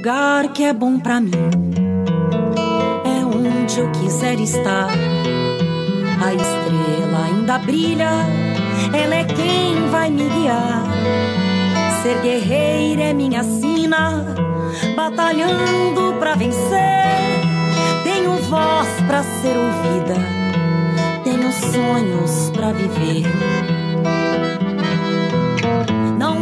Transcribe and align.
Lugar 0.00 0.48
que 0.54 0.64
é 0.64 0.72
bom 0.72 0.98
para 0.98 1.20
mim 1.20 1.30
é 3.04 3.22
onde 3.22 3.78
eu 3.78 3.92
quiser 3.92 4.40
estar. 4.40 4.88
A 6.24 6.32
estrela 6.32 7.26
ainda 7.26 7.58
brilha, 7.58 8.08
ela 8.94 9.14
é 9.14 9.24
quem 9.24 9.90
vai 9.90 10.08
me 10.08 10.26
guiar. 10.26 10.84
Ser 12.02 12.18
guerreira 12.22 13.02
é 13.02 13.12
minha 13.12 13.44
sina, 13.44 14.24
batalhando 14.96 16.14
pra 16.18 16.34
vencer. 16.34 17.42
Tenho 18.02 18.36
voz 18.48 18.88
pra 19.06 19.22
ser 19.22 19.54
ouvida, 19.54 20.14
tenho 21.24 21.52
sonhos 21.52 22.50
pra 22.54 22.72
viver. 22.72 23.79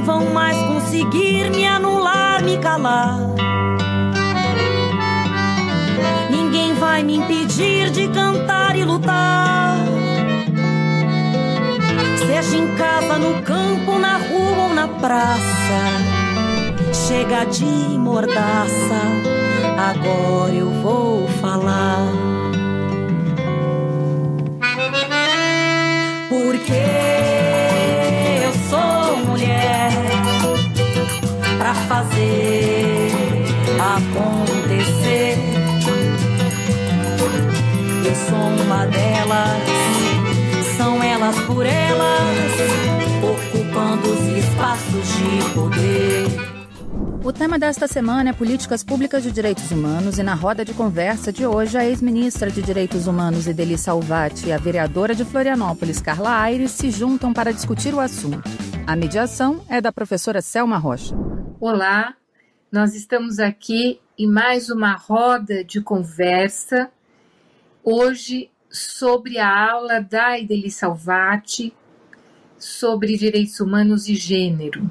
Vão 0.08 0.24
mais 0.32 0.56
conseguir 0.66 1.50
me 1.50 1.66
anular, 1.66 2.42
me 2.42 2.56
calar 2.56 3.28
vai 6.98 7.02
me 7.02 7.16
impedir 7.16 7.90
de 7.90 8.08
cantar 8.08 8.76
e 8.76 8.84
lutar. 8.84 9.76
Seja 12.18 12.56
em 12.56 12.74
casa, 12.76 13.18
no 13.18 13.42
campo, 13.42 13.98
na 13.98 14.16
rua 14.16 14.64
ou 14.64 14.74
na 14.74 14.88
praça. 14.88 15.80
Chega 17.06 17.44
de 17.44 17.64
mordaça, 17.64 19.00
agora 19.76 20.52
eu 20.52 20.70
vou 20.82 21.28
falar. 21.40 22.06
Porque 26.28 27.47
fazer 31.88 33.10
acontecer 33.80 35.58
sou 38.28 38.64
uma 38.64 38.86
delas. 38.86 39.62
São 40.76 41.02
elas 41.02 41.38
por 41.40 41.64
elas, 41.64 42.52
ocupando 43.22 44.08
os 44.10 44.20
espaços 44.38 45.08
de 45.16 45.54
poder. 45.54 46.48
O 47.24 47.32
tema 47.32 47.58
desta 47.58 47.86
semana 47.86 48.30
é 48.30 48.32
Políticas 48.32 48.82
Públicas 48.82 49.22
de 49.22 49.30
Direitos 49.30 49.70
Humanos 49.70 50.18
e 50.18 50.22
na 50.22 50.34
roda 50.34 50.64
de 50.64 50.72
conversa 50.72 51.32
de 51.32 51.46
hoje 51.46 51.76
a 51.76 51.84
ex-ministra 51.84 52.50
de 52.50 52.62
Direitos 52.62 53.06
Humanos 53.06 53.46
Ideli 53.46 53.76
Salvati 53.76 54.46
e 54.46 54.52
a 54.52 54.56
vereadora 54.56 55.14
de 55.14 55.24
Florianópolis 55.24 56.00
Carla 56.00 56.40
Aires 56.40 56.70
se 56.70 56.90
juntam 56.90 57.32
para 57.32 57.52
discutir 57.52 57.92
o 57.92 58.00
assunto. 58.00 58.48
A 58.86 58.96
mediação 58.96 59.60
é 59.68 59.80
da 59.80 59.92
professora 59.92 60.40
Selma 60.40 60.78
Rocha. 60.78 61.37
Olá, 61.60 62.14
nós 62.70 62.94
estamos 62.94 63.40
aqui 63.40 64.00
em 64.16 64.28
mais 64.28 64.70
uma 64.70 64.94
roda 64.94 65.64
de 65.64 65.80
conversa 65.80 66.88
hoje 67.82 68.48
sobre 68.70 69.38
a 69.38 69.68
aula 69.72 70.00
da 70.00 70.38
Ideli 70.38 70.70
Salvati 70.70 71.74
sobre 72.56 73.16
direitos 73.16 73.58
humanos 73.58 74.08
e 74.08 74.14
gênero. 74.14 74.88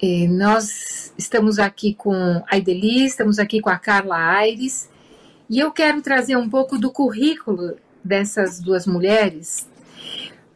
E 0.00 0.28
nós 0.28 1.12
estamos 1.18 1.58
aqui 1.58 1.94
com 1.94 2.40
a 2.48 2.56
Ideli, 2.56 3.04
estamos 3.04 3.40
aqui 3.40 3.60
com 3.60 3.70
a 3.70 3.78
Carla 3.78 4.16
Aires, 4.16 4.88
e 5.50 5.58
eu 5.58 5.72
quero 5.72 6.00
trazer 6.00 6.36
um 6.36 6.48
pouco 6.48 6.78
do 6.78 6.92
currículo 6.92 7.76
dessas 8.04 8.60
duas 8.60 8.86
mulheres, 8.86 9.68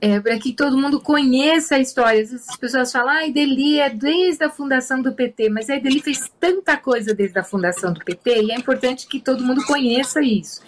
é, 0.00 0.20
para 0.20 0.38
que 0.38 0.52
todo 0.52 0.76
mundo 0.76 1.00
conheça 1.00 1.76
a 1.76 1.78
história. 1.78 2.22
As 2.22 2.56
pessoas 2.56 2.92
falam, 2.92 3.10
ah, 3.10 3.26
Ideli 3.26 3.80
é 3.80 3.88
desde 3.90 4.44
a 4.44 4.50
fundação 4.50 5.00
do 5.00 5.12
PT, 5.12 5.48
mas 5.48 5.70
a 5.70 5.76
Ideli 5.76 6.00
fez 6.00 6.30
tanta 6.38 6.76
coisa 6.76 7.14
desde 7.14 7.38
a 7.38 7.44
fundação 7.44 7.92
do 7.92 8.04
PT 8.04 8.42
e 8.42 8.52
é 8.52 8.56
importante 8.56 9.06
que 9.06 9.20
todo 9.20 9.44
mundo 9.44 9.64
conheça 9.64 10.20
isso. 10.22 10.60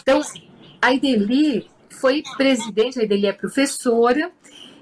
Então, 0.00 0.20
a 0.80 0.92
Ideli 0.92 1.68
foi 1.90 2.22
presidente, 2.36 2.98
a 2.98 3.04
Ideli 3.04 3.26
é 3.26 3.32
professora, 3.32 4.30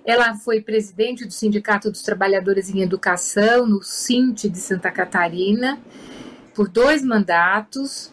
ela 0.05 0.35
foi 0.35 0.61
presidente 0.61 1.25
do 1.25 1.33
Sindicato 1.33 1.91
dos 1.91 2.03
Trabalhadores 2.03 2.69
em 2.71 2.81
Educação, 2.81 3.67
no 3.67 3.83
Sint 3.83 4.47
de 4.47 4.59
Santa 4.59 4.91
Catarina, 4.91 5.79
por 6.55 6.69
dois 6.69 7.03
mandatos, 7.05 8.13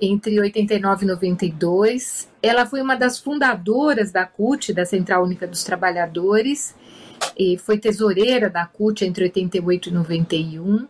entre 0.00 0.38
89 0.38 1.04
e 1.04 1.08
92. 1.08 2.28
Ela 2.42 2.66
foi 2.66 2.82
uma 2.82 2.96
das 2.96 3.18
fundadoras 3.18 4.12
da 4.12 4.26
CUT, 4.26 4.72
da 4.72 4.84
Central 4.84 5.24
Única 5.24 5.46
dos 5.46 5.64
Trabalhadores, 5.64 6.74
e 7.36 7.56
foi 7.58 7.78
tesoureira 7.78 8.50
da 8.50 8.66
CUT 8.66 9.04
entre 9.04 9.24
88 9.24 9.88
e 9.88 9.92
91. 9.92 10.86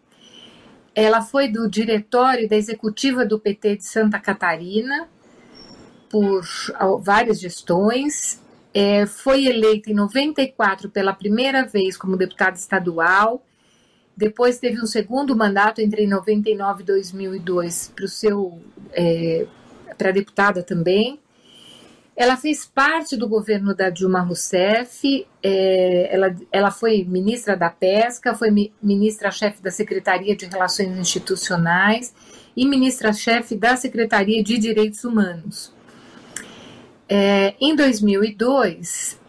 Ela 0.95 1.23
foi 1.23 1.49
do 1.49 1.69
diretório 1.69 2.49
da 2.49 2.57
executiva 2.57 3.25
do 3.25 3.39
PT 3.39 3.77
de 3.77 3.85
Santa 3.85 4.19
Catarina 4.19 5.09
por 6.09 6.45
várias 7.03 7.39
gestões. 7.39 8.43
É, 8.73 9.07
foi 9.07 9.47
eleita 9.47 9.91
em 9.91 9.95
94 9.95 10.91
pela 10.91 11.13
primeira 11.13 11.65
vez 11.65 11.97
como 11.97 12.17
deputada 12.17 12.57
estadual 12.57 13.46
depois 14.17 14.59
teve 14.59 14.81
um 14.81 14.87
segundo 14.87 15.37
mandato 15.37 15.81
entre 15.81 16.07
99 16.07 16.83
e 16.83 16.87
2002 16.87 17.93
para 17.95 18.05
o 18.05 18.09
seu 18.09 18.59
é, 18.93 19.47
para 19.99 20.11
deputada 20.11 20.63
também. 20.63 21.21
Ela 22.17 22.39
fez 22.39 22.65
parte 22.65 23.15
do 23.15 23.29
governo 23.29 23.75
da 23.75 23.91
Dilma 23.91 24.21
Rousseff, 24.21 25.27
é, 25.43 26.15
ela, 26.15 26.35
ela 26.51 26.71
foi 26.71 27.05
ministra 27.05 27.55
da 27.55 27.69
Pesca, 27.69 28.35
foi 28.35 28.73
ministra-chefe 28.83 29.63
da 29.63 29.71
Secretaria 29.71 30.35
de 30.35 30.47
Relações 30.47 30.97
Institucionais 30.97 32.15
e 32.57 32.67
ministra-chefe 32.67 33.55
da 33.55 33.77
Secretaria 33.77 34.43
de 34.43 34.57
Direitos 34.57 35.05
Humanos. 35.05 35.75
É, 37.07 37.55
em 37.61 37.77
2002, 37.77 39.21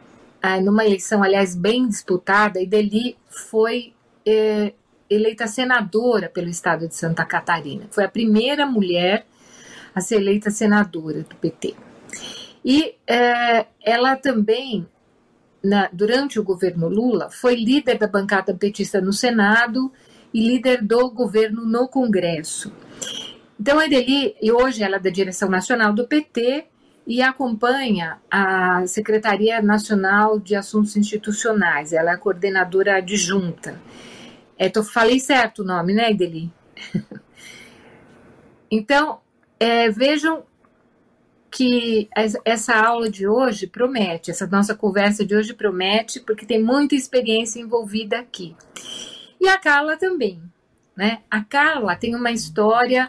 numa 0.63 0.85
eleição, 0.85 1.21
aliás, 1.21 1.55
bem 1.55 1.89
disputada, 1.89 2.61
Ideli 2.61 3.17
foi 3.27 3.93
é, 4.27 4.73
eleita 5.09 5.47
senadora 5.47 6.29
pelo 6.29 6.49
estado 6.49 6.87
de 6.87 6.95
Santa 6.95 7.23
Catarina. 7.23 7.85
Foi 7.89 8.03
a 8.03 8.09
primeira 8.09 8.65
mulher 8.65 9.25
a 9.95 10.01
ser 10.01 10.17
eleita 10.17 10.51
senadora 10.51 11.23
do 11.23 11.35
PT. 11.37 11.75
E 12.63 12.95
é, 13.07 13.67
ela 13.81 14.17
também, 14.17 14.85
na, 15.63 15.89
durante 15.93 16.39
o 16.39 16.43
governo 16.43 16.89
Lula, 16.89 17.29
foi 17.29 17.55
líder 17.55 17.97
da 17.97 18.07
bancada 18.07 18.53
petista 18.53 18.99
no 18.99 19.13
Senado 19.13 19.91
e 20.33 20.45
líder 20.45 20.83
do 20.83 21.09
governo 21.09 21.65
no 21.65 21.87
Congresso. 21.87 22.71
Então, 23.59 23.79
a 23.79 23.85
Edeli, 23.85 24.35
e 24.41 24.51
hoje 24.51 24.83
ela 24.83 24.97
é 24.97 24.99
da 24.99 25.09
direção 25.09 25.49
nacional 25.49 25.93
do 25.93 26.05
PT 26.05 26.65
e 27.07 27.21
acompanha 27.21 28.19
a 28.29 28.85
Secretaria 28.85 29.61
Nacional 29.61 30.37
de 30.37 30.55
Assuntos 30.55 30.97
Institucionais, 30.97 31.93
ela 31.93 32.11
é 32.11 32.17
coordenadora 32.17 32.97
adjunta. 32.97 33.79
É, 34.57 34.69
tô, 34.69 34.83
falei 34.83 35.19
certo 35.19 35.61
o 35.61 35.65
nome, 35.65 35.93
né, 35.93 36.11
Ideli? 36.11 36.51
então, 38.71 39.19
é, 39.59 39.89
vejam 39.89 40.43
que 41.49 42.09
essa 42.45 42.75
aula 42.75 43.09
de 43.09 43.27
hoje 43.27 43.67
promete, 43.67 44.29
essa 44.29 44.45
nossa 44.45 44.75
conversa 44.75 45.25
de 45.25 45.35
hoje 45.35 45.53
promete, 45.53 46.19
porque 46.19 46.45
tem 46.45 46.61
muita 46.61 46.93
experiência 46.93 47.59
envolvida 47.59 48.19
aqui. 48.19 48.55
E 49.39 49.47
a 49.47 49.57
Carla 49.57 49.97
também, 49.97 50.41
né? 50.95 51.19
A 51.31 51.43
Carla 51.43 51.95
tem 51.95 52.15
uma 52.15 52.31
história 52.31 53.07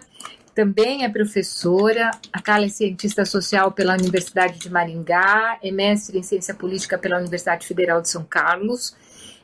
também 0.58 1.04
é 1.04 1.08
professora, 1.08 2.10
a 2.32 2.42
Carla 2.42 2.66
é 2.66 2.68
cientista 2.68 3.24
social 3.24 3.70
pela 3.70 3.92
Universidade 3.92 4.58
de 4.58 4.68
Maringá, 4.68 5.56
é 5.62 5.70
mestre 5.70 6.18
em 6.18 6.22
ciência 6.24 6.52
política 6.52 6.98
pela 6.98 7.16
Universidade 7.16 7.64
Federal 7.64 8.02
de 8.02 8.08
São 8.08 8.24
Carlos, 8.24 8.96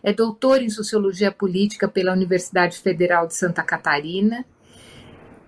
é 0.04 0.12
doutora 0.12 0.62
em 0.62 0.68
sociologia 0.68 1.32
política 1.32 1.88
pela 1.88 2.12
Universidade 2.12 2.78
Federal 2.78 3.26
de 3.26 3.34
Santa 3.34 3.62
Catarina 3.62 4.44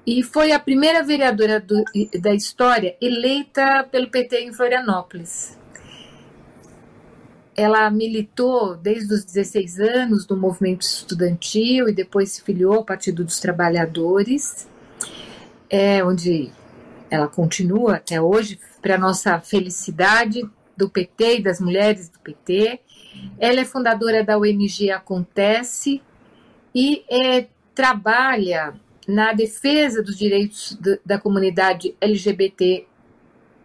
e 0.07 0.23
foi 0.23 0.51
a 0.53 0.59
primeira 0.59 1.03
vereadora 1.03 1.61
do, 1.61 1.85
da 2.19 2.33
história 2.33 2.97
eleita 2.99 3.87
pelo 3.93 4.09
PT 4.09 4.45
em 4.45 4.53
Florianópolis. 4.55 5.59
Ela 7.55 7.91
militou 7.91 8.77
desde 8.77 9.13
os 9.13 9.25
16 9.25 9.79
anos 9.79 10.27
no 10.27 10.37
movimento 10.37 10.83
estudantil 10.83 11.89
e 11.89 11.93
depois 11.93 12.33
se 12.33 12.43
filiou 12.43 12.77
ao 12.77 12.85
Partido 12.85 13.25
dos 13.25 13.39
Trabalhadores, 13.39 14.67
é, 15.69 16.03
onde 16.03 16.51
ela 17.11 17.29
continua 17.29 17.97
até 17.97 18.21
hoje, 18.21 18.59
para 18.81 18.97
nossa 18.97 19.39
felicidade 19.41 20.49
do 20.77 20.89
PT 20.89 21.39
e 21.39 21.43
das 21.43 21.61
mulheres 21.61 22.09
do 22.09 22.19
PT. 22.21 22.81
Ela 23.39 23.61
é 23.61 23.65
fundadora 23.65 24.25
da 24.25 24.39
ONG 24.39 24.91
Acontece 24.91 26.03
e 26.75 27.05
é, 27.11 27.47
trabalha 27.75 28.75
na 29.07 29.33
defesa 29.33 30.03
dos 30.03 30.17
direitos 30.17 30.79
da 31.05 31.19
comunidade 31.19 31.95
LGBT, 32.01 32.87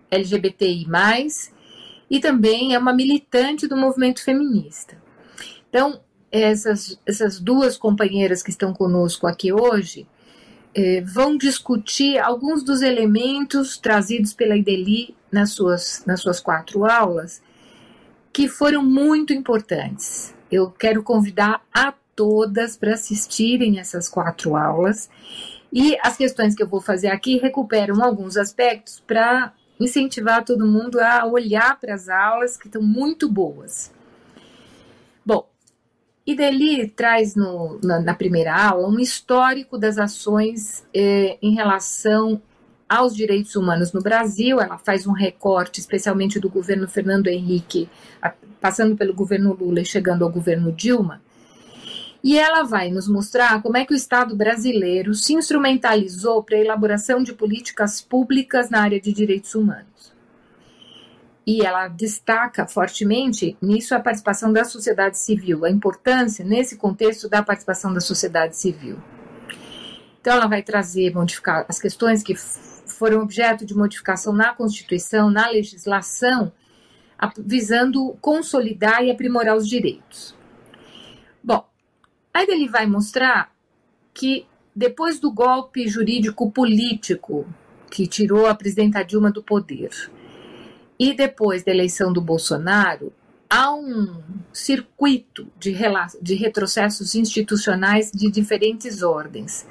LGBTI+, 0.10 0.86
e 2.10 2.20
também 2.20 2.76
é 2.76 2.80
uma 2.80 2.94
militante 2.94 3.68
do 3.68 3.76
movimento 3.76 4.24
feminista. 4.24 5.02
Então, 5.70 6.02
essas, 6.32 7.00
essas 7.06 7.40
duas 7.40 7.78
companheiras 7.78 8.44
que 8.44 8.50
estão 8.50 8.74
conosco 8.74 9.26
aqui 9.26 9.52
hoje 9.52 10.08
eh, 10.74 11.02
vão 11.02 11.38
discutir 11.38 12.18
alguns 12.18 12.64
dos 12.64 12.82
elementos 12.82 13.78
trazidos 13.78 14.34
pela 14.34 14.56
Ideli 14.56 15.16
nas 15.32 15.52
suas, 15.52 16.04
nas 16.06 16.22
suas 16.22 16.40
quatro 16.40 16.86
aulas, 16.86 17.42
que 18.34 18.48
foram 18.48 18.84
muito 18.84 19.34
importantes. 19.34 20.34
Eu 20.52 20.70
quero 20.70 21.04
convidar 21.04 21.62
a 21.74 21.94
todas 22.16 22.78
para 22.78 22.94
assistirem 22.94 23.80
essas 23.80 24.08
quatro 24.08 24.56
aulas. 24.56 25.10
E 25.72 25.98
as 26.02 26.18
questões 26.18 26.54
que 26.56 26.62
eu 26.62 26.68
vou 26.68 26.82
fazer 26.82 27.08
aqui 27.08 27.38
recuperam 27.38 28.04
alguns 28.04 28.38
aspectos 28.38 29.02
para 29.06 29.54
incentivar 29.80 30.44
todo 30.44 30.68
mundo 30.68 31.00
a 31.00 31.26
olhar 31.26 31.80
para 31.80 31.94
as 31.94 32.10
aulas 32.10 32.58
que 32.58 32.68
estão 32.68 32.82
muito 32.82 33.28
boas. 33.30 33.92
Bom, 35.26 35.48
Ideli 36.26 36.88
traz 36.90 37.36
no, 37.36 37.80
na, 37.84 38.00
na, 38.00 38.14
primeira 38.14 38.56
aula 38.56 38.88
um 38.88 39.00
histórico 39.00 39.78
das 39.78 39.98
ações 39.98 40.86
eh, 40.94 41.38
em 41.42 41.56
relação 41.56 42.42
aos 42.92 43.16
direitos 43.16 43.56
humanos 43.56 43.94
no 43.94 44.02
Brasil. 44.02 44.60
Ela 44.60 44.78
faz 44.78 45.08
um 45.08 45.14
recorte, 45.14 45.80
especialmente 45.80 46.42
do 46.42 46.50
governo 46.50 46.90
Fernando 46.90 47.28
Henrique, 47.28 47.90
passando 48.60 48.98
pelo 48.98 49.14
governo 49.14 49.54
Lula 49.54 49.80
e 49.80 49.86
chegando 49.86 50.26
ao 50.26 50.30
governo 50.30 50.74
Dilma. 50.74 51.22
E 52.22 52.38
ela 52.38 52.64
vai 52.64 52.92
nos 52.92 53.08
mostrar 53.08 53.62
como 53.62 53.78
é 53.78 53.86
que 53.86 53.94
o 53.94 53.96
Estado 53.96 54.36
brasileiro 54.36 55.14
se 55.14 55.34
instrumentalizou 55.34 56.44
para 56.44 56.58
a 56.58 56.60
elaboração 56.60 57.24
de 57.24 57.32
políticas 57.34 58.02
públicas 58.02 58.70
na 58.70 58.82
área 58.82 59.00
de 59.00 59.14
direitos 59.14 59.56
humanos. 59.56 60.14
E 61.48 61.66
ela 61.66 61.88
destaca 61.88 62.68
fortemente 62.68 63.58
nisso 63.62 63.96
a 63.96 64.00
participação 64.02 64.52
da 64.52 64.66
sociedade 64.66 65.18
civil, 65.18 65.64
a 65.64 65.72
importância, 65.72 66.44
nesse 66.44 66.76
contexto, 66.76 67.30
da 67.30 67.42
participação 67.42 67.94
da 67.94 68.02
sociedade 68.02 68.58
civil. 68.58 68.98
Então, 70.20 70.34
ela 70.34 70.46
vai 70.46 70.62
trazer 70.62 71.16
modificar 71.16 71.66
as 71.68 71.80
questões 71.80 72.22
que 72.22 72.36
foram 72.92 73.22
objeto 73.22 73.66
de 73.66 73.76
modificação 73.76 74.34
na 74.34 74.54
Constituição, 74.54 75.30
na 75.30 75.50
legislação, 75.50 76.52
visando 77.38 78.16
consolidar 78.22 79.04
e 79.04 79.12
aprimorar 79.12 79.56
os 79.56 79.68
direitos. 79.68 80.36
Bom, 81.44 81.66
Aí 82.34 82.46
ele 82.50 82.68
vai 82.68 82.86
mostrar 82.86 83.54
que 84.14 84.46
depois 84.76 85.20
do 85.20 85.32
golpe 85.32 85.88
jurídico 85.88 86.50
político 86.50 87.46
que 87.90 88.08
tirou 88.08 88.46
a 88.46 88.56
presidenta 88.56 89.04
Dilma 89.04 89.32
do 89.32 89.44
poder 89.44 89.90
e 90.98 91.14
depois 91.14 91.64
da 91.64 91.72
eleição 91.72 92.14
do 92.14 92.22
Bolsonaro, 92.22 93.12
há 93.50 93.74
um 93.74 94.22
circuito 94.54 95.48
de, 95.60 95.76
de 96.22 96.36
retrocessos 96.36 97.16
institucionais 97.16 98.12
de 98.12 98.32
diferentes 98.32 99.02
ordens. 99.02 99.68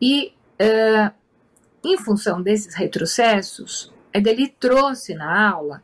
E, 0.00 0.32
uh, 0.60 1.14
em 1.86 1.98
função 1.98 2.42
desses 2.42 2.74
retrocessos, 2.74 3.92
ele 4.12 4.48
trouxe 4.48 5.14
na 5.14 5.50
aula 5.50 5.82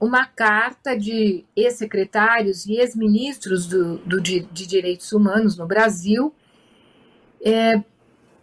uma 0.00 0.26
carta 0.26 0.98
de 0.98 1.44
ex-secretários 1.56 2.66
e 2.66 2.74
ex-ministros 2.74 3.66
do, 3.66 3.98
do, 3.98 4.20
de, 4.20 4.40
de, 4.40 4.66
Direitos 4.66 5.12
Humanos 5.12 5.56
no 5.56 5.66
Brasil, 5.66 6.34
é, 7.42 7.82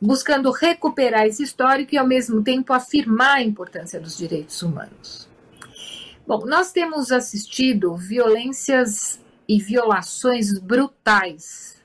buscando 0.02 0.50
recuperar 0.52 1.26
esse 1.26 1.44
histórico 1.44 1.94
e, 1.94 1.98
ao 1.98 2.08
mesmo 2.08 2.42
tempo, 2.44 2.74
afirmar 2.74 3.38
a 3.38 3.44
importância 3.44 4.00
dos 4.00 4.18
direitos 4.18 4.62
humanos. 4.62 5.30
Bom, 6.26 6.46
nós 6.46 6.72
temos 6.72 7.12
assistido 7.12 7.96
violências 7.96 9.20
e 9.48 9.60
violações 9.60 10.58
brutais 10.58 11.81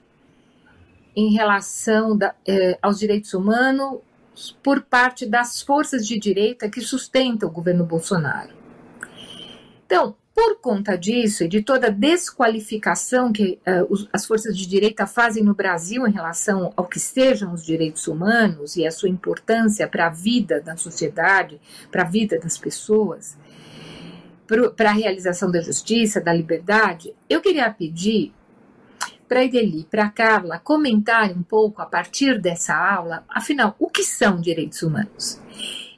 em 1.17 1.33
relação 1.33 2.17
da, 2.17 2.35
eh, 2.47 2.79
aos 2.83 2.99
direitos 2.99 3.33
humanos 3.33 4.01
por 4.63 4.83
parte 4.83 5.25
das 5.25 5.63
forças 5.63 6.07
de 6.07 6.19
direita 6.19 6.69
que 6.69 6.83
sustentam 6.83 7.49
o 7.49 7.53
governo 7.53 7.87
Bolsonaro. 7.87 8.55
Então, 9.87 10.15
por 10.35 10.61
conta 10.61 10.99
disso 10.99 11.45
e 11.45 11.49
de 11.49 11.63
toda 11.63 11.87
a 11.87 11.91
desqualificação 11.91 13.33
que 13.33 13.59
uh, 13.67 13.87
os, 13.89 14.07
as 14.13 14.27
forças 14.27 14.55
de 14.55 14.67
direita 14.67 15.07
fazem 15.07 15.43
no 15.43 15.55
Brasil 15.55 16.07
em 16.07 16.13
relação 16.13 16.75
ao 16.77 16.87
que 16.87 17.01
sejam 17.01 17.55
os 17.55 17.65
direitos 17.65 18.07
humanos 18.07 18.77
e 18.77 18.87
a 18.87 18.91
sua 18.91 19.09
importância 19.09 19.89
para 19.89 20.09
a 20.09 20.11
vida 20.11 20.61
da 20.61 20.77
sociedade, 20.77 21.59
para 21.91 22.03
a 22.03 22.07
vida 22.07 22.39
das 22.39 22.59
pessoas, 22.59 23.35
para 24.77 24.91
a 24.91 24.93
realização 24.93 25.51
da 25.51 25.61
justiça, 25.63 26.21
da 26.21 26.35
liberdade, 26.35 27.15
eu 27.31 27.41
queria 27.41 27.71
pedir 27.71 28.35
para 29.29 29.45
Ideli, 29.45 29.85
para 29.91 30.05
a 30.05 30.11
Carla, 30.11 30.59
comentarem 30.59 31.37
um 31.37 31.43
pouco 31.43 31.83
a 31.83 31.87
partir 31.87 32.41
dessa 32.41 32.75
aula, 32.75 33.25
afinal, 33.29 33.75
o 33.79 33.89
que 33.89 34.03
são 34.03 34.41
direitos 34.41 34.83
humanos? 34.83 35.41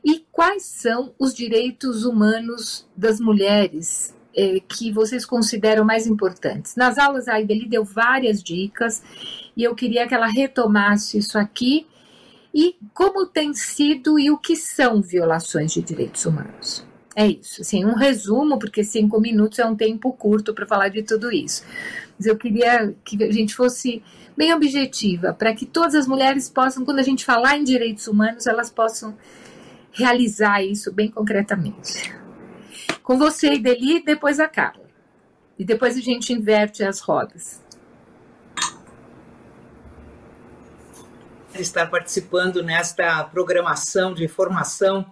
E 0.05 0.25
quais 0.33 0.65
são 0.65 1.13
os 1.19 1.35
direitos 1.35 2.05
humanos 2.05 2.87
das 2.97 3.21
mulheres 3.21 4.15
eh, 4.35 4.61
que 4.67 4.91
vocês 4.91 5.27
consideram 5.27 5.85
mais 5.85 6.07
importantes? 6.07 6.77
Nas 6.77 6.97
aulas, 6.97 7.29
a 7.29 7.41
Ideli 7.41 7.69
deu 7.69 7.85
várias 7.85 8.43
dicas 8.43 9.03
e 9.57 9.63
eu 9.65 9.75
queria 9.75 10.09
que 10.09 10.15
ela 10.15 10.27
retomasse 10.27 11.19
isso 11.19 11.39
aqui 11.39 11.87
e 12.55 12.77
como 12.95 13.27
tem 13.27 13.53
sido 13.53 14.19
e 14.19 14.31
o 14.31 14.39
que 14.39 14.57
são 14.57 15.03
violações 15.03 15.73
de 15.73 15.83
direitos 15.83 16.25
humanos. 16.25 16.88
É 17.21 17.27
isso, 17.27 17.63
assim, 17.63 17.85
um 17.85 17.97
resumo, 17.97 18.61
porque 18.61 18.85
cinco 18.85 19.21
minutos 19.21 19.59
é 19.59 19.67
um 19.67 19.75
tempo 19.75 20.13
curto 20.13 20.55
para 20.55 20.65
falar 20.65 20.89
de 20.89 21.03
tudo 21.03 21.33
isso. 21.33 21.65
Mas 22.17 22.29
eu 22.29 22.37
queria 22.37 22.95
que 23.05 23.21
a 23.25 23.33
gente 23.33 23.57
fosse 23.57 24.05
bem 24.37 24.55
objetiva, 24.55 25.33
para 25.33 25.53
que 25.53 25.67
todas 25.67 25.97
as 25.97 26.07
mulheres 26.07 26.49
possam, 26.49 26.85
quando 26.85 27.01
a 27.01 27.03
gente 27.03 27.25
falar 27.25 27.57
em 27.57 27.65
direitos 27.65 28.07
humanos, 28.07 28.47
elas 28.47 28.71
possam 28.71 29.19
realizar 29.91 30.63
isso 30.63 30.93
bem 30.93 31.11
concretamente. 31.11 32.15
Com 33.03 33.19
você, 33.19 33.55
Ideli, 33.55 34.01
depois 34.05 34.39
a 34.39 34.47
Carla. 34.47 34.87
E 35.59 35.65
depois 35.65 35.97
a 35.97 36.01
gente 36.01 36.33
inverte 36.33 36.85
as 36.85 37.01
rodas. 37.01 37.61
Estar 41.53 41.91
participando 41.91 42.63
nesta 42.63 43.25
programação 43.25 44.15
de 44.15 44.29
formação 44.29 45.05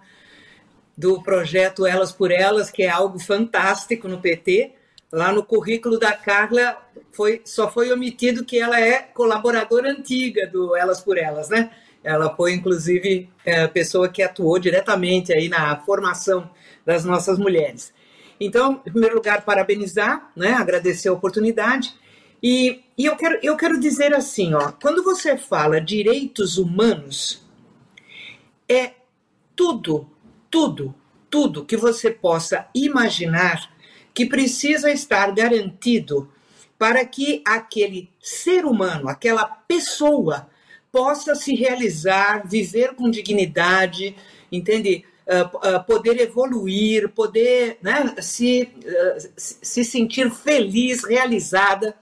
do 0.96 1.22
projeto 1.22 1.86
Elas 1.86 2.12
por 2.12 2.30
Elas, 2.30 2.70
que 2.70 2.82
é 2.82 2.88
algo 2.88 3.18
fantástico 3.18 4.08
no 4.08 4.20
PT. 4.20 4.72
Lá 5.12 5.32
no 5.32 5.44
currículo 5.44 5.98
da 5.98 6.12
Carla 6.12 6.76
foi, 7.12 7.42
só 7.44 7.70
foi 7.70 7.92
omitido 7.92 8.44
que 8.44 8.58
ela 8.58 8.80
é 8.80 9.02
colaboradora 9.02 9.90
antiga 9.90 10.46
do 10.46 10.76
Elas 10.76 11.00
por 11.00 11.18
Elas, 11.18 11.48
né? 11.48 11.70
Ela 12.02 12.34
foi, 12.34 12.54
inclusive, 12.54 13.28
é, 13.44 13.66
pessoa 13.66 14.08
que 14.08 14.22
atuou 14.22 14.58
diretamente 14.58 15.32
aí 15.32 15.48
na 15.48 15.76
formação 15.80 16.48
das 16.84 17.04
nossas 17.04 17.38
mulheres. 17.38 17.92
Então, 18.38 18.80
em 18.86 18.90
primeiro 18.90 19.16
lugar, 19.16 19.44
parabenizar, 19.44 20.30
né, 20.36 20.52
agradecer 20.52 21.08
a 21.08 21.12
oportunidade. 21.12 21.94
E, 22.42 22.84
e 22.96 23.06
eu, 23.06 23.16
quero, 23.16 23.38
eu 23.42 23.56
quero 23.56 23.80
dizer 23.80 24.14
assim, 24.14 24.54
ó, 24.54 24.70
quando 24.72 25.02
você 25.02 25.36
fala 25.36 25.80
direitos 25.80 26.58
humanos, 26.58 27.44
é 28.68 28.92
tudo, 29.56 30.08
tudo, 30.56 30.94
tudo 31.28 31.66
que 31.66 31.76
você 31.76 32.10
possa 32.10 32.66
imaginar 32.74 33.70
que 34.14 34.24
precisa 34.24 34.90
estar 34.90 35.30
garantido 35.34 36.32
para 36.78 37.04
que 37.04 37.42
aquele 37.44 38.08
ser 38.22 38.64
humano, 38.64 39.06
aquela 39.06 39.44
pessoa, 39.44 40.48
possa 40.90 41.34
se 41.34 41.54
realizar, 41.54 42.48
viver 42.48 42.94
com 42.94 43.10
dignidade, 43.10 44.16
entende? 44.50 45.04
Uh, 45.26 45.76
uh, 45.76 45.84
poder 45.84 46.18
evoluir, 46.22 47.10
poder 47.10 47.76
né, 47.82 48.14
se, 48.22 48.62
uh, 48.62 49.28
se 49.36 49.84
sentir 49.84 50.30
feliz, 50.30 51.04
realizada. 51.04 51.94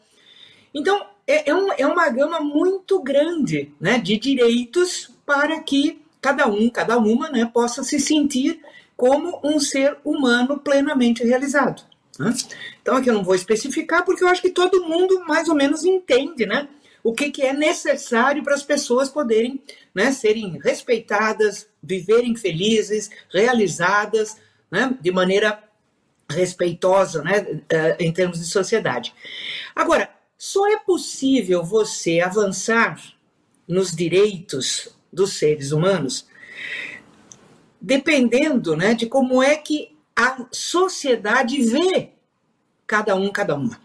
Então, 0.72 1.04
é, 1.26 1.50
é, 1.50 1.54
um, 1.54 1.72
é 1.72 1.84
uma 1.84 2.08
gama 2.08 2.38
muito 2.38 3.02
grande 3.02 3.72
né, 3.80 3.98
de 3.98 4.16
direitos 4.16 5.10
para 5.26 5.58
que 5.58 6.03
cada 6.24 6.46
um, 6.48 6.70
cada 6.70 6.96
uma, 6.96 7.28
né, 7.28 7.44
possa 7.44 7.84
se 7.84 8.00
sentir 8.00 8.58
como 8.96 9.42
um 9.44 9.60
ser 9.60 9.98
humano 10.02 10.58
plenamente 10.58 11.22
realizado. 11.22 11.82
Né? 12.18 12.32
Então, 12.80 12.96
aqui 12.96 13.10
eu 13.10 13.14
não 13.14 13.22
vou 13.22 13.34
especificar, 13.34 14.06
porque 14.06 14.24
eu 14.24 14.28
acho 14.28 14.40
que 14.40 14.48
todo 14.48 14.88
mundo 14.88 15.22
mais 15.26 15.50
ou 15.50 15.54
menos 15.54 15.84
entende 15.84 16.46
né, 16.46 16.66
o 17.02 17.12
que, 17.12 17.30
que 17.30 17.42
é 17.42 17.52
necessário 17.52 18.42
para 18.42 18.54
as 18.54 18.62
pessoas 18.62 19.10
poderem 19.10 19.62
né, 19.94 20.12
serem 20.12 20.58
respeitadas, 20.64 21.68
viverem 21.82 22.34
felizes, 22.34 23.10
realizadas, 23.30 24.38
né, 24.70 24.96
de 24.98 25.10
maneira 25.12 25.62
respeitosa 26.30 27.22
né, 27.22 27.60
eh, 27.68 27.96
em 28.00 28.10
termos 28.10 28.38
de 28.38 28.46
sociedade. 28.46 29.14
Agora, 29.76 30.08
só 30.38 30.66
é 30.72 30.78
possível 30.78 31.62
você 31.62 32.20
avançar 32.20 32.98
nos 33.68 33.94
direitos 33.94 34.88
dos 35.14 35.38
seres 35.38 35.72
humanos 35.72 36.26
dependendo 37.84 38.74
né, 38.74 38.94
de 38.94 39.06
como 39.06 39.42
é 39.42 39.56
que 39.56 39.94
a 40.16 40.46
sociedade 40.50 41.62
vê 41.62 42.12
cada 42.86 43.14
um, 43.14 43.30
cada 43.30 43.54
uma. 43.54 43.78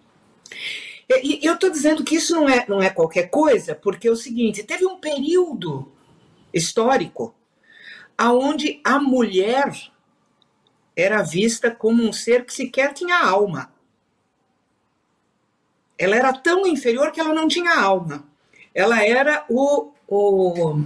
E 1.22 1.46
eu 1.46 1.56
estou 1.56 1.70
dizendo 1.70 2.04
que 2.04 2.16
isso 2.16 2.34
não 2.34 2.48
é, 2.48 2.66
não 2.68 2.82
é 2.82 2.90
qualquer 2.90 3.30
coisa, 3.30 3.76
porque 3.76 4.08
é 4.08 4.12
o 4.12 4.16
seguinte: 4.16 4.64
teve 4.64 4.86
um 4.86 5.00
período 5.00 5.92
histórico 6.54 7.36
aonde 8.18 8.80
a 8.86 9.00
mulher 9.00 9.74
era 10.96 11.22
vista 11.22 11.70
como 11.70 12.04
um 12.04 12.14
ser 12.14 12.46
que 12.46 12.54
sequer 12.54 12.94
tinha 12.94 13.18
alma. 13.18 13.74
Ela 15.98 16.16
era 16.16 16.32
tão 16.32 16.66
inferior 16.66 17.12
que 17.12 17.20
ela 17.20 17.34
não 17.34 17.50
tinha 17.50 17.78
alma. 17.78 18.24
Ela 18.74 19.04
era 19.04 19.46
o, 19.50 19.92
o 20.08 20.84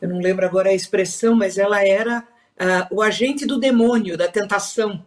eu 0.00 0.08
não 0.08 0.18
lembro 0.18 0.46
agora 0.46 0.70
a 0.70 0.74
expressão, 0.74 1.34
mas 1.34 1.58
ela 1.58 1.84
era 1.86 2.20
uh, 2.20 2.94
o 2.94 3.02
agente 3.02 3.46
do 3.46 3.58
demônio, 3.58 4.16
da 4.16 4.28
tentação. 4.28 5.04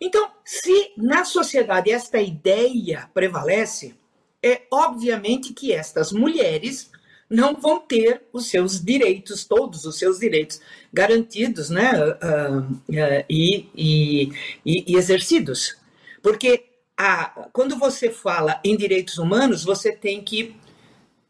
Então, 0.00 0.30
se 0.44 0.92
na 0.96 1.24
sociedade 1.24 1.90
esta 1.90 2.20
ideia 2.20 3.08
prevalece, 3.14 3.94
é 4.42 4.62
obviamente 4.70 5.52
que 5.52 5.72
estas 5.72 6.12
mulheres 6.12 6.90
não 7.30 7.54
vão 7.54 7.80
ter 7.80 8.22
os 8.32 8.48
seus 8.48 8.84
direitos, 8.84 9.44
todos 9.44 9.86
os 9.86 9.98
seus 9.98 10.18
direitos 10.18 10.60
garantidos 10.92 11.70
né, 11.70 11.92
uh, 11.94 12.60
uh, 12.60 13.24
e, 13.30 13.68
e, 13.74 14.32
e, 14.66 14.96
exercidos. 14.96 15.76
Porque 16.20 16.64
a, 16.96 17.48
quando 17.52 17.78
você 17.78 18.10
fala 18.10 18.60
em 18.62 18.76
direitos 18.76 19.18
humanos, 19.18 19.64
você 19.64 19.92
tem 19.92 20.22
que 20.22 20.54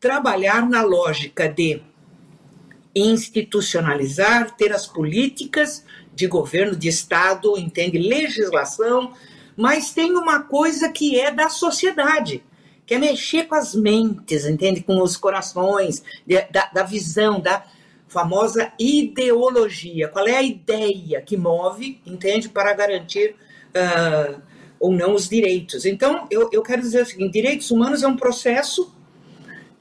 trabalhar 0.01 0.69
na 0.69 0.83
lógica 0.83 1.49
de 1.49 1.81
institucionalizar, 2.95 4.55
ter 4.57 4.73
as 4.73 4.87
políticas 4.87 5.85
de 6.15 6.27
governo, 6.27 6.77
de 6.77 6.89
Estado, 6.89 7.59
entende? 7.59 7.99
Legislação, 7.99 9.13
mas 9.57 9.93
tem 9.93 10.13
uma 10.13 10.43
coisa 10.43 10.89
que 10.91 11.19
é 11.19 11.31
da 11.31 11.49
sociedade, 11.49 12.45
que 12.87 12.95
é 12.95 12.99
mexer 12.99 13.45
com 13.45 13.55
as 13.55 13.75
mentes, 13.75 14.45
entende? 14.45 14.83
Com 14.83 15.03
os 15.03 15.17
corações, 15.17 16.03
da, 16.51 16.67
da 16.73 16.83
visão, 16.83 17.41
da 17.41 17.65
famosa 18.09 18.73
ideologia. 18.79 20.09
Qual 20.09 20.27
é 20.27 20.37
a 20.37 20.43
ideia 20.43 21.23
que 21.23 21.37
move, 21.37 22.01
entende? 22.07 22.49
Para 22.49 22.75
garantir 22.75 23.35
uh, 23.71 24.41
ou 24.79 24.93
não 24.93 25.15
os 25.15 25.29
direitos. 25.29 25.87
Então, 25.87 26.27
eu, 26.31 26.51
eu 26.53 26.63
quero 26.63 26.83
dizer 26.83 27.03
o 27.03 27.07
seguinte: 27.07 27.33
direitos 27.33 27.71
humanos 27.71 28.03
é 28.03 28.07
um 28.07 28.17
processo 28.17 28.93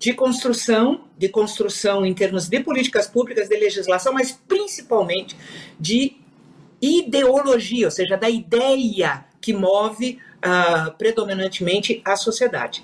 de 0.02 0.16
construção, 0.16 1.04
de 1.16 1.30
construção 1.30 2.04
em 2.04 2.12
termos 2.12 2.50
de 2.50 2.60
políticas 2.60 3.06
públicas, 3.06 3.48
de 3.48 3.56
legislação, 3.56 4.12
mas 4.12 4.32
principalmente 4.32 5.38
de 5.80 6.18
ideologia, 6.82 7.86
ou 7.86 7.92
seja, 7.92 8.18
da 8.18 8.28
ideia 8.28 9.24
que 9.40 9.54
move 9.54 10.18
uh, 10.38 10.92
predominantemente 10.98 12.02
a 12.04 12.16
sociedade. 12.16 12.84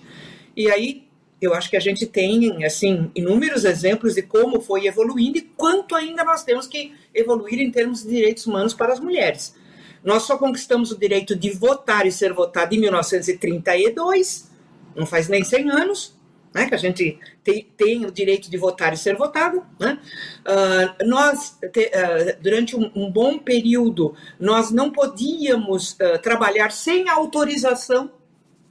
E 0.55 0.69
aí 0.69 1.07
eu 1.41 1.55
acho 1.55 1.71
que 1.71 1.75
a 1.75 1.79
gente 1.79 2.05
tem 2.05 2.63
assim 2.63 3.09
inúmeros 3.15 3.65
exemplos 3.65 4.13
de 4.13 4.21
como 4.21 4.61
foi 4.61 4.85
evoluindo 4.85 5.39
e 5.39 5.41
quanto 5.41 5.95
ainda 5.95 6.23
nós 6.23 6.43
temos 6.43 6.67
que 6.67 6.93
evoluir 7.15 7.59
em 7.59 7.71
termos 7.71 8.03
de 8.03 8.09
direitos 8.09 8.45
humanos 8.45 8.75
para 8.75 8.93
as 8.93 8.99
mulheres. 8.99 9.55
Nós 10.03 10.21
só 10.21 10.37
conquistamos 10.37 10.91
o 10.91 10.99
direito 10.99 11.35
de 11.35 11.49
votar 11.49 12.05
e 12.05 12.11
ser 12.11 12.31
votado 12.31 12.75
em 12.75 12.79
1932, 12.79 14.51
não 14.95 15.07
faz 15.07 15.27
nem 15.27 15.43
100 15.43 15.71
anos, 15.71 16.16
né, 16.53 16.67
que 16.67 16.75
a 16.75 16.77
gente 16.77 17.19
tem, 17.43 17.67
tem, 17.75 18.05
o 18.05 18.11
direito 18.11 18.49
de 18.49 18.57
votar 18.57 18.93
e 18.93 18.97
ser 18.97 19.15
votado. 19.15 19.63
Né? 19.79 19.99
Uh, 20.41 21.07
nós, 21.07 21.57
te, 21.71 21.85
uh, 21.85 22.41
durante 22.41 22.75
um, 22.75 22.91
um, 22.95 23.11
bom 23.11 23.37
período, 23.37 24.15
nós 24.39 24.71
não 24.71 24.91
podíamos 24.91 25.93
uh, 25.93 26.19
trabalhar 26.21 26.71
sem 26.71 27.09
autorização. 27.09 28.11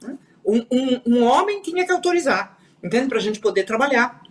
Né? 0.01 0.17
Um, 0.45 0.65
um, 0.71 1.01
um, 1.05 1.23
homem 1.23 1.61
tinha 1.61 1.85
que 1.85 1.91
autorizar, 1.91 2.57
entende? 2.83 3.07
Para 3.07 3.17
a 3.17 3.21
gente 3.21 3.39
poder 3.39 3.63
trabalhar. 3.63 4.21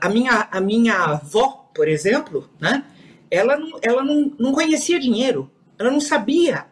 a, 0.00 0.08
minha, 0.08 0.48
a 0.50 0.60
minha 0.60 0.94
avó, 0.94 1.70
por 1.74 1.88
exemplo, 1.88 2.48
né? 2.60 2.84
ela, 3.30 3.56
não, 3.56 3.78
ela 3.82 4.04
não, 4.04 4.32
não 4.38 4.52
conhecia 4.52 5.00
dinheiro, 5.00 5.50
ela 5.78 5.90
não 5.90 6.00
sabia 6.00 6.66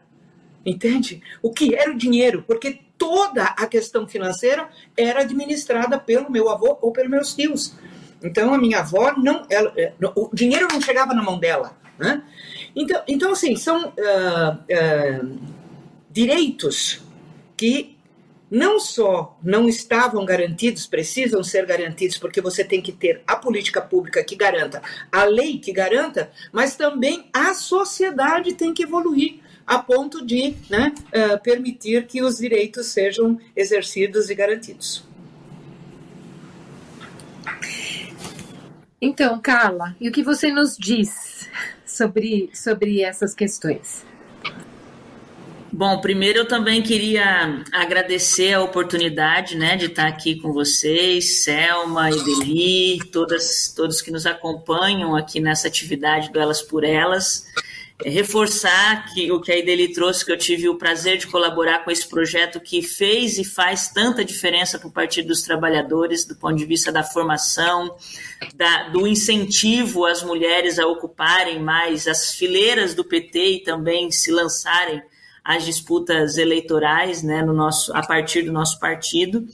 entende? 0.66 1.22
O 1.42 1.50
que 1.50 1.74
era 1.74 1.90
o 1.90 1.96
dinheiro, 1.96 2.42
porque 2.46 2.80
toda 3.04 3.44
a 3.44 3.66
questão 3.66 4.08
financeira 4.08 4.66
era 4.96 5.20
administrada 5.20 5.99
pelo 5.99 6.30
meu 6.30 6.49
avô 6.49 6.78
ou 6.80 6.90
pelos 6.90 7.11
meus 7.11 7.34
tios. 7.34 7.75
Então 8.23 8.54
a 8.54 8.58
minha 8.58 8.78
avó 8.78 9.12
não, 9.18 9.44
ela, 9.50 9.70
é, 9.76 9.92
o 10.16 10.30
dinheiro 10.32 10.66
não 10.73 10.80
chegava 10.80 11.12
na 11.12 11.23
mão 11.23 11.38
dela, 11.38 11.76
né? 11.99 12.23
Então, 12.75 13.02
então 13.06 13.32
assim 13.32 13.56
são 13.56 13.88
uh, 13.88 13.92
uh, 13.92 15.38
direitos 16.11 17.02
que 17.58 17.99
não 18.50 18.80
só 18.80 19.38
não 19.42 19.68
estavam 19.68 20.25
garantidos, 20.25 20.87
precisam 20.87 21.44
ser 21.44 21.66
garantidos, 21.66 22.16
porque 22.16 22.40
você 22.40 22.64
tem 22.64 22.80
que 22.80 22.92
ter 22.92 23.23
a 23.26 23.37
política 23.37 23.82
pública 23.82 24.25
que 24.25 24.34
garanta, 24.34 24.80
a 25.12 25.25
lei 25.25 25.58
que 25.58 25.73
garanta, 25.73 26.30
mas 26.50 26.75
também 26.75 27.28
a 27.34 27.52
sociedade 27.52 28.54
tem 28.54 28.73
que 28.73 28.84
evoluir 28.84 29.40
a 29.66 29.78
ponto 29.78 30.25
de 30.25 30.54
né, 30.71 30.92
uh, 31.09 31.42
permitir 31.42 32.06
que 32.06 32.23
os 32.23 32.38
direitos 32.38 32.87
sejam 32.87 33.38
exercidos 33.56 34.30
e 34.30 34.35
garantidos. 34.35 35.04
Então, 39.00 39.38
Carla, 39.40 39.94
e 40.00 40.09
o 40.09 40.12
que 40.12 40.23
você 40.23 40.50
nos 40.50 40.76
diz 40.78 41.49
sobre, 41.85 42.50
sobre 42.54 43.02
essas 43.02 43.35
questões? 43.35 44.04
Bom, 45.76 46.00
primeiro 46.00 46.38
eu 46.38 46.49
também 46.49 46.80
queria 46.80 47.64
agradecer 47.73 48.52
a 48.52 48.62
oportunidade 48.62 49.56
né, 49.56 49.76
de 49.76 49.87
estar 49.87 50.06
aqui 50.06 50.37
com 50.37 50.52
vocês, 50.52 51.42
Selma, 51.42 52.11
Ideli, 52.11 53.00
todas, 53.11 53.75
todos 53.75 54.00
que 54.00 54.12
nos 54.12 54.25
acompanham 54.25 55.16
aqui 55.16 55.40
nessa 55.40 55.66
atividade 55.66 56.33
do 56.33 56.38
Elas 56.38 56.62
por 56.62 56.85
Elas. 56.85 57.44
Reforçar 58.04 59.12
que 59.14 59.32
o 59.32 59.40
que 59.40 59.50
a 59.50 59.56
Ideli 59.56 59.92
trouxe, 59.92 60.25
que 60.25 60.30
eu 60.30 60.37
tive 60.37 60.68
o 60.68 60.76
prazer 60.76 61.16
de 61.16 61.26
colaborar 61.26 61.84
com 61.84 61.90
esse 61.90 62.06
projeto 62.06 62.61
que 62.61 62.82
fez 62.82 63.38
e 63.38 63.44
faz 63.44 63.88
tanta 63.88 64.23
diferença 64.23 64.78
para 64.78 64.88
o 64.88 64.92
Partido 64.92 65.28
dos 65.28 65.40
Trabalhadores, 65.40 66.26
do 66.26 66.37
ponto 66.37 66.56
de 66.56 66.66
vista 66.66 66.92
da 66.92 67.02
formação, 67.02 67.96
da, 68.54 68.90
do 68.90 69.06
incentivo 69.06 70.04
às 70.04 70.23
mulheres 70.23 70.78
a 70.78 70.87
ocuparem 70.87 71.58
mais 71.61 72.06
as 72.06 72.34
fileiras 72.34 72.94
do 72.94 73.04
PT 73.04 73.38
e 73.38 73.62
também 73.62 74.11
se 74.11 74.30
lançarem 74.30 75.02
às 75.42 75.64
disputas 75.64 76.37
eleitorais 76.37 77.23
né, 77.23 77.42
no 77.42 77.54
nosso, 77.54 77.94
a 77.96 78.02
partir 78.06 78.42
do 78.42 78.52
nosso 78.52 78.78
partido. 78.78 79.46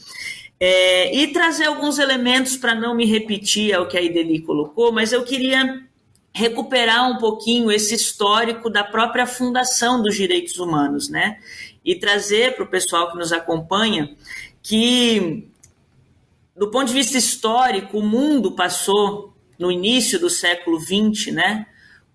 É, 0.58 1.14
e 1.16 1.28
trazer 1.28 1.64
alguns 1.64 1.98
elementos 1.98 2.56
para 2.56 2.74
não 2.74 2.94
me 2.94 3.06
repetir 3.06 3.72
ao 3.72 3.88
que 3.88 3.96
a 3.96 4.02
Ideli 4.02 4.40
colocou, 4.42 4.92
mas 4.92 5.12
eu 5.12 5.24
queria 5.24 5.88
recuperar 6.32 7.10
um 7.10 7.18
pouquinho 7.18 7.70
esse 7.70 7.94
histórico 7.94 8.70
da 8.70 8.84
própria 8.84 9.26
fundação 9.26 10.02
dos 10.02 10.14
direitos 10.14 10.58
humanos, 10.58 11.08
né? 11.08 11.38
E 11.84 11.96
trazer 11.96 12.54
para 12.54 12.64
o 12.64 12.68
pessoal 12.68 13.10
que 13.10 13.18
nos 13.18 13.32
acompanha 13.32 14.14
que, 14.62 15.48
do 16.56 16.70
ponto 16.70 16.88
de 16.88 16.94
vista 16.94 17.18
histórico, 17.18 17.98
o 17.98 18.02
mundo 18.02 18.52
passou, 18.52 19.30
no 19.58 19.70
início 19.70 20.18
do 20.18 20.30
século 20.30 20.80
XX, 20.80 21.34
né? 21.34 21.66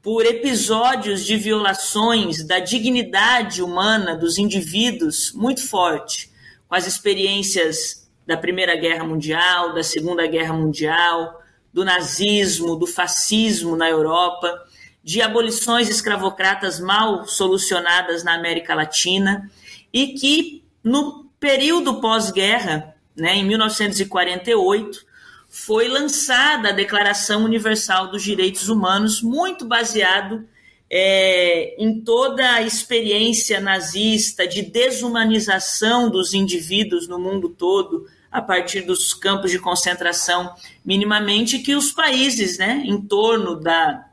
Por 0.02 0.26
episódios 0.26 1.24
de 1.24 1.38
violações 1.38 2.44
da 2.44 2.58
dignidade 2.58 3.62
humana 3.62 4.16
dos 4.16 4.40
indivíduos 4.40 5.32
muito 5.32 5.68
forte, 5.68 6.32
com 6.68 6.74
as 6.74 6.88
experiências 6.88 8.10
da 8.26 8.36
Primeira 8.36 8.76
Guerra 8.76 9.04
Mundial, 9.04 9.76
da 9.76 9.84
Segunda 9.84 10.26
Guerra 10.26 10.54
Mundial, 10.54 11.40
do 11.76 11.84
nazismo, 11.84 12.78
do 12.78 12.88
fascismo 12.88 13.76
na 13.76 13.90
Europa, 13.90 14.66
de 15.04 15.22
abolições 15.22 15.90
escravocratas 15.90 16.80
mal 16.80 17.28
solucionadas 17.28 18.24
na 18.24 18.34
América 18.34 18.74
Latina 18.74 19.52
e 19.92 20.14
que 20.14 20.64
no 20.82 21.26
período 21.38 22.00
pós-guerra, 22.00 22.96
né, 23.14 23.36
em 23.36 23.44
1948, 23.46 25.06
foi 25.50 25.90
lançada 25.90 26.70
a 26.70 26.72
Declaração 26.72 27.44
Universal 27.44 28.08
dos 28.10 28.24
Direitos 28.24 28.70
Humanos, 28.70 29.22
muito 29.22 29.66
baseado 29.66 30.48
é, 30.90 31.76
em 31.78 32.00
toda 32.00 32.54
a 32.54 32.62
experiência 32.62 33.60
nazista 33.60 34.48
de 34.48 34.62
desumanização 34.62 36.10
dos 36.10 36.34
indivíduos 36.34 37.06
no 37.06 37.20
mundo 37.20 37.50
todo, 37.50 38.08
a 38.36 38.42
partir 38.42 38.82
dos 38.82 39.14
campos 39.14 39.50
de 39.50 39.60
concentração, 39.60 40.54
minimamente, 40.84 41.60
que 41.60 41.74
os 41.74 41.94
países 41.94 42.58
né, 42.58 42.84
em 42.86 43.02
torno 43.02 43.56
da, 43.56 44.10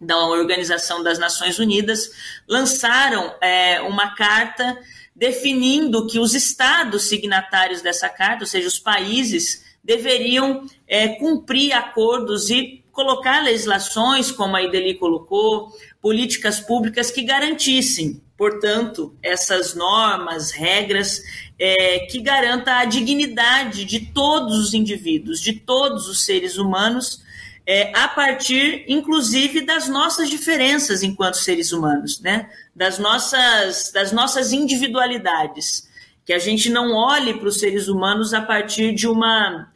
da 0.00 0.16
Organização 0.28 1.02
das 1.02 1.18
Nações 1.18 1.58
Unidas 1.58 2.08
lançaram 2.46 3.34
é, 3.40 3.80
uma 3.80 4.14
carta 4.14 4.78
definindo 5.14 6.06
que 6.06 6.20
os 6.20 6.34
estados 6.34 7.08
signatários 7.08 7.82
dessa 7.82 8.08
carta, 8.08 8.44
ou 8.44 8.46
seja, 8.46 8.68
os 8.68 8.78
países, 8.78 9.64
deveriam 9.82 10.64
é, 10.86 11.08
cumprir 11.08 11.72
acordos 11.72 12.50
e 12.50 12.84
colocar 12.92 13.42
legislações, 13.42 14.30
como 14.30 14.54
a 14.54 14.62
Ideli 14.62 14.94
colocou, 14.94 15.72
políticas 16.00 16.60
públicas 16.60 17.10
que 17.10 17.22
garantissem, 17.22 18.22
portanto, 18.36 19.16
essas 19.20 19.74
normas, 19.74 20.52
regras 20.52 21.20
é, 21.58 22.00
que 22.00 22.20
garanta 22.20 22.78
a 22.78 22.84
dignidade 22.84 23.84
de 23.84 24.00
todos 24.00 24.58
os 24.58 24.74
indivíduos, 24.74 25.40
de 25.40 25.52
todos 25.52 26.08
os 26.08 26.24
seres 26.24 26.58
humanos, 26.58 27.22
é, 27.66 27.96
a 27.96 28.08
partir, 28.08 28.84
inclusive, 28.88 29.62
das 29.62 29.88
nossas 29.88 30.28
diferenças 30.28 31.02
enquanto 31.02 31.36
seres 31.36 31.72
humanos, 31.72 32.20
né? 32.20 32.50
das, 32.74 32.98
nossas, 32.98 33.90
das 33.92 34.12
nossas 34.12 34.52
individualidades. 34.52 35.88
Que 36.24 36.32
a 36.32 36.38
gente 36.38 36.70
não 36.70 36.92
olhe 36.92 37.34
para 37.34 37.48
os 37.48 37.58
seres 37.58 37.88
humanos 37.88 38.34
a 38.34 38.40
partir 38.42 38.94
de 38.94 39.06
uma 39.06 39.70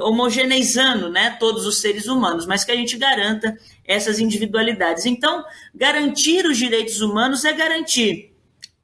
homogeneizando 0.00 1.10
né, 1.10 1.36
todos 1.40 1.66
os 1.66 1.80
seres 1.80 2.06
humanos, 2.06 2.46
mas 2.46 2.62
que 2.62 2.70
a 2.70 2.76
gente 2.76 2.96
garanta 2.96 3.58
essas 3.84 4.20
individualidades. 4.20 5.04
Então, 5.04 5.44
garantir 5.74 6.46
os 6.46 6.56
direitos 6.56 7.00
humanos 7.00 7.44
é 7.44 7.52
garantir 7.52 8.31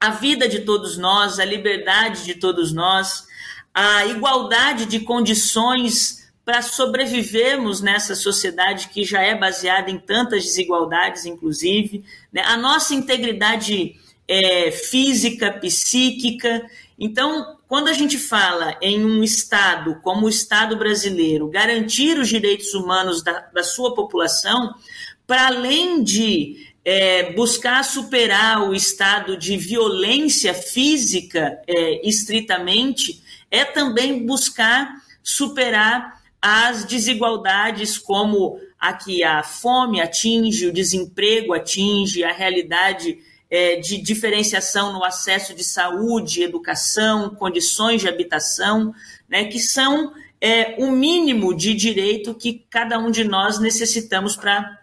a 0.01 0.11
vida 0.11 0.49
de 0.49 0.61
todos 0.61 0.97
nós, 0.97 1.39
a 1.39 1.45
liberdade 1.45 2.25
de 2.25 2.35
todos 2.35 2.73
nós, 2.73 3.27
a 3.75 4.07
igualdade 4.07 4.87
de 4.87 5.01
condições 5.01 6.19
para 6.45 6.63
sobrevivermos 6.63 7.81
nessa 7.81 8.15
sociedade 8.15 8.89
que 8.89 9.05
já 9.05 9.21
é 9.23 9.35
baseada 9.35 9.91
em 9.91 9.99
tantas 9.99 10.45
desigualdades, 10.45 11.27
inclusive, 11.27 12.05
né? 12.33 12.43
a 12.47 12.57
nossa 12.57 12.95
integridade 12.95 13.97
é, 14.27 14.71
física, 14.71 15.53
psíquica. 15.53 16.65
Então, 16.99 17.59
quando 17.69 17.89
a 17.89 17.93
gente 17.93 18.17
fala 18.17 18.79
em 18.81 19.05
um 19.05 19.23
Estado 19.23 20.01
como 20.03 20.25
o 20.25 20.29
Estado 20.31 20.77
brasileiro 20.77 21.49
garantir 21.49 22.19
os 22.19 22.29
direitos 22.29 22.73
humanos 22.73 23.23
da, 23.23 23.41
da 23.53 23.63
sua 23.63 23.95
população, 23.95 24.75
para 25.27 25.49
além 25.49 26.03
de 26.03 26.68
é, 26.91 27.35
buscar 27.35 27.85
superar 27.85 28.63
o 28.63 28.75
estado 28.75 29.37
de 29.37 29.59
violência 29.59 30.55
física 30.55 31.61
é, 31.67 32.09
estritamente, 32.09 33.23
é 33.51 33.63
também 33.63 34.25
buscar 34.25 34.95
superar 35.23 36.19
as 36.41 36.87
desigualdades 36.87 37.99
como 37.99 38.59
a 38.81 38.95
que 38.95 39.23
a 39.23 39.43
fome 39.43 40.01
atinge, 40.01 40.67
o 40.67 40.73
desemprego 40.73 41.53
atinge, 41.53 42.25
a 42.25 42.33
realidade 42.33 43.19
é, 43.51 43.77
de 43.77 43.99
diferenciação 43.99 44.91
no 44.91 45.05
acesso 45.05 45.55
de 45.55 45.65
saúde, 45.65 46.43
educação, 46.43 47.35
condições 47.35 48.01
de 48.01 48.09
habitação, 48.09 48.95
né, 49.29 49.45
que 49.45 49.61
são 49.61 50.15
é, 50.41 50.75
o 50.79 50.91
mínimo 50.91 51.55
de 51.55 51.75
direito 51.75 52.33
que 52.33 52.65
cada 52.71 52.99
um 52.99 53.11
de 53.11 53.25
nós 53.25 53.59
necessitamos 53.59 54.35
para 54.37 54.79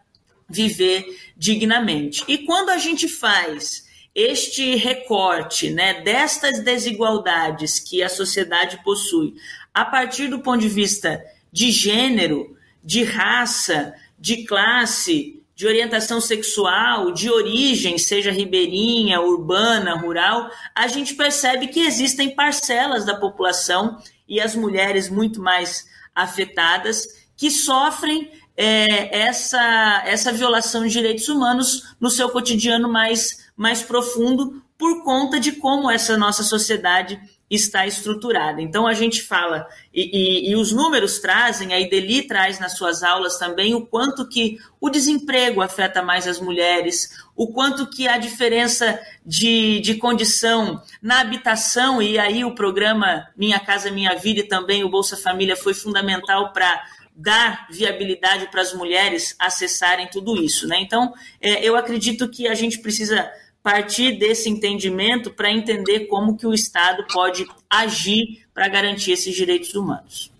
viver 0.49 1.05
dignamente. 1.35 2.23
E 2.27 2.39
quando 2.39 2.69
a 2.69 2.77
gente 2.77 3.07
faz 3.07 3.85
este 4.13 4.75
recorte 4.75 5.69
né, 5.69 6.01
destas 6.01 6.61
desigualdades 6.61 7.79
que 7.79 8.01
a 8.01 8.09
sociedade 8.09 8.81
possui, 8.83 9.35
a 9.73 9.83
partir 9.83 10.29
do 10.29 10.39
ponto 10.39 10.61
de 10.61 10.69
vista 10.69 11.21
de 11.51 11.71
gênero, 11.71 12.55
de 12.83 13.03
raça, 13.03 13.93
de 14.17 14.45
classe, 14.45 15.43
de 15.55 15.65
orientação 15.65 16.19
sexual, 16.21 17.11
de 17.11 17.29
origem, 17.29 17.97
seja 17.97 18.31
ribeirinha, 18.31 19.21
urbana, 19.21 19.95
rural, 19.95 20.49
a 20.73 20.87
gente 20.87 21.15
percebe 21.15 21.67
que 21.67 21.81
existem 21.81 22.35
parcelas 22.35 23.05
da 23.05 23.15
população 23.15 24.01
e 24.27 24.39
as 24.39 24.55
mulheres 24.55 25.09
muito 25.09 25.41
mais 25.41 25.87
afetadas 26.13 27.07
que 27.37 27.49
sofrem 27.49 28.31
é, 28.57 29.17
essa, 29.17 30.03
essa 30.05 30.31
violação 30.31 30.83
de 30.83 30.89
direitos 30.89 31.27
humanos 31.27 31.95
no 31.99 32.09
seu 32.09 32.29
cotidiano 32.29 32.89
mais, 32.91 33.49
mais 33.55 33.81
profundo 33.81 34.61
por 34.77 35.03
conta 35.03 35.39
de 35.39 35.53
como 35.53 35.89
essa 35.89 36.17
nossa 36.17 36.43
sociedade 36.43 37.19
está 37.49 37.85
estruturada. 37.85 38.61
Então 38.61 38.87
a 38.87 38.93
gente 38.93 39.21
fala, 39.21 39.67
e, 39.93 40.47
e, 40.47 40.51
e, 40.51 40.55
os 40.55 40.71
números 40.71 41.19
trazem, 41.19 41.73
a 41.73 41.79
Ideli 41.79 42.23
traz 42.23 42.59
nas 42.59 42.75
suas 42.75 43.03
aulas 43.03 43.37
também 43.37 43.75
o 43.75 43.85
quanto 43.85 44.27
que 44.27 44.57
o 44.81 44.89
desemprego 44.89 45.61
afeta 45.61 46.01
mais 46.01 46.27
as 46.27 46.39
mulheres, 46.39 47.09
o 47.35 47.47
quanto 47.47 47.87
que 47.87 48.07
a 48.07 48.17
diferença 48.17 48.99
de, 49.23 49.79
de 49.79 49.95
condição 49.95 50.81
na 51.01 51.21
habitação, 51.21 52.01
e 52.01 52.17
aí 52.17 52.43
o 52.43 52.55
programa 52.55 53.27
Minha 53.37 53.59
Casa 53.59 53.91
Minha 53.91 54.15
Vida 54.15 54.39
e 54.39 54.47
também 54.47 54.83
o 54.83 54.89
Bolsa 54.89 55.15
Família 55.15 55.55
foi 55.55 55.75
fundamental 55.75 56.51
para 56.51 56.83
dar 57.15 57.67
viabilidade 57.69 58.47
para 58.51 58.61
as 58.61 58.73
mulheres 58.73 59.35
acessarem 59.39 60.07
tudo 60.07 60.35
isso. 60.35 60.67
Né? 60.67 60.79
Então, 60.81 61.13
é, 61.39 61.63
eu 61.63 61.75
acredito 61.75 62.29
que 62.29 62.47
a 62.47 62.53
gente 62.53 62.79
precisa 62.79 63.31
partir 63.63 64.19
desse 64.19 64.49
entendimento 64.49 65.31
para 65.31 65.49
entender 65.49 66.01
como 66.01 66.37
que 66.37 66.45
o 66.45 66.53
Estado 66.53 67.05
pode 67.11 67.47
agir 67.69 68.45
para 68.53 68.67
garantir 68.67 69.11
esses 69.11 69.35
direitos 69.35 69.73
humanos. 69.73 70.31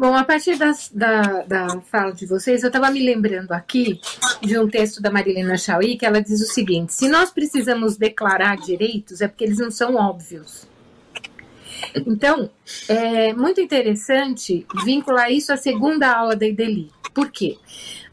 Bom, 0.00 0.14
a 0.14 0.24
partir 0.24 0.56
das, 0.56 0.90
da, 0.90 1.42
da 1.42 1.80
fala 1.82 2.12
de 2.12 2.24
vocês, 2.24 2.62
eu 2.62 2.68
estava 2.68 2.90
me 2.90 3.04
lembrando 3.04 3.52
aqui 3.52 4.00
de 4.40 4.58
um 4.58 4.66
texto 4.66 5.00
da 5.00 5.10
Marilena 5.10 5.58
Chauí, 5.58 5.98
que 5.98 6.06
ela 6.06 6.22
diz 6.22 6.40
o 6.40 6.46
seguinte: 6.46 6.94
se 6.94 7.06
nós 7.06 7.30
precisamos 7.30 7.98
declarar 7.98 8.56
direitos, 8.56 9.20
é 9.20 9.28
porque 9.28 9.44
eles 9.44 9.58
não 9.58 9.70
são 9.70 9.96
óbvios. 9.96 10.66
Então, 12.06 12.50
é 12.88 13.32
muito 13.32 13.60
interessante 13.60 14.66
vincular 14.84 15.30
isso 15.30 15.52
à 15.52 15.56
segunda 15.56 16.12
aula 16.12 16.36
da 16.36 16.46
Ideli. 16.46 16.90
Por 17.14 17.30
quê? 17.30 17.58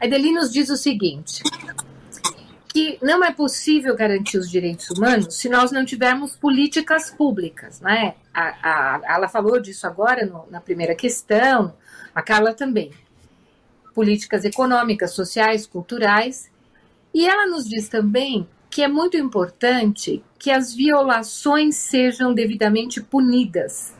A 0.00 0.06
Ideli 0.06 0.32
nos 0.32 0.52
diz 0.52 0.70
o 0.70 0.76
seguinte: 0.76 1.42
que 2.68 2.98
não 3.02 3.24
é 3.24 3.32
possível 3.32 3.96
garantir 3.96 4.38
os 4.38 4.50
direitos 4.50 4.90
humanos 4.90 5.34
se 5.34 5.48
nós 5.48 5.72
não 5.72 5.84
tivermos 5.84 6.36
políticas 6.36 7.10
públicas, 7.10 7.80
né? 7.80 8.14
A, 8.32 8.42
a, 8.62 9.14
ela 9.14 9.28
falou 9.28 9.60
disso 9.60 9.86
agora 9.86 10.24
no, 10.26 10.46
na 10.50 10.60
primeira 10.60 10.94
questão, 10.94 11.74
a 12.14 12.22
Carla 12.22 12.52
também. 12.54 12.92
Políticas 13.94 14.44
econômicas, 14.44 15.12
sociais, 15.12 15.66
culturais. 15.66 16.50
E 17.12 17.26
ela 17.26 17.46
nos 17.46 17.68
diz 17.68 17.88
também 17.88 18.46
que 18.70 18.82
é 18.82 18.88
muito 18.88 19.16
importante 19.16 20.22
que 20.38 20.50
as 20.50 20.74
violações 20.74 21.76
sejam 21.76 22.34
devidamente 22.34 23.02
punidas. 23.02 23.94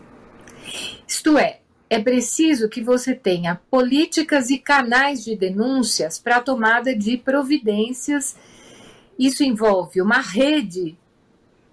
Isto 1.07 1.39
é, 1.39 1.61
é 1.89 1.99
preciso 1.99 2.69
que 2.69 2.83
você 2.83 3.15
tenha 3.15 3.61
políticas 3.71 4.51
e 4.51 4.59
canais 4.59 5.25
de 5.25 5.35
denúncias 5.35 6.19
para 6.19 6.37
a 6.37 6.43
tomada 6.43 6.95
de 6.95 7.17
providências 7.17 8.37
isso 9.19 9.43
envolve 9.43 10.01
uma 10.01 10.21
rede 10.21 10.97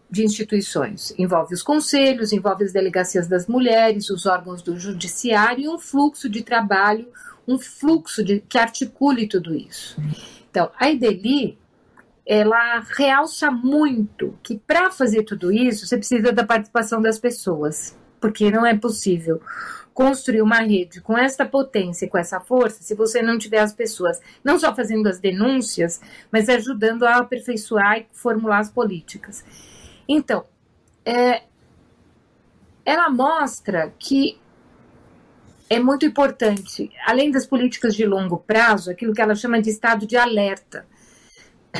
de 0.09 0.23
instituições, 0.23 1.13
envolve 1.17 1.53
os 1.53 1.61
conselhos, 1.61 2.31
envolve 2.31 2.63
as 2.63 2.73
delegacias 2.73 3.27
das 3.27 3.47
mulheres, 3.47 4.09
os 4.09 4.25
órgãos 4.25 4.61
do 4.63 4.79
judiciário 4.79 5.65
e 5.65 5.69
um 5.69 5.77
fluxo 5.77 6.27
de 6.27 6.41
trabalho, 6.41 7.07
um 7.47 7.59
fluxo 7.59 8.23
de, 8.23 8.39
que 8.39 8.57
articule 8.57 9.27
tudo 9.27 9.53
isso. 9.53 10.01
Então, 10.49 10.71
a 10.79 10.89
Ideli, 10.89 11.57
ela 12.25 12.79
realça 12.97 13.51
muito 13.51 14.37
que 14.41 14.57
para 14.57 14.89
fazer 14.89 15.23
tudo 15.23 15.51
isso, 15.51 15.85
você 15.85 15.97
precisa 15.97 16.31
da 16.31 16.43
participação 16.43 17.01
das 17.01 17.19
pessoas, 17.19 17.97
porque 18.19 18.49
não 18.49 18.65
é 18.65 18.75
possível 18.75 19.41
construir 19.93 20.41
uma 20.41 20.59
rede 20.59 20.99
com 20.99 21.17
essa 21.17 21.45
potência, 21.45 22.09
com 22.09 22.17
essa 22.17 22.39
força, 22.39 22.83
se 22.83 22.93
você 22.93 23.21
não 23.21 23.37
tiver 23.37 23.59
as 23.59 23.73
pessoas 23.73 24.19
não 24.43 24.59
só 24.59 24.75
fazendo 24.75 25.07
as 25.07 25.19
denúncias, 25.19 26.01
mas 26.31 26.49
ajudando 26.49 27.03
a 27.03 27.15
aperfeiçoar 27.17 27.99
e 27.99 28.07
formular 28.11 28.59
as 28.59 28.69
políticas. 28.69 29.45
Então, 30.07 30.45
é, 31.05 31.43
ela 32.83 33.09
mostra 33.09 33.93
que 33.97 34.37
é 35.69 35.79
muito 35.79 36.05
importante, 36.05 36.91
além 37.07 37.31
das 37.31 37.45
políticas 37.45 37.95
de 37.95 38.05
longo 38.05 38.37
prazo, 38.37 38.91
aquilo 38.91 39.13
que 39.13 39.21
ela 39.21 39.33
chama 39.33 39.61
de 39.61 39.69
estado 39.69 40.05
de 40.05 40.17
alerta, 40.17 40.85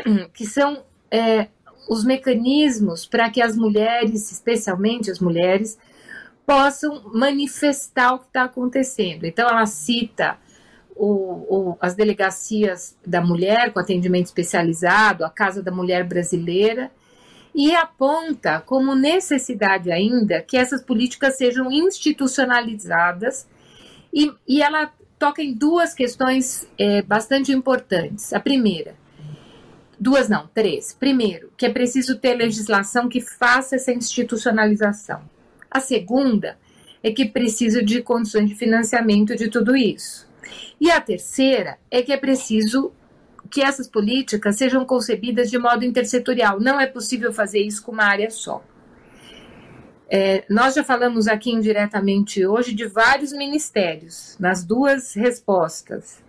que 0.33 0.45
são 0.45 0.83
é, 1.11 1.47
os 1.89 2.03
mecanismos 2.03 3.05
para 3.05 3.29
que 3.29 3.41
as 3.41 3.55
mulheres, 3.55 4.31
especialmente 4.31 5.11
as 5.11 5.19
mulheres, 5.19 5.77
possam 6.45 7.09
manifestar 7.13 8.13
o 8.13 8.19
que 8.19 8.27
está 8.27 8.43
acontecendo. 8.43 9.25
Então, 9.25 9.47
ela 9.47 9.65
cita 9.65 10.37
o, 10.95 11.71
o, 11.71 11.77
as 11.81 11.95
delegacias 11.95 12.95
da 13.05 13.21
mulher 13.21 13.73
com 13.73 13.79
atendimento 13.79 14.27
especializado, 14.27 15.25
a 15.25 15.29
Casa 15.29 15.61
da 15.61 15.71
Mulher 15.71 16.03
Brasileira, 16.03 16.91
e 17.53 17.73
aponta 17.73 18.61
como 18.61 18.95
necessidade 18.95 19.91
ainda 19.91 20.41
que 20.41 20.57
essas 20.57 20.81
políticas 20.81 21.37
sejam 21.37 21.71
institucionalizadas 21.71 23.47
e, 24.13 24.31
e 24.47 24.61
ela 24.61 24.91
toca 25.17 25.41
em 25.41 25.53
duas 25.53 25.93
questões 25.93 26.67
é, 26.77 27.01
bastante 27.01 27.51
importantes. 27.51 28.33
A 28.33 28.39
primeira, 28.39 28.95
duas 29.99 30.29
não, 30.29 30.47
três. 30.47 30.93
Primeiro, 30.93 31.51
que 31.57 31.65
é 31.65 31.69
preciso 31.69 32.17
ter 32.17 32.35
legislação 32.35 33.09
que 33.09 33.21
faça 33.21 33.75
essa 33.75 33.91
institucionalização. 33.91 35.21
A 35.69 35.79
segunda 35.79 36.57
é 37.03 37.11
que 37.11 37.25
precisa 37.25 37.83
de 37.83 38.01
condições 38.01 38.49
de 38.49 38.55
financiamento 38.55 39.35
de 39.35 39.49
tudo 39.49 39.75
isso. 39.75 40.27
E 40.79 40.91
a 40.91 40.99
terceira 40.99 41.77
é 41.89 42.01
que 42.01 42.11
é 42.11 42.17
preciso 42.17 42.91
que 43.49 43.61
essas 43.61 43.87
políticas 43.87 44.57
sejam 44.57 44.85
concebidas 44.85 45.49
de 45.49 45.57
modo 45.57 45.85
intersetorial. 45.85 46.59
Não 46.59 46.79
é 46.79 46.87
possível 46.87 47.31
fazer 47.31 47.59
isso 47.59 47.83
com 47.83 47.91
uma 47.91 48.05
área 48.05 48.29
só. 48.29 48.63
É, 50.09 50.45
nós 50.49 50.75
já 50.75 50.83
falamos 50.83 51.27
aqui 51.27 51.51
indiretamente 51.51 52.45
hoje 52.45 52.73
de 52.73 52.85
vários 52.85 53.31
ministérios, 53.31 54.35
nas 54.39 54.63
duas 54.63 55.13
respostas. 55.15 56.23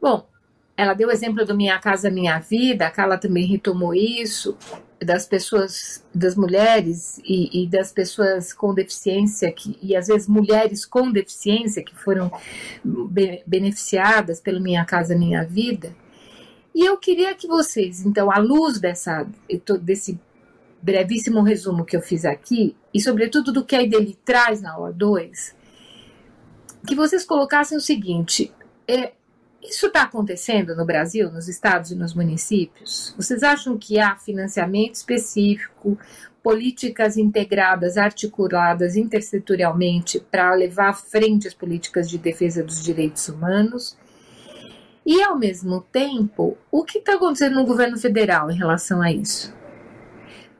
Bom, 0.00 0.26
ela 0.76 0.94
deu 0.94 1.08
o 1.08 1.12
exemplo 1.12 1.44
do 1.44 1.56
Minha 1.56 1.78
Casa 1.78 2.10
Minha 2.10 2.38
Vida, 2.38 2.86
a 2.86 2.90
Carla 2.90 3.18
também 3.18 3.46
retomou 3.46 3.94
isso, 3.94 4.56
das 5.04 5.26
pessoas, 5.26 6.04
das 6.14 6.34
mulheres 6.36 7.20
e, 7.24 7.62
e 7.62 7.66
das 7.66 7.92
pessoas 7.92 8.52
com 8.52 8.72
deficiência, 8.72 9.50
que, 9.52 9.76
e 9.82 9.94
às 9.96 10.06
vezes 10.06 10.28
mulheres 10.28 10.86
com 10.86 11.10
deficiência 11.10 11.82
que 11.82 11.94
foram 11.94 12.30
be 12.84 13.42
beneficiadas 13.46 14.40
pelo 14.40 14.60
Minha 14.60 14.84
Casa 14.84 15.16
Minha 15.16 15.44
Vida. 15.44 15.94
E 16.74 16.86
eu 16.86 16.96
queria 16.96 17.34
que 17.34 17.46
vocês, 17.46 18.06
então, 18.06 18.30
à 18.30 18.38
luz 18.38 18.80
dessa, 18.80 19.26
desse 19.82 20.18
brevíssimo 20.80 21.42
resumo 21.42 21.84
que 21.84 21.96
eu 21.96 22.00
fiz 22.00 22.24
aqui, 22.24 22.74
e 22.94 23.00
sobretudo 23.00 23.52
do 23.52 23.64
que 23.64 23.76
a 23.76 23.82
IDELI 23.82 24.18
traz 24.24 24.62
na 24.62 24.76
O2, 24.78 25.54
que 26.86 26.94
vocês 26.94 27.24
colocassem 27.24 27.76
o 27.76 27.80
seguinte: 27.80 28.52
é, 28.88 29.12
isso 29.62 29.86
está 29.86 30.02
acontecendo 30.02 30.74
no 30.74 30.84
Brasil, 30.84 31.30
nos 31.30 31.48
estados 31.48 31.90
e 31.90 31.94
nos 31.94 32.14
municípios? 32.14 33.14
Vocês 33.16 33.42
acham 33.42 33.78
que 33.78 33.98
há 33.98 34.16
financiamento 34.16 34.96
específico, 34.96 35.96
políticas 36.42 37.16
integradas, 37.16 37.96
articuladas 37.96 38.96
intersetorialmente 38.96 40.18
para 40.30 40.52
levar 40.54 40.88
à 40.88 40.92
frente 40.92 41.46
as 41.46 41.54
políticas 41.54 42.10
de 42.10 42.18
defesa 42.18 42.62
dos 42.64 42.82
direitos 42.82 43.28
humanos? 43.28 43.96
E, 45.06 45.22
ao 45.22 45.38
mesmo 45.38 45.80
tempo, 45.92 46.56
o 46.70 46.84
que 46.84 46.98
está 46.98 47.14
acontecendo 47.14 47.54
no 47.54 47.66
governo 47.66 47.98
federal 47.98 48.50
em 48.50 48.56
relação 48.56 49.00
a 49.00 49.12
isso? 49.12 49.54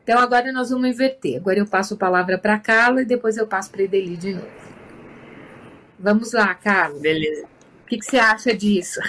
Então 0.02 0.18
agora 0.18 0.52
nós 0.52 0.70
vamos 0.70 0.88
inverter. 0.88 1.36
Agora 1.36 1.58
eu 1.58 1.66
passo 1.66 1.94
a 1.94 1.96
palavra 1.96 2.36
para 2.36 2.54
a 2.54 2.58
Carla 2.58 3.02
e 3.02 3.04
depois 3.04 3.36
eu 3.36 3.46
passo 3.46 3.70
para 3.70 3.82
a 3.82 3.84
Edeli 3.84 4.16
de 4.16 4.34
novo. 4.34 4.48
Vamos 5.98 6.32
lá, 6.32 6.52
Carla. 6.54 6.98
Beleza. 6.98 7.51
Que, 7.92 7.98
que 7.98 8.06
você 8.06 8.18
acha 8.18 8.54
disso? 8.54 9.00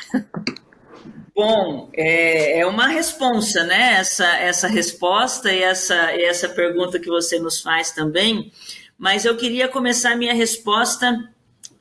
Bom, 1.34 1.90
é, 1.94 2.60
é, 2.60 2.66
uma 2.66 2.88
responsa, 2.88 3.64
né? 3.64 3.94
Essa, 3.94 4.26
essa 4.26 4.68
resposta 4.68 5.50
e 5.50 5.64
essa, 5.64 6.14
e 6.14 6.24
essa 6.26 6.50
pergunta 6.50 7.00
que 7.00 7.08
você 7.08 7.40
nos 7.40 7.62
faz 7.62 7.92
também. 7.92 8.52
Mas 8.98 9.24
eu 9.24 9.38
queria 9.38 9.70
começar 9.70 10.12
a 10.12 10.16
minha 10.18 10.34
resposta 10.34 11.32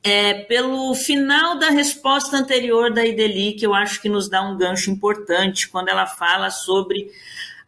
é, 0.01 0.33
pelo 0.45 0.95
final 0.95 1.59
da 1.59 1.71
resposta 1.71 2.37
anterior 2.37 2.93
da 2.93 3.05
Ideli, 3.05 3.51
que 3.51 3.65
eu 3.65 3.73
acho 3.73 4.01
que 4.01 4.07
nos 4.07 4.29
dá 4.29 4.41
um 4.41 4.57
gancho 4.57 4.89
importante 4.89 5.67
quando 5.67 5.89
ela 5.89 6.07
fala 6.07 6.49
sobre 6.49 7.11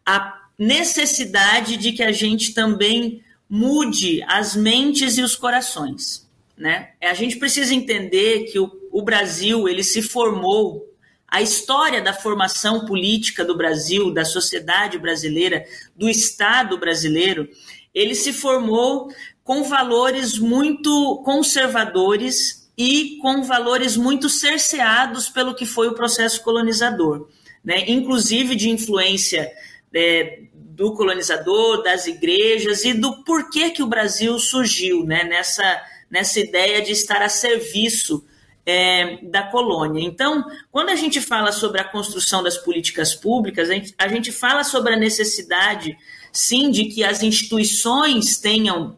a 0.05 0.45
necessidade 0.57 1.75
de 1.75 1.91
que 1.91 2.03
a 2.03 2.13
gente 2.13 2.53
também 2.53 3.21
mude 3.49 4.23
as 4.29 4.55
mentes 4.55 5.17
e 5.17 5.21
os 5.21 5.35
corações. 5.35 6.25
Né? 6.57 6.91
A 7.01 7.13
gente 7.13 7.35
precisa 7.35 7.75
entender 7.75 8.45
que 8.45 8.57
o, 8.57 8.84
o 8.95 9.01
Brasil 9.01 9.67
ele 9.67 9.83
se 9.83 10.01
formou, 10.01 10.89
a 11.27 11.41
história 11.41 12.01
da 12.01 12.13
formação 12.13 12.85
política 12.85 13.43
do 13.43 13.57
Brasil, 13.57 14.09
da 14.09 14.23
sociedade 14.23 14.97
brasileira, 14.97 15.65
do 15.93 16.07
Estado 16.09 16.77
brasileiro, 16.77 17.45
ele 17.93 18.15
se 18.15 18.31
formou 18.31 19.11
com 19.43 19.65
valores 19.65 20.39
muito 20.39 21.21
conservadores 21.25 22.71
e 22.77 23.17
com 23.21 23.43
valores 23.43 23.97
muito 23.97 24.29
cerceados 24.29 25.27
pelo 25.27 25.53
que 25.53 25.65
foi 25.65 25.89
o 25.89 25.93
processo 25.93 26.41
colonizador, 26.41 27.27
né? 27.65 27.83
inclusive 27.89 28.55
de 28.55 28.69
influência 28.69 29.51
é, 29.93 30.43
do 30.53 30.93
colonizador, 30.93 31.83
das 31.83 32.07
igrejas 32.07 32.85
e 32.85 32.93
do 32.93 33.25
porquê 33.25 33.71
que 33.71 33.83
o 33.83 33.87
Brasil 33.87 34.39
surgiu 34.39 35.03
né, 35.03 35.25
nessa, 35.25 35.83
nessa 36.09 36.39
ideia 36.39 36.81
de 36.81 36.93
estar 36.93 37.21
a 37.21 37.27
serviço 37.27 38.25
é, 38.65 39.17
da 39.23 39.43
colônia. 39.43 40.03
Então, 40.03 40.43
quando 40.71 40.89
a 40.89 40.95
gente 40.95 41.21
fala 41.21 41.51
sobre 41.51 41.79
a 41.79 41.83
construção 41.83 42.41
das 42.41 42.57
políticas 42.57 43.13
públicas, 43.13 43.69
a 43.69 43.73
gente, 43.73 43.95
a 43.97 44.07
gente 44.07 44.31
fala 44.31 44.63
sobre 44.63 44.93
a 44.93 44.97
necessidade, 44.97 45.95
sim, 46.31 46.71
de 46.71 46.85
que 46.85 47.03
as 47.03 47.21
instituições 47.21 48.39
tenham 48.39 48.97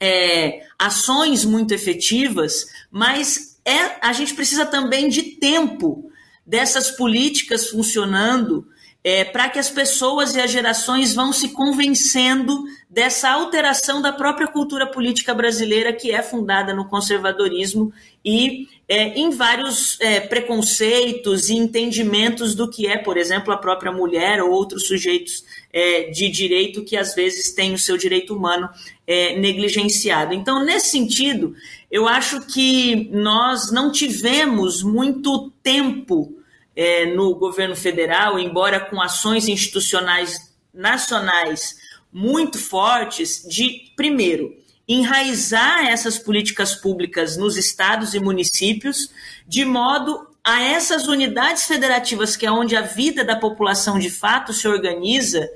é, 0.00 0.66
ações 0.78 1.44
muito 1.44 1.72
efetivas, 1.72 2.66
mas 2.90 3.58
é, 3.64 3.96
a 4.06 4.12
gente 4.12 4.34
precisa 4.34 4.66
também 4.66 5.08
de 5.08 5.22
tempo 5.22 6.10
dessas 6.46 6.90
políticas 6.90 7.68
funcionando 7.68 8.66
é, 9.04 9.22
para 9.22 9.50
que 9.50 9.58
as 9.58 9.70
pessoas 9.70 10.34
e 10.34 10.40
as 10.40 10.50
gerações 10.50 11.14
vão 11.14 11.30
se 11.30 11.50
convencendo 11.50 12.64
dessa 12.88 13.30
alteração 13.30 14.00
da 14.00 14.10
própria 14.10 14.48
cultura 14.48 14.86
política 14.86 15.34
brasileira, 15.34 15.92
que 15.92 16.10
é 16.10 16.22
fundada 16.22 16.72
no 16.72 16.88
conservadorismo 16.88 17.92
e 18.24 18.66
é, 18.88 19.18
em 19.18 19.28
vários 19.30 20.00
é, 20.00 20.20
preconceitos 20.20 21.50
e 21.50 21.54
entendimentos 21.54 22.54
do 22.54 22.70
que 22.70 22.86
é, 22.86 22.96
por 22.96 23.18
exemplo, 23.18 23.52
a 23.52 23.58
própria 23.58 23.92
mulher 23.92 24.42
ou 24.42 24.50
outros 24.50 24.86
sujeitos 24.86 25.44
é, 25.70 26.04
de 26.04 26.30
direito 26.30 26.82
que 26.82 26.96
às 26.96 27.14
vezes 27.14 27.52
têm 27.52 27.74
o 27.74 27.78
seu 27.78 27.98
direito 27.98 28.34
humano 28.34 28.70
é, 29.06 29.38
negligenciado. 29.38 30.32
Então, 30.32 30.64
nesse 30.64 30.88
sentido, 30.88 31.54
eu 31.90 32.08
acho 32.08 32.40
que 32.46 33.10
nós 33.12 33.70
não 33.70 33.92
tivemos 33.92 34.82
muito 34.82 35.50
tempo 35.62 36.34
é, 36.76 37.06
no 37.06 37.34
governo 37.34 37.76
federal, 37.76 38.38
embora 38.38 38.80
com 38.80 39.00
ações 39.00 39.48
institucionais 39.48 40.52
nacionais 40.72 41.76
muito 42.12 42.58
fortes, 42.58 43.42
de, 43.48 43.92
primeiro, 43.96 44.54
enraizar 44.86 45.86
essas 45.86 46.18
políticas 46.18 46.74
públicas 46.74 47.36
nos 47.36 47.56
estados 47.56 48.14
e 48.14 48.20
municípios, 48.20 49.10
de 49.46 49.64
modo 49.64 50.26
a 50.44 50.62
essas 50.62 51.08
unidades 51.08 51.64
federativas, 51.64 52.36
que 52.36 52.44
é 52.44 52.52
onde 52.52 52.76
a 52.76 52.82
vida 52.82 53.24
da 53.24 53.34
população 53.34 53.98
de 53.98 54.10
fato 54.10 54.52
se 54.52 54.68
organiza, 54.68 55.48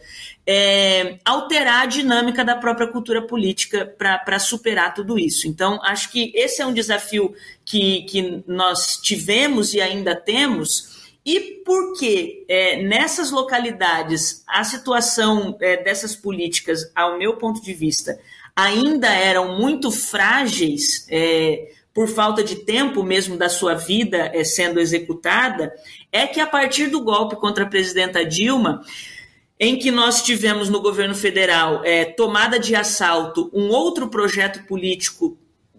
é, 0.46 1.18
alterar 1.26 1.82
a 1.82 1.86
dinâmica 1.86 2.42
da 2.42 2.56
própria 2.56 2.88
cultura 2.88 3.20
política 3.20 3.84
para 3.98 4.38
superar 4.38 4.94
tudo 4.94 5.18
isso. 5.18 5.46
Então, 5.46 5.78
acho 5.84 6.10
que 6.10 6.32
esse 6.34 6.62
é 6.62 6.66
um 6.66 6.72
desafio 6.72 7.34
que, 7.66 8.04
que 8.04 8.42
nós 8.46 8.96
tivemos 8.96 9.74
e 9.74 9.80
ainda 9.82 10.16
temos 10.16 10.97
e 11.30 11.60
porque 11.62 12.46
é, 12.48 12.82
nessas 12.82 13.30
localidades 13.30 14.42
a 14.48 14.64
situação 14.64 15.58
é, 15.60 15.76
dessas 15.76 16.16
políticas, 16.16 16.90
ao 16.94 17.18
meu 17.18 17.36
ponto 17.36 17.60
de 17.60 17.74
vista, 17.74 18.18
ainda 18.56 19.08
eram 19.08 19.58
muito 19.58 19.90
frágeis 19.90 21.06
é, 21.10 21.70
por 21.92 22.08
falta 22.08 22.42
de 22.42 22.56
tempo 22.56 23.02
mesmo 23.02 23.36
da 23.36 23.50
sua 23.50 23.74
vida 23.74 24.30
é, 24.32 24.42
sendo 24.42 24.80
executada, 24.80 25.70
é 26.10 26.26
que 26.26 26.40
a 26.40 26.46
partir 26.46 26.86
do 26.86 27.02
golpe 27.02 27.36
contra 27.36 27.64
a 27.64 27.68
presidenta 27.68 28.24
Dilma, 28.24 28.82
em 29.60 29.78
que 29.78 29.90
nós 29.90 30.22
tivemos 30.22 30.70
no 30.70 30.80
governo 30.80 31.14
federal 31.14 31.84
é, 31.84 32.06
tomada 32.06 32.58
de 32.58 32.74
assalto 32.74 33.50
um 33.52 33.68
outro 33.68 34.08
projeto 34.08 34.66
político 34.66 35.36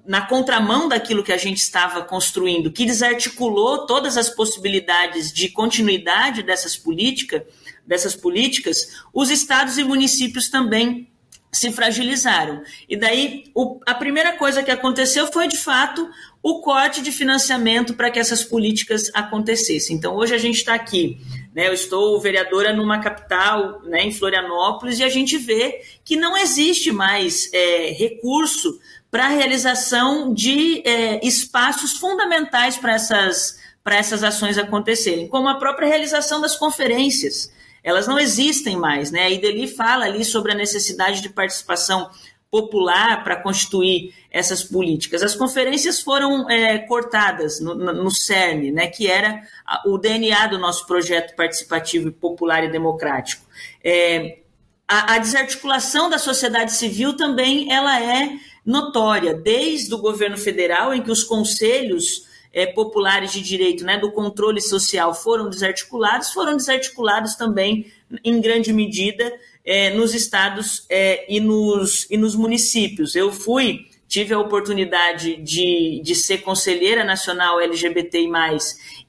na 0.09 0.25
contramão 0.25 0.89
daquilo 0.89 1.23
que 1.23 1.31
a 1.31 1.37
gente 1.37 1.57
estava 1.57 2.01
construindo, 2.01 2.71
que 2.71 2.83
desarticulou 2.83 3.85
todas 3.85 4.17
as 4.17 4.27
possibilidades 4.27 5.31
de 5.31 5.49
continuidade 5.49 6.41
dessas 6.41 6.75
políticas, 6.75 7.43
dessas 7.85 8.15
políticas, 8.15 9.03
os 9.13 9.29
estados 9.29 9.77
e 9.77 9.83
municípios 9.83 10.49
também 10.49 11.07
se 11.51 11.71
fragilizaram. 11.71 12.63
E 12.87 12.97
daí 12.97 13.51
o, 13.53 13.79
a 13.85 13.93
primeira 13.93 14.33
coisa 14.33 14.63
que 14.63 14.71
aconteceu 14.71 15.27
foi, 15.31 15.47
de 15.47 15.57
fato, 15.57 16.09
o 16.41 16.59
corte 16.61 17.03
de 17.03 17.11
financiamento 17.11 17.93
para 17.93 18.09
que 18.09 18.17
essas 18.17 18.43
políticas 18.43 19.11
acontecessem. 19.13 19.95
Então, 19.95 20.15
hoje 20.15 20.33
a 20.33 20.39
gente 20.39 20.55
está 20.55 20.73
aqui, 20.73 21.19
né, 21.53 21.67
eu 21.67 21.73
estou 21.73 22.19
vereadora 22.19 22.73
numa 22.73 22.99
capital, 22.99 23.81
né, 23.83 24.05
em 24.05 24.11
Florianópolis, 24.11 24.97
e 24.97 25.03
a 25.03 25.09
gente 25.09 25.37
vê 25.37 25.81
que 26.03 26.15
não 26.15 26.35
existe 26.35 26.91
mais 26.91 27.51
é, 27.53 27.91
recurso 27.91 28.79
para 29.11 29.25
a 29.25 29.29
realização 29.29 30.33
de 30.33 30.81
é, 30.87 31.25
espaços 31.25 31.93
fundamentais 31.93 32.77
para 32.77 32.93
essas, 32.93 33.59
essas 33.85 34.23
ações 34.23 34.57
acontecerem, 34.57 35.27
como 35.27 35.47
a 35.47 35.55
própria 35.55 35.87
realização 35.87 36.39
das 36.39 36.55
conferências 36.55 37.51
elas 37.83 38.07
não 38.07 38.19
existem 38.19 38.75
mais, 38.75 39.09
né? 39.09 39.23
A 39.23 39.29
Ideli 39.29 39.67
fala 39.67 40.05
ali 40.05 40.25
sobre 40.25 40.51
a 40.51 40.55
necessidade 40.55 41.21
de 41.21 41.29
participação 41.29 42.09
popular 42.51 43.23
para 43.23 43.35
constituir 43.35 44.13
essas 44.31 44.63
políticas. 44.63 45.21
As 45.21 45.35
conferências 45.35 46.01
foram 46.01 46.49
é, 46.49 46.79
cortadas 46.79 47.59
no, 47.59 47.75
no, 47.75 48.11
CERN, 48.11 48.71
né, 48.71 48.87
que 48.87 49.07
era 49.07 49.43
o 49.85 49.97
DNA 49.97 50.47
do 50.47 50.57
nosso 50.57 50.85
projeto 50.87 51.35
participativo, 51.35 52.11
popular 52.11 52.63
e 52.63 52.71
democrático. 52.71 53.45
É, 53.83 54.39
a, 54.87 55.13
a, 55.13 55.17
desarticulação 55.19 56.09
da 56.09 56.17
sociedade 56.17 56.73
civil 56.73 57.15
também 57.15 57.71
ela 57.71 58.01
é 58.01 58.31
notória, 58.69 59.33
desde 59.33 59.91
o 59.95 59.97
governo 59.97 60.37
federal, 60.37 60.93
em 60.93 61.01
que 61.01 61.09
os 61.09 61.23
conselhos 61.23 62.27
é, 62.53 62.67
populares 62.67 63.31
de 63.31 63.41
direito, 63.41 63.83
né, 63.83 63.97
do 63.97 64.11
controle 64.11 64.61
social 64.61 65.11
foram 65.11 65.49
desarticulados, 65.49 66.31
foram 66.31 66.55
desarticulados 66.55 67.33
também, 67.33 67.91
em 68.23 68.39
grande 68.39 68.71
medida, 68.71 69.33
é, 69.65 69.89
nos 69.95 70.13
estados 70.13 70.85
é, 70.87 71.25
e, 71.27 71.39
nos, 71.39 72.05
e 72.11 72.17
nos 72.17 72.35
municípios. 72.35 73.15
Eu 73.15 73.31
fui, 73.31 73.87
tive 74.07 74.35
a 74.35 74.39
oportunidade 74.39 75.37
de, 75.37 75.99
de 76.03 76.13
ser 76.13 76.39
conselheira 76.39 77.03
nacional 77.03 77.59
LGBTI, 77.59 78.29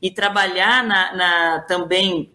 e 0.00 0.10
trabalhar 0.10 0.82
na, 0.82 1.14
na 1.14 1.60
também 1.60 2.32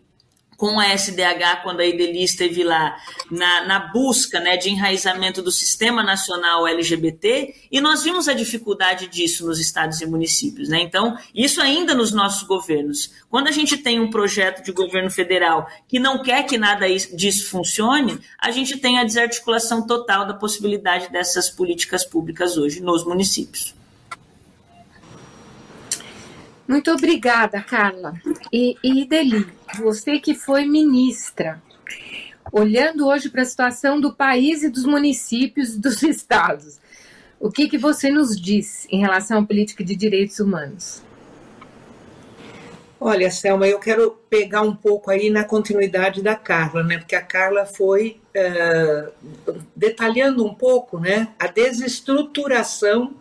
com 0.58 0.80
a 0.80 0.94
SDH, 0.94 1.62
quando 1.64 1.82
a 1.82 1.86
Ideli 1.86 2.24
esteve 2.24 2.64
lá 2.64 2.98
na, 3.30 3.66
na, 3.66 3.80
busca 3.92 4.40
né, 4.40 4.58
de 4.58 4.70
enraizamento 4.70 5.42
do 5.42 5.52
Sistema 5.52 6.02
Nacional 6.02 6.68
LGBT, 6.68 7.54
e 7.72 7.82
nós 7.82 8.04
vimos 8.04 8.28
a 8.28 8.34
dificuldade 8.34 9.08
disso 9.08 9.46
nos 9.46 9.60
estados 9.60 10.02
e 10.02 10.06
municípios. 10.06 10.70
Né? 10.70 10.82
Então, 10.82 11.18
isso 11.34 11.62
ainda 11.62 11.94
nos 11.94 12.12
nossos 12.12 12.44
governos. 12.44 13.12
Quando 13.30 13.48
a 13.48 13.52
gente 13.52 13.78
tem 13.78 14.00
um 14.00 14.10
projeto 14.10 14.64
de 14.64 14.72
governo 14.72 15.12
federal 15.12 15.68
que 15.88 16.00
não 16.00 16.22
quer 16.22 16.44
que 16.44 16.58
nada 16.58 16.88
disso 16.88 17.50
funcione, 17.50 18.20
a 18.40 18.52
gente 18.52 18.78
tem 18.78 18.98
a 18.98 19.04
desarticulação 19.04 19.86
total 19.86 20.26
da 20.26 20.34
possibilidade 20.34 21.12
dessas 21.12 21.50
políticas 21.50 22.06
públicas 22.06 22.58
hoje 22.58 22.82
nos 22.82 23.06
municípios. 23.06 23.75
Muito 26.68 26.92
obrigada, 26.92 27.62
Carla. 27.62 28.14
E, 28.52 28.76
e 28.84 29.06
Deli, 29.06 29.48
você 29.78 30.20
que 30.20 30.34
foi 30.34 30.66
ministra, 30.66 31.62
olhando 32.52 33.08
hoje 33.08 33.30
para 33.30 33.44
a 33.44 33.46
situação 33.46 34.00
do 34.00 34.14
país 34.14 34.64
e 34.64 34.70
dos 34.70 34.86
municípios 34.86 35.78
dos 35.78 36.02
estados, 36.04 36.80
o 37.40 37.52
que, 37.52 37.68
que 37.68 37.78
você 37.78 38.10
nos 38.10 38.40
diz 38.40 38.88
em 38.90 39.00
relação 39.00 39.40
à 39.40 39.46
política 39.46 39.84
de 39.84 39.96
direitos 39.96 40.40
humanos? 40.40 41.04
Olha, 43.00 43.30
Selma, 43.30 43.68
eu 43.68 43.78
quero 43.78 44.18
pegar 44.30 44.62
um 44.62 44.76
pouco 44.76 45.12
aí 45.12 45.30
na 45.30 45.44
continuidade 45.44 46.24
da 46.24 46.36
Carla, 46.36 46.82
né? 46.82 46.98
Porque 46.98 47.16
a 47.16 47.22
Carla 47.22 47.66
foi 47.66 48.20
uh, 48.36 49.12
detalhando 49.76 50.44
um 50.44 50.56
pouco, 50.56 51.00
né, 51.00 51.28
a 51.38 51.46
desestruturação 51.46 53.14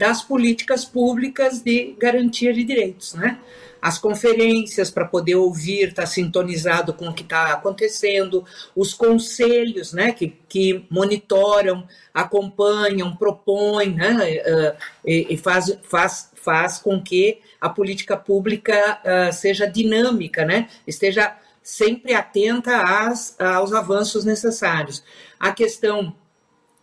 das 0.00 0.22
políticas 0.22 0.82
públicas 0.82 1.60
de 1.60 1.94
garantia 1.98 2.54
de 2.54 2.64
direitos, 2.64 3.12
né? 3.12 3.38
As 3.82 3.98
conferências 3.98 4.90
para 4.90 5.04
poder 5.04 5.34
ouvir, 5.34 5.88
estar 5.88 6.02
tá 6.02 6.06
sintonizado 6.06 6.94
com 6.94 7.08
o 7.08 7.12
que 7.12 7.22
está 7.22 7.52
acontecendo, 7.52 8.42
os 8.74 8.94
conselhos, 8.94 9.92
né, 9.92 10.12
que, 10.12 10.28
que 10.48 10.86
monitoram, 10.90 11.86
acompanham, 12.14 13.14
propõem, 13.14 13.94
né, 13.94 14.12
uh, 14.12 14.76
e, 15.04 15.36
faz, 15.36 15.78
faz, 15.82 16.30
faz 16.34 16.78
com 16.78 17.02
que 17.02 17.38
a 17.58 17.70
política 17.70 18.16
pública 18.16 19.00
uh, 19.02 19.32
seja 19.32 19.66
dinâmica, 19.66 20.44
né, 20.44 20.68
esteja 20.86 21.36
sempre 21.62 22.12
atenta 22.14 22.82
às, 22.82 23.38
aos 23.40 23.72
avanços 23.72 24.26
necessários. 24.26 25.02
A 25.38 25.52
questão 25.52 26.14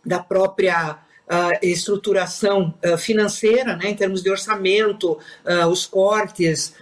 da 0.04 0.18
própria 0.18 0.98
uh, 1.30 1.58
estruturação 1.62 2.74
uh, 2.84 2.98
financeira, 2.98 3.76
né, 3.76 3.90
em 3.90 3.94
termos 3.94 4.22
de 4.22 4.30
orçamento, 4.30 5.12
uh, 5.12 5.66
os 5.68 5.86
cortes, 5.86 6.74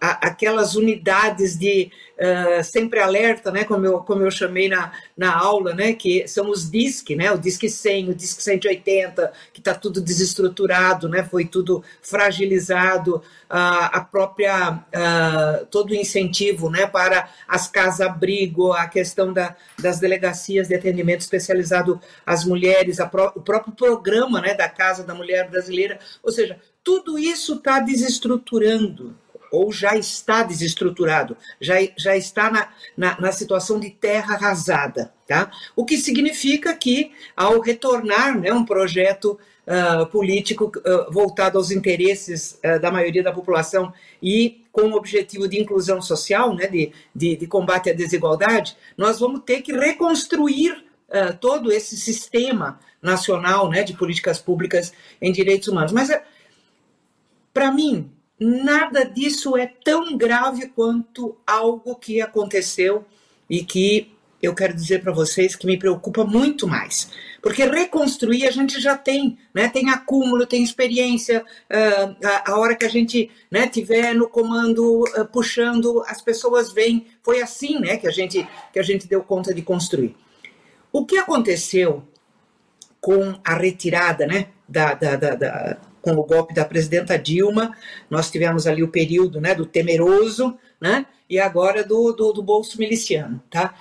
aquelas 0.00 0.76
unidades 0.76 1.58
de 1.58 1.90
uh, 2.20 2.62
sempre 2.62 3.00
alerta, 3.00 3.50
né, 3.50 3.64
como 3.64 3.84
eu, 3.86 3.98
como 4.00 4.22
eu 4.22 4.30
chamei 4.30 4.68
na, 4.68 4.92
na 5.16 5.34
aula, 5.34 5.74
né, 5.74 5.92
que 5.94 6.28
são 6.28 6.50
os 6.50 6.70
DISC, 6.70 7.16
né, 7.16 7.32
o 7.32 7.38
DISC 7.38 7.68
100, 7.68 8.10
o 8.10 8.14
DISC 8.14 8.40
180, 8.40 9.32
que 9.52 9.60
está 9.60 9.74
tudo 9.74 10.00
desestruturado, 10.00 11.08
né, 11.08 11.24
foi 11.24 11.44
tudo 11.44 11.82
fragilizado, 12.02 13.16
uh, 13.16 13.22
a 13.50 14.00
própria, 14.00 14.72
uh, 14.74 15.66
todo 15.66 15.90
o 15.90 15.94
incentivo, 15.94 16.70
né, 16.70 16.86
para 16.86 17.28
as 17.48 17.66
casas-abrigo, 17.66 18.72
a 18.72 18.86
questão 18.86 19.32
da, 19.32 19.56
das 19.78 19.98
delegacias 19.98 20.68
de 20.68 20.74
atendimento 20.74 21.20
especializado 21.20 22.00
às 22.24 22.44
mulheres, 22.44 22.98
pró 23.10 23.32
o 23.34 23.40
próprio 23.40 23.72
programa, 23.72 24.40
né, 24.40 24.54
da 24.54 24.68
Casa 24.68 25.02
da 25.02 25.14
Mulher 25.14 25.48
Brasileira, 25.50 25.98
ou 26.22 26.30
seja, 26.30 26.58
tudo 26.82 27.18
isso 27.18 27.54
está 27.54 27.80
desestruturando 27.80 29.16
ou 29.50 29.72
já 29.72 29.96
está 29.96 30.42
desestruturado, 30.42 31.36
já, 31.60 31.74
já 31.96 32.16
está 32.16 32.50
na, 32.50 32.68
na, 32.96 33.20
na, 33.20 33.32
situação 33.32 33.80
de 33.80 33.90
terra 33.90 34.34
arrasada. 34.34 35.12
Tá? 35.26 35.50
O 35.74 35.84
que 35.84 35.98
significa 35.98 36.74
que, 36.74 37.10
ao 37.36 37.60
retornar 37.60 38.38
né, 38.38 38.52
um 38.52 38.64
projeto 38.64 39.38
uh, 39.66 40.06
político 40.06 40.66
uh, 40.76 41.10
voltado 41.12 41.58
aos 41.58 41.70
interesses 41.70 42.58
uh, 42.64 42.80
da 42.80 42.90
maioria 42.90 43.22
da 43.22 43.32
população 43.32 43.92
e 44.22 44.64
com 44.70 44.82
o 44.82 44.94
objetivo 44.94 45.48
de 45.48 45.60
inclusão 45.60 46.00
social, 46.00 46.54
né, 46.54 46.68
de, 46.68 46.92
de, 47.14 47.36
de 47.36 47.46
combate 47.46 47.90
à 47.90 47.92
desigualdade, 47.92 48.76
nós 48.96 49.18
vamos 49.18 49.42
ter 49.44 49.62
que 49.62 49.72
reconstruir 49.72 50.84
todo 51.40 51.72
esse 51.72 51.96
sistema 51.96 52.78
nacional 53.02 53.68
né, 53.68 53.82
de 53.82 53.94
políticas 53.94 54.38
públicas 54.38 54.92
em 55.20 55.32
direitos 55.32 55.66
humanos. 55.66 55.90
Mas, 55.90 56.08
para 57.52 57.72
mim, 57.72 58.10
nada 58.38 59.04
disso 59.04 59.56
é 59.56 59.66
tão 59.66 60.16
grave 60.16 60.68
quanto 60.68 61.36
algo 61.46 61.94
que 61.96 62.20
aconteceu 62.20 63.04
e 63.48 63.64
que 63.64 64.12
eu 64.42 64.54
quero 64.54 64.74
dizer 64.74 65.02
para 65.02 65.12
vocês 65.12 65.54
que 65.54 65.66
me 65.66 65.78
preocupa 65.78 66.24
muito 66.24 66.66
mais. 66.66 67.10
Porque 67.42 67.64
reconstruir 67.64 68.46
a 68.46 68.50
gente 68.50 68.80
já 68.80 68.96
tem, 68.96 69.36
né? 69.52 69.68
Tem 69.68 69.90
acúmulo, 69.90 70.46
tem 70.46 70.62
experiência. 70.62 71.44
Uh, 71.70 72.26
a, 72.26 72.52
a, 72.52 72.58
hora 72.58 72.74
que 72.74 72.86
a 72.86 72.88
gente 72.88 73.30
né, 73.50 73.68
tiver 73.68 74.14
no 74.14 74.28
comando 74.28 75.04
uh, 75.04 75.26
puxando, 75.26 76.02
as 76.06 76.22
pessoas 76.22 76.72
vêm. 76.72 77.06
Foi 77.22 77.42
assim, 77.42 77.78
né? 77.80 77.98
Que 77.98 78.08
a 78.08 78.10
gente 78.10 78.46
que 78.72 78.78
a 78.78 78.82
gente 78.82 79.06
deu 79.06 79.22
conta 79.22 79.52
de 79.52 79.60
construir. 79.60 80.16
O 80.90 81.04
que 81.04 81.18
aconteceu 81.18 82.02
com 83.00 83.38
a 83.44 83.54
retirada, 83.54 84.26
né? 84.26 84.48
Da, 84.66 84.94
da, 84.94 85.16
da, 85.16 85.34
da 85.34 85.78
com 86.00 86.12
o 86.12 86.24
golpe 86.24 86.54
da 86.54 86.64
presidenta 86.64 87.18
Dilma, 87.18 87.76
nós 88.08 88.30
tivemos 88.30 88.66
ali 88.66 88.82
o 88.82 88.88
período 88.88 89.40
né, 89.40 89.54
do 89.54 89.66
temeroso, 89.66 90.58
né, 90.80 91.06
e 91.28 91.38
agora 91.38 91.84
do, 91.84 92.12
do, 92.12 92.32
do 92.32 92.42
bolso 92.42 92.78
miliciano. 92.78 93.42
Tá? 93.50 93.74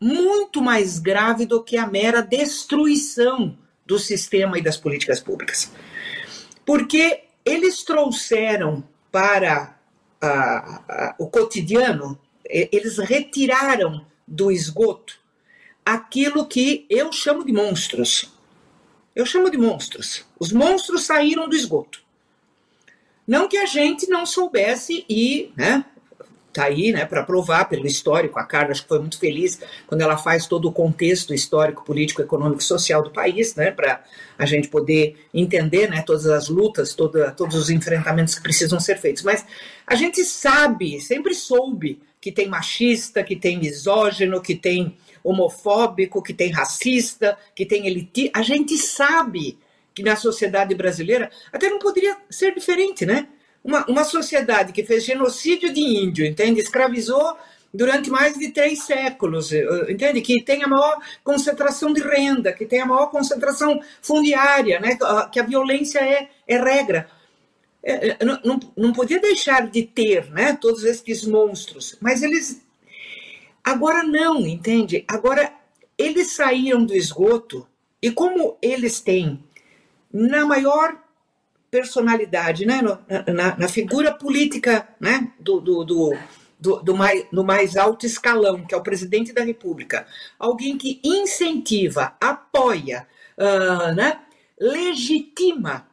Muito 0.00 0.60
mais 0.62 0.98
grave 0.98 1.46
do 1.46 1.62
que 1.62 1.76
a 1.76 1.86
mera 1.86 2.20
destruição 2.20 3.56
do 3.84 3.98
sistema 3.98 4.58
e 4.58 4.62
das 4.62 4.76
políticas 4.76 5.20
públicas. 5.20 5.70
Porque 6.64 7.24
eles 7.44 7.84
trouxeram 7.84 8.82
para 9.12 9.78
a, 10.20 10.28
a, 10.28 11.14
o 11.18 11.28
cotidiano, 11.28 12.18
eles 12.44 12.98
retiraram 12.98 14.04
do 14.26 14.50
esgoto 14.50 15.18
aquilo 15.84 16.46
que 16.46 16.84
eu 16.90 17.12
chamo 17.12 17.44
de 17.44 17.52
monstros 17.52 18.35
eu 19.16 19.24
chamo 19.24 19.50
de 19.50 19.56
monstros. 19.56 20.26
Os 20.38 20.52
monstros 20.52 21.04
saíram 21.04 21.48
do 21.48 21.56
esgoto. 21.56 22.04
Não 23.26 23.48
que 23.48 23.56
a 23.56 23.64
gente 23.64 24.06
não 24.08 24.26
soubesse 24.26 25.06
e, 25.08 25.50
né, 25.56 25.84
tá 26.52 26.64
aí, 26.64 26.92
né, 26.92 27.04
para 27.04 27.22
provar 27.22 27.64
pelo 27.66 27.86
histórico. 27.86 28.38
A 28.38 28.44
Carla 28.44 28.70
acho 28.70 28.82
que 28.82 28.88
foi 28.88 28.98
muito 28.98 29.18
feliz 29.18 29.58
quando 29.86 30.02
ela 30.02 30.18
faz 30.18 30.46
todo 30.46 30.68
o 30.68 30.72
contexto 30.72 31.34
histórico, 31.34 31.84
político, 31.84 32.20
econômico, 32.20 32.62
social 32.62 33.02
do 33.02 33.10
país, 33.10 33.54
né, 33.54 33.70
para 33.70 34.04
a 34.38 34.46
gente 34.46 34.68
poder 34.68 35.16
entender, 35.32 35.88
né, 35.88 36.02
todas 36.02 36.26
as 36.26 36.48
lutas, 36.48 36.94
toda, 36.94 37.30
todos 37.30 37.56
os 37.56 37.70
enfrentamentos 37.70 38.34
que 38.34 38.42
precisam 38.42 38.78
ser 38.78 38.98
feitos. 38.98 39.22
Mas 39.22 39.46
a 39.86 39.94
gente 39.94 40.22
sabe, 40.24 41.00
sempre 41.00 41.34
soube 41.34 42.00
que 42.20 42.30
tem 42.30 42.48
machista, 42.48 43.24
que 43.24 43.34
tem 43.34 43.58
misógino, 43.58 44.42
que 44.42 44.54
tem 44.54 44.96
homofóbico, 45.28 46.22
que 46.22 46.32
tem 46.32 46.50
racista, 46.50 47.36
que 47.54 47.66
tem 47.66 47.86
elitista. 47.86 48.38
A 48.38 48.42
gente 48.42 48.76
sabe 48.78 49.58
que 49.94 50.02
na 50.02 50.14
sociedade 50.14 50.74
brasileira 50.74 51.30
até 51.52 51.68
não 51.68 51.78
poderia 51.78 52.16
ser 52.30 52.54
diferente, 52.54 53.04
né? 53.04 53.28
Uma, 53.64 53.84
uma 53.86 54.04
sociedade 54.04 54.72
que 54.72 54.84
fez 54.84 55.04
genocídio 55.04 55.72
de 55.72 55.80
índio, 55.80 56.24
entende? 56.24 56.60
Escravizou 56.60 57.36
durante 57.74 58.10
mais 58.10 58.38
de 58.38 58.50
três 58.50 58.82
séculos, 58.82 59.52
eh, 59.52 59.64
entende? 59.88 60.20
Que 60.20 60.42
tem 60.42 60.62
a 60.62 60.68
maior 60.68 61.00
concentração 61.24 61.92
de 61.92 62.00
renda, 62.00 62.52
que 62.52 62.64
tem 62.64 62.80
a 62.80 62.86
maior 62.86 63.10
concentração 63.10 63.80
fundiária, 64.00 64.78
né? 64.78 64.96
Que 65.32 65.40
a 65.40 65.42
violência 65.42 65.98
é, 65.98 66.28
é 66.46 66.58
regra. 66.62 67.08
É, 67.82 68.10
é 68.10 68.24
não, 68.24 68.40
não, 68.44 68.60
não 68.76 68.92
podia 68.92 69.20
deixar 69.20 69.66
de 69.68 69.82
ter, 69.82 70.30
né? 70.30 70.56
Todos 70.60 70.84
esses 70.84 71.24
monstros, 71.24 71.96
mas 72.00 72.22
eles 72.22 72.65
agora 73.66 74.04
não, 74.04 74.46
entende? 74.46 75.04
Agora 75.08 75.52
eles 75.98 76.36
saíram 76.36 76.86
do 76.86 76.94
esgoto 76.94 77.66
e 78.00 78.12
como 78.12 78.56
eles 78.62 79.00
têm 79.00 79.42
na 80.12 80.46
maior 80.46 80.96
personalidade, 81.68 82.64
né, 82.64 82.80
na, 83.26 83.56
na 83.58 83.68
figura 83.68 84.14
política 84.14 84.86
né, 85.00 85.32
do, 85.40 85.60
do, 85.60 85.84
do, 85.84 86.16
do, 86.60 86.76
do 86.76 86.96
mais, 86.96 87.26
no 87.32 87.42
mais 87.42 87.76
alto 87.76 88.06
escalão, 88.06 88.64
que 88.64 88.72
é 88.72 88.78
o 88.78 88.82
presidente 88.82 89.32
da 89.32 89.42
República, 89.42 90.06
alguém 90.38 90.78
que 90.78 91.00
incentiva, 91.02 92.16
apoia, 92.20 93.06
uh, 93.36 93.92
né, 93.96 94.20
legitima 94.60 95.88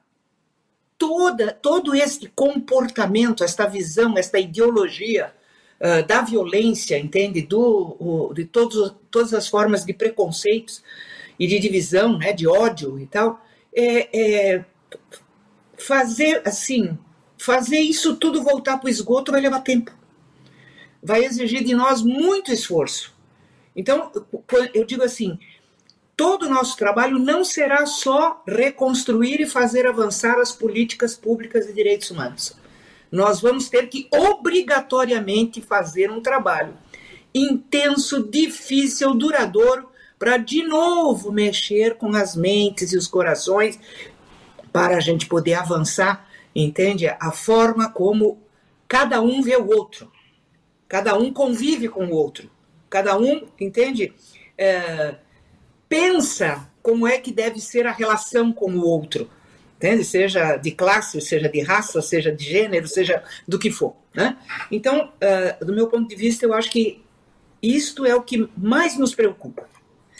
toda, 0.96 1.52
todo 1.52 1.96
esse 1.96 2.28
comportamento, 2.30 3.44
esta 3.44 3.66
visão, 3.66 4.16
esta 4.16 4.38
ideologia 4.38 5.34
uh, 5.80 6.06
da 6.06 6.22
violência, 6.22 6.98
entende? 6.98 7.42
Do, 7.42 7.96
o, 8.00 8.34
de 8.34 8.46
todos, 8.46 8.94
todas 9.10 9.34
as 9.34 9.48
formas 9.48 9.86
de 9.86 9.94
preconceitos 9.94 10.84
e 11.40 11.48
de 11.48 11.60
divisão, 11.60 12.18
né, 12.18 12.34
de 12.34 12.48
ódio 12.48 13.00
e 13.00 13.06
tal, 13.06 13.44
é, 13.76 14.54
é 14.54 14.66
fazer 15.78 16.42
assim, 16.46 16.98
fazer 17.38 17.80
isso 17.80 18.16
tudo 18.16 18.44
voltar 18.44 18.78
para 18.78 18.88
o 18.88 18.90
esgoto 18.90 19.32
vai 19.32 19.42
levar 19.42 19.62
tempo. 19.62 19.92
Vai 21.02 21.26
exigir 21.26 21.64
de 21.64 21.74
nós 21.74 22.02
muito 22.02 22.52
esforço. 22.52 23.14
Então, 23.76 24.12
eu 24.74 24.86
digo 24.86 25.04
assim, 25.04 25.38
todo 26.16 26.44
o 26.44 26.50
nosso 26.50 26.78
trabalho 26.78 27.20
não 27.20 27.44
será 27.44 27.86
só 27.86 28.42
reconstruir 28.48 29.42
e 29.42 29.50
fazer 29.50 29.86
avançar 29.88 30.40
as 30.40 30.52
políticas 30.52 31.16
públicas 31.16 31.68
de 31.68 31.74
direitos 31.74 32.10
humanos. 32.12 32.56
Nós 33.14 33.40
vamos 33.40 33.70
ter 33.70 33.90
que 33.90 34.08
obrigatoriamente 34.12 35.62
fazer 35.62 36.10
um 36.10 36.20
trabalho 36.20 36.74
intenso, 37.32 38.28
difícil, 38.28 39.14
duradouro, 39.14 39.88
para 40.18 40.38
de 40.38 40.64
novo 40.64 41.32
mexer 41.32 41.96
com 41.96 42.16
as 42.16 42.36
mentes 42.36 42.92
e 42.92 42.98
os 42.98 43.08
corações 43.08 43.80
para 44.72 44.98
a 44.98 45.00
gente 45.00 45.28
poder 45.28 45.54
avançar, 45.54 46.28
entende? 46.56 47.08
A 47.08 47.32
forma 47.32 47.88
como 47.88 48.42
cada 48.88 49.22
um 49.22 49.44
vê 49.44 49.58
o 49.58 49.68
outro, 49.68 50.12
cada 50.88 51.16
um 51.16 51.32
convive 51.32 51.90
com 51.90 52.08
o 52.08 52.16
outro, 52.16 52.50
cada 52.90 53.16
um, 53.16 53.46
entende? 53.62 54.12
É, 54.58 55.18
pensa 55.88 56.68
como 56.82 57.06
é 57.08 57.20
que 57.20 57.32
deve 57.32 57.60
ser 57.60 57.86
a 57.86 57.92
relação 57.92 58.52
com 58.52 58.72
o 58.72 58.84
outro, 58.84 59.30
entende? 59.84 60.06
Seja 60.06 60.56
de 60.56 60.72
classe, 60.72 61.20
seja 61.20 61.50
de 61.50 61.62
raça, 61.62 62.02
seja 62.02 62.32
de 62.32 62.44
gênero, 62.44 62.88
seja 62.88 63.22
do 63.46 63.60
que 63.60 63.70
for, 63.70 63.96
né? 64.16 64.38
Então, 64.72 65.12
uh, 65.12 65.66
do 65.66 65.74
meu 65.74 65.88
ponto 65.88 66.08
de 66.08 66.16
vista, 66.16 66.46
eu 66.46 66.54
acho 66.54 66.72
que 66.72 67.04
isto 67.62 68.06
é 68.06 68.16
o 68.16 68.22
que 68.22 68.50
mais 68.58 68.98
nos 68.98 69.14
preocupa, 69.14 69.68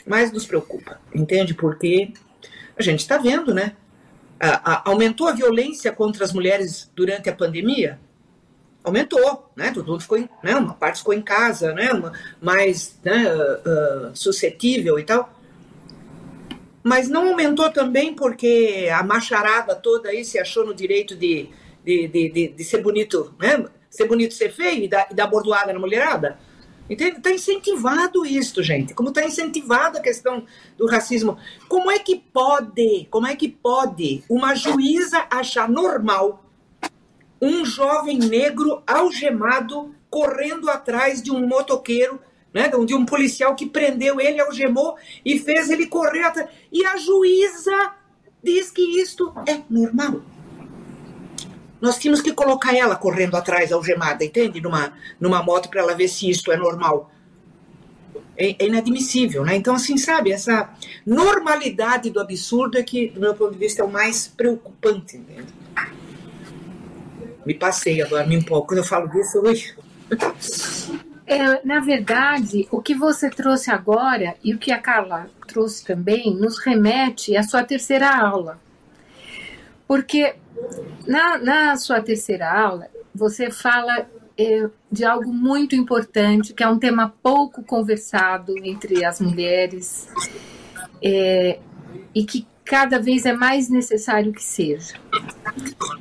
mais 0.06 0.30
nos 0.30 0.44
preocupa, 0.44 1.00
entende? 1.14 1.54
Porque 1.54 2.12
a 2.76 2.82
gente 2.82 3.00
está 3.00 3.16
vendo, 3.16 3.54
né? 3.54 3.74
a, 4.40 4.90
aumentou 4.90 5.28
a 5.28 5.32
violência 5.32 5.90
contra 5.92 6.24
as 6.24 6.32
mulheres 6.32 6.90
durante 6.94 7.30
a 7.30 7.34
pandemia? 7.34 7.98
Aumentou, 8.82 9.50
né? 9.56 9.70
Todo 9.72 9.90
mundo 9.90 10.02
ficou, 10.02 10.18
em, 10.18 10.28
né? 10.42 10.54
Uma 10.56 10.74
parte 10.74 10.98
ficou 10.98 11.14
em 11.14 11.22
casa, 11.22 11.72
né? 11.72 11.90
Uma, 11.90 12.12
mais 12.42 12.98
né? 13.02 13.24
Uh, 13.34 14.08
uh, 14.10 14.16
suscetível 14.16 14.98
e 14.98 15.04
tal. 15.04 15.32
Mas 16.84 17.08
não 17.08 17.30
aumentou 17.30 17.70
também 17.70 18.14
porque 18.14 18.88
a 18.94 19.02
macharada 19.02 19.74
toda 19.74 20.10
aí 20.10 20.22
se 20.24 20.38
achou 20.38 20.66
no 20.66 20.74
direito 20.74 21.16
de, 21.16 21.48
de, 21.82 22.06
de, 22.06 22.28
de, 22.28 22.48
de 22.48 22.64
ser 22.64 22.82
bonito, 22.82 23.34
né? 23.40 23.64
Ser 23.88 24.06
bonito, 24.06 24.34
ser 24.34 24.52
feio 24.52 24.84
e 24.84 24.88
dar, 24.88 25.08
e 25.10 25.14
dar 25.14 25.26
bordoada 25.26 25.72
na 25.72 25.78
mulherada? 25.78 26.38
Entende? 26.90 27.16
Está 27.16 27.30
incentivado 27.30 28.26
isso, 28.26 28.62
gente. 28.62 28.92
Como 28.92 29.08
está 29.08 29.24
incentivada 29.24 29.98
a 29.98 30.02
questão 30.02 30.44
do 30.76 30.86
racismo. 30.86 31.38
Como 31.68 31.90
é 31.90 31.98
que 31.98 32.16
pode, 32.16 33.08
como 33.10 33.26
é 33.26 33.34
que 33.34 33.48
pode 33.48 34.22
uma 34.28 34.54
juíza 34.54 35.26
achar 35.30 35.68
normal 35.68 36.44
um 37.40 37.64
jovem 37.64 38.18
negro 38.18 38.82
algemado 38.86 39.94
correndo 40.10 40.70
atrás 40.70 41.22
de 41.22 41.30
um 41.30 41.46
motoqueiro, 41.46 42.20
né, 42.54 42.70
de 42.86 42.94
um 42.94 43.04
policial 43.04 43.56
que 43.56 43.66
prendeu 43.66 44.20
ele, 44.20 44.40
algemou 44.40 44.96
e 45.24 45.38
fez 45.40 45.68
ele 45.68 45.86
correr 45.86 46.22
atrás. 46.22 46.48
E 46.70 46.86
a 46.86 46.96
juíza 46.96 47.92
diz 48.40 48.70
que 48.70 49.00
isto 49.00 49.34
é 49.48 49.60
normal. 49.68 50.22
Nós 51.80 51.98
tínhamos 51.98 52.22
que 52.22 52.32
colocar 52.32 52.74
ela 52.74 52.94
correndo 52.94 53.36
atrás, 53.36 53.72
algemada, 53.72 54.24
entende? 54.24 54.60
Numa, 54.60 54.92
numa 55.20 55.42
moto 55.42 55.68
para 55.68 55.80
ela 55.80 55.94
ver 55.94 56.08
se 56.08 56.30
isto 56.30 56.52
é 56.52 56.56
normal. 56.56 57.10
É, 58.36 58.56
é, 58.64 58.66
inadmissível, 58.66 59.44
né? 59.44 59.56
Então, 59.56 59.74
assim, 59.74 59.96
sabe, 59.96 60.32
essa 60.32 60.72
normalidade 61.04 62.10
do 62.10 62.20
absurdo 62.20 62.78
é 62.78 62.82
que, 62.82 63.08
do 63.08 63.20
meu 63.20 63.34
ponto 63.34 63.52
de 63.52 63.58
vista, 63.58 63.82
é 63.82 63.84
o 63.84 63.90
mais 63.90 64.26
preocupante, 64.26 65.16
entende? 65.16 65.52
Me 67.44 67.54
passei 67.54 68.00
agora, 68.00 68.26
me 68.26 68.36
empolgo. 68.36 68.68
Quando 68.68 68.78
eu 68.78 68.84
falo 68.84 69.08
disso, 69.08 69.40
ui. 69.40 69.62
É, 71.26 71.64
na 71.64 71.80
verdade, 71.80 72.68
o 72.70 72.82
que 72.82 72.94
você 72.94 73.30
trouxe 73.30 73.70
agora 73.70 74.34
e 74.44 74.54
o 74.54 74.58
que 74.58 74.70
a 74.70 74.78
Carla 74.78 75.30
trouxe 75.46 75.84
também 75.84 76.34
nos 76.34 76.58
remete 76.58 77.36
à 77.36 77.42
sua 77.42 77.64
terceira 77.64 78.14
aula. 78.14 78.60
Porque 79.88 80.34
na, 81.06 81.38
na 81.38 81.76
sua 81.76 82.00
terceira 82.02 82.50
aula, 82.50 82.88
você 83.14 83.50
fala 83.50 84.06
é, 84.36 84.68
de 84.90 85.04
algo 85.04 85.32
muito 85.32 85.74
importante, 85.74 86.52
que 86.52 86.62
é 86.62 86.68
um 86.68 86.78
tema 86.78 87.14
pouco 87.22 87.62
conversado 87.62 88.54
entre 88.62 89.04
as 89.04 89.20
mulheres 89.20 90.08
é, 91.02 91.58
e 92.14 92.24
que 92.24 92.46
cada 92.64 92.98
vez 92.98 93.26
é 93.26 93.32
mais 93.32 93.68
necessário 93.68 94.32
que 94.32 94.42
seja. 94.42 94.94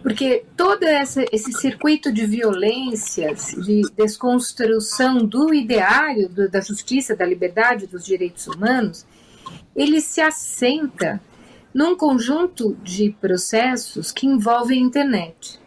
Porque 0.01 0.45
todo 0.55 0.83
essa, 0.83 1.23
esse 1.31 1.51
circuito 1.53 2.11
de 2.11 2.25
violências, 2.25 3.53
de 3.65 3.81
desconstrução 3.95 5.25
do 5.25 5.53
ideário 5.53 6.29
do, 6.29 6.49
da 6.49 6.61
justiça, 6.61 7.15
da 7.15 7.25
liberdade, 7.25 7.87
dos 7.87 8.05
direitos 8.05 8.47
humanos, 8.47 9.05
ele 9.75 9.99
se 9.99 10.21
assenta 10.21 11.21
num 11.73 11.95
conjunto 11.95 12.77
de 12.83 13.15
processos 13.19 14.11
que 14.11 14.27
envolvem 14.27 14.79
a 14.79 14.85
internet. 14.85 15.59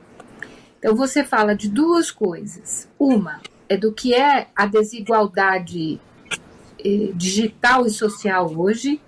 Então 0.79 0.95
você 0.95 1.25
fala 1.25 1.55
de 1.55 1.69
duas 1.69 2.11
coisas. 2.11 2.89
Uma 2.99 3.41
é 3.69 3.77
do 3.77 3.93
que 3.93 4.15
é 4.15 4.47
a 4.55 4.67
desigualdade 4.67 6.01
eh, 6.79 7.11
digital 7.15 7.87
e 7.87 7.91
social 7.91 8.53
hoje 8.57 9.01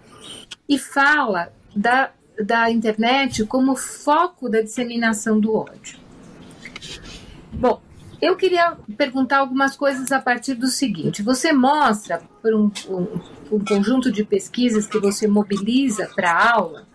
e 0.68 0.78
fala 0.78 1.52
da, 1.78 2.10
da 2.44 2.68
internet 2.70 3.44
como 3.44 3.76
foco 3.76 4.48
da 4.48 4.60
disseminação 4.60 5.38
do 5.38 5.54
ódio. 5.54 5.98
Bom, 7.52 7.80
eu 8.20 8.36
queria 8.36 8.76
perguntar 8.96 9.38
algumas 9.38 9.76
coisas 9.76 10.10
a 10.10 10.20
partir 10.20 10.54
do 10.54 10.66
seguinte: 10.66 11.22
você 11.22 11.52
mostra 11.52 12.20
por 12.42 12.52
um, 12.52 12.70
um, 12.88 13.20
um 13.52 13.64
conjunto 13.64 14.10
de 14.10 14.24
pesquisas 14.24 14.88
que 14.88 14.98
você 14.98 15.28
mobiliza 15.28 16.10
para 16.16 16.32
a 16.32 16.52
aula 16.52 16.86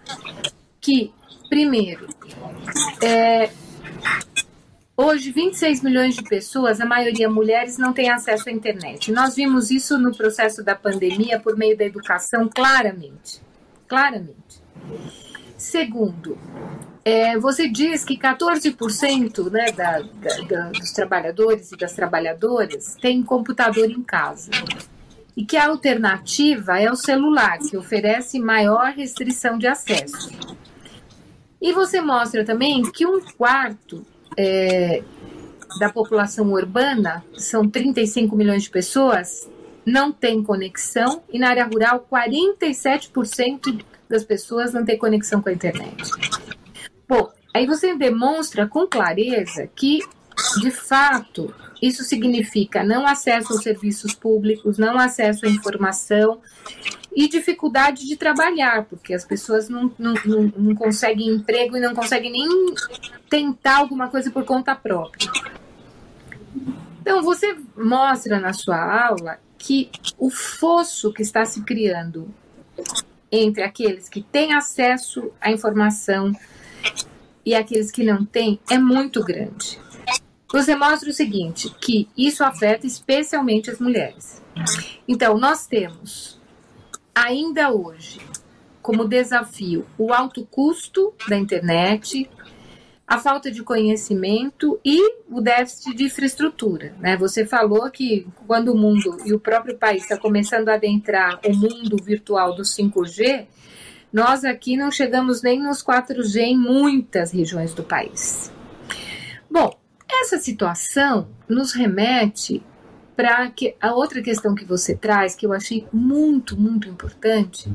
que, 0.82 1.14
primeiro, 1.48 2.08
é, 3.02 3.50
hoje 4.98 5.32
26 5.32 5.82
milhões 5.82 6.16
de 6.16 6.24
pessoas, 6.24 6.82
a 6.82 6.86
maioria 6.86 7.30
mulheres, 7.30 7.78
não 7.78 7.94
têm 7.94 8.10
acesso 8.10 8.50
à 8.50 8.52
internet. 8.52 9.14
Nós 9.14 9.34
vimos 9.34 9.72
isso 9.72 9.98
no 9.98 10.14
processo 10.14 10.62
da 10.62 10.76
pandemia 10.76 11.40
por 11.40 11.56
meio 11.56 11.78
da 11.78 11.86
educação 11.86 12.50
claramente. 12.54 13.42
Claramente. 13.88 14.63
Segundo, 15.58 16.38
é, 17.06 17.38
você 17.38 17.68
diz 17.68 18.04
que 18.04 18.18
14% 18.18 19.50
né, 19.52 19.72
da, 19.72 20.00
da, 20.00 20.70
dos 20.70 20.92
trabalhadores 20.92 21.72
e 21.72 21.78
das 21.78 21.94
trabalhadoras 21.94 22.96
têm 23.02 23.24
computador 23.24 23.90
em 23.90 24.04
casa. 24.04 24.52
E 25.36 25.44
que 25.46 25.58
a 25.58 25.68
alternativa 25.68 26.80
é 26.80 26.92
o 26.92 26.96
celular, 26.96 27.58
que 27.58 27.76
oferece 27.76 28.40
maior 28.40 28.94
restrição 28.94 29.58
de 29.58 29.68
acesso. 29.68 30.30
E 31.62 31.72
você 31.72 32.02
mostra 32.02 32.46
também 32.46 32.84
que 32.92 33.06
um 33.06 33.20
quarto 33.38 34.06
é, 34.38 35.02
da 35.80 35.90
população 35.90 36.52
urbana, 36.52 37.24
são 37.36 37.68
35 37.68 38.36
milhões 38.36 38.64
de 38.64 38.70
pessoas, 38.70 39.50
não 39.86 40.12
têm 40.12 40.44
conexão 40.44 41.24
e 41.32 41.40
na 41.40 41.50
área 41.50 41.66
rural 41.66 42.08
47% 42.10 43.84
das 44.14 44.24
pessoas 44.24 44.72
não 44.72 44.86
têm 44.86 44.98
conexão 44.98 45.42
com 45.42 45.50
a 45.50 45.54
internet. 45.54 46.12
Bom, 47.10 47.32
aí 47.54 47.66
você 47.66 47.96
demonstra 47.96 48.68
com 48.68 48.86
clareza 48.86 49.68
que, 49.76 50.00
de 50.62 50.70
fato, 50.70 51.54
isso 51.82 52.04
significa 52.04 52.84
não 52.84 53.08
acesso 53.08 53.54
aos 53.54 53.64
serviços 53.64 54.14
públicos, 54.14 54.78
não 54.78 55.00
acesso 55.00 55.48
à 55.48 55.50
informação 55.50 56.40
e 57.16 57.28
dificuldade 57.28 58.08
de 58.08 58.16
trabalhar, 58.16 58.86
porque 58.86 59.16
as 59.16 59.26
pessoas 59.26 59.68
não, 59.68 59.92
não, 59.98 60.14
não, 60.26 60.54
não 60.56 60.76
conseguem 60.76 61.30
emprego 61.30 61.76
e 61.76 61.82
não 61.82 61.96
conseguem 61.96 62.32
nem 62.32 62.48
tentar 63.30 63.78
alguma 63.78 64.10
coisa 64.10 64.30
por 64.30 64.46
conta 64.46 64.76
própria. 64.76 65.30
Então, 67.02 67.22
você 67.24 67.58
mostra 67.76 68.40
na 68.40 68.54
sua 68.54 69.08
aula 69.08 69.40
que 69.58 69.90
o 70.20 70.30
fosso 70.30 71.12
que 71.12 71.24
está 71.24 71.44
se 71.46 71.64
criando 71.64 72.32
entre 73.36 73.64
aqueles 73.64 74.08
que 74.08 74.22
têm 74.22 74.54
acesso 74.54 75.32
à 75.42 75.52
informação 75.52 76.32
e 77.44 77.56
aqueles 77.56 77.90
que 77.90 78.04
não 78.04 78.24
têm 78.24 78.60
é 78.70 78.78
muito 78.78 79.24
grande. 79.24 79.80
Você 80.52 80.76
mostra 80.76 81.10
o 81.10 81.14
seguinte, 81.14 81.74
que 81.82 82.08
isso 82.16 82.44
afeta 82.44 82.86
especialmente 82.86 83.72
as 83.72 83.80
mulheres. 83.80 84.40
Então, 85.08 85.36
nós 85.36 85.66
temos 85.66 86.40
ainda 87.16 87.74
hoje 87.74 88.20
como 88.84 89.08
desafio 89.08 89.84
o 89.98 90.14
alto 90.14 90.46
custo 90.46 91.12
da 91.28 91.36
internet, 91.36 92.30
a 93.08 93.20
falta 93.20 93.52
de 93.52 93.62
conhecimento 93.64 94.80
e 94.84 94.98
o 95.30 95.42
déficit 95.42 95.96
de 95.96 96.06
infraestrutura. 96.06 96.94
Né? 97.00 97.18
Você 97.18 97.46
falou 97.46 97.90
que 97.92 98.28
quando 98.48 98.70
o 98.70 98.78
mundo 98.78 99.18
e 99.26 99.34
o 99.34 99.40
próprio 99.40 99.78
país 99.78 100.04
está 100.04 100.18
começando 100.18 100.70
a 100.70 100.76
adentrar 100.76 101.40
o 101.46 101.54
mundo 101.54 101.98
virtual 102.02 102.56
do 102.56 102.64
5G, 102.64 103.46
nós 104.12 104.46
aqui 104.46 104.78
não 104.78 104.92
chegamos 104.92 105.42
nem 105.42 105.62
nos 105.62 105.84
4G 105.84 106.38
em 106.38 106.58
muitas 106.58 107.32
regiões 107.32 107.74
do 107.74 107.84
país. 107.84 108.52
Bom, 109.50 109.78
essa 110.10 110.38
situação 110.38 111.28
nos 111.48 111.74
remete 111.74 112.64
para 113.16 113.50
que 113.52 113.76
a 113.80 113.94
outra 113.94 114.22
questão 114.22 114.56
que 114.56 114.66
você 114.66 114.96
traz, 114.96 115.36
que 115.36 115.46
eu 115.46 115.54
achei 115.54 115.88
muito, 115.92 116.60
muito 116.60 116.88
importante, 116.88 117.72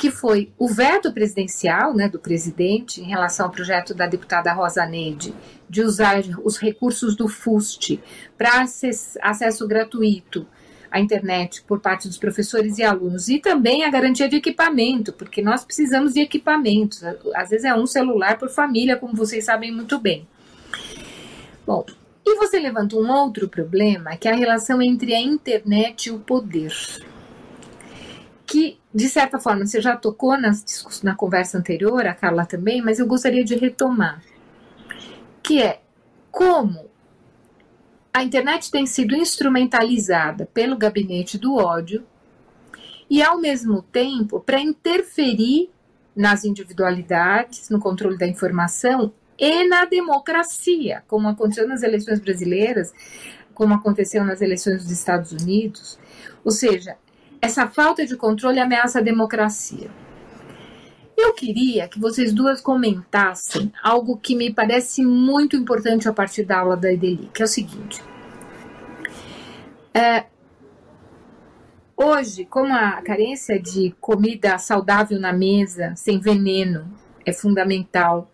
que 0.00 0.10
foi 0.10 0.50
o 0.58 0.66
veto 0.66 1.12
presidencial, 1.12 1.92
né, 1.92 2.08
do 2.08 2.18
presidente, 2.18 3.02
em 3.02 3.04
relação 3.04 3.44
ao 3.44 3.52
projeto 3.52 3.92
da 3.92 4.06
deputada 4.06 4.50
Rosa 4.50 4.86
Neide, 4.86 5.34
de 5.68 5.82
usar 5.82 6.22
os 6.42 6.56
recursos 6.56 7.14
do 7.14 7.28
FUST 7.28 8.00
para 8.38 8.64
acesso 9.20 9.68
gratuito 9.68 10.46
à 10.90 10.98
internet 10.98 11.62
por 11.64 11.80
parte 11.80 12.08
dos 12.08 12.16
professores 12.16 12.78
e 12.78 12.82
alunos, 12.82 13.28
e 13.28 13.38
também 13.38 13.84
a 13.84 13.90
garantia 13.90 14.26
de 14.26 14.36
equipamento, 14.36 15.12
porque 15.12 15.42
nós 15.42 15.66
precisamos 15.66 16.14
de 16.14 16.20
equipamentos. 16.20 17.04
Às 17.34 17.50
vezes 17.50 17.66
é 17.66 17.74
um 17.74 17.86
celular 17.86 18.38
por 18.38 18.48
família, 18.48 18.96
como 18.96 19.14
vocês 19.14 19.44
sabem 19.44 19.70
muito 19.70 19.98
bem. 19.98 20.26
Bom, 21.66 21.84
e 22.24 22.36
você 22.36 22.58
levanta 22.58 22.96
um 22.96 23.06
outro 23.10 23.50
problema, 23.50 24.16
que 24.16 24.26
é 24.26 24.32
a 24.32 24.34
relação 24.36 24.80
entre 24.80 25.12
a 25.12 25.20
internet 25.20 26.06
e 26.06 26.10
o 26.10 26.20
poder 26.20 26.72
que, 28.50 28.80
de 28.92 29.08
certa 29.08 29.38
forma, 29.38 29.64
você 29.64 29.80
já 29.80 29.96
tocou 29.96 30.36
nas, 30.36 31.00
na 31.04 31.14
conversa 31.14 31.56
anterior, 31.56 32.04
a 32.04 32.12
Carla 32.12 32.44
também, 32.44 32.82
mas 32.82 32.98
eu 32.98 33.06
gostaria 33.06 33.44
de 33.44 33.54
retomar, 33.54 34.20
que 35.40 35.62
é 35.62 35.80
como 36.32 36.90
a 38.12 38.24
internet 38.24 38.68
tem 38.68 38.86
sido 38.86 39.14
instrumentalizada 39.14 40.46
pelo 40.52 40.76
gabinete 40.76 41.38
do 41.38 41.54
ódio 41.54 42.04
e, 43.08 43.22
ao 43.22 43.40
mesmo 43.40 43.82
tempo, 43.82 44.40
para 44.40 44.58
interferir 44.58 45.70
nas 46.14 46.44
individualidades, 46.44 47.70
no 47.70 47.78
controle 47.78 48.18
da 48.18 48.26
informação 48.26 49.12
e 49.38 49.62
na 49.68 49.84
democracia, 49.84 51.04
como 51.06 51.28
aconteceu 51.28 51.68
nas 51.68 51.84
eleições 51.84 52.18
brasileiras, 52.18 52.92
como 53.54 53.74
aconteceu 53.74 54.24
nas 54.24 54.42
eleições 54.42 54.82
dos 54.82 54.90
Estados 54.90 55.30
Unidos. 55.30 56.00
Ou 56.44 56.50
seja, 56.50 56.96
essa 57.40 57.66
falta 57.68 58.04
de 58.04 58.16
controle 58.16 58.60
ameaça 58.60 58.98
a 58.98 59.02
democracia. 59.02 59.90
Eu 61.16 61.34
queria 61.34 61.86
que 61.88 62.00
vocês 62.00 62.32
duas 62.32 62.60
comentassem 62.60 63.72
algo 63.82 64.16
que 64.16 64.34
me 64.34 64.52
parece 64.52 65.04
muito 65.04 65.56
importante 65.56 66.08
a 66.08 66.12
partir 66.12 66.44
da 66.44 66.58
aula 66.58 66.76
da 66.76 66.92
Edeli, 66.92 67.30
que 67.32 67.42
é 67.42 67.44
o 67.44 67.48
seguinte. 67.48 68.02
É, 69.92 70.24
hoje, 71.96 72.46
como 72.46 72.72
a 72.72 73.02
carência 73.02 73.60
de 73.60 73.94
comida 74.00 74.56
saudável 74.56 75.20
na 75.20 75.32
mesa, 75.32 75.94
sem 75.94 76.18
veneno, 76.18 76.90
é 77.26 77.32
fundamental, 77.32 78.30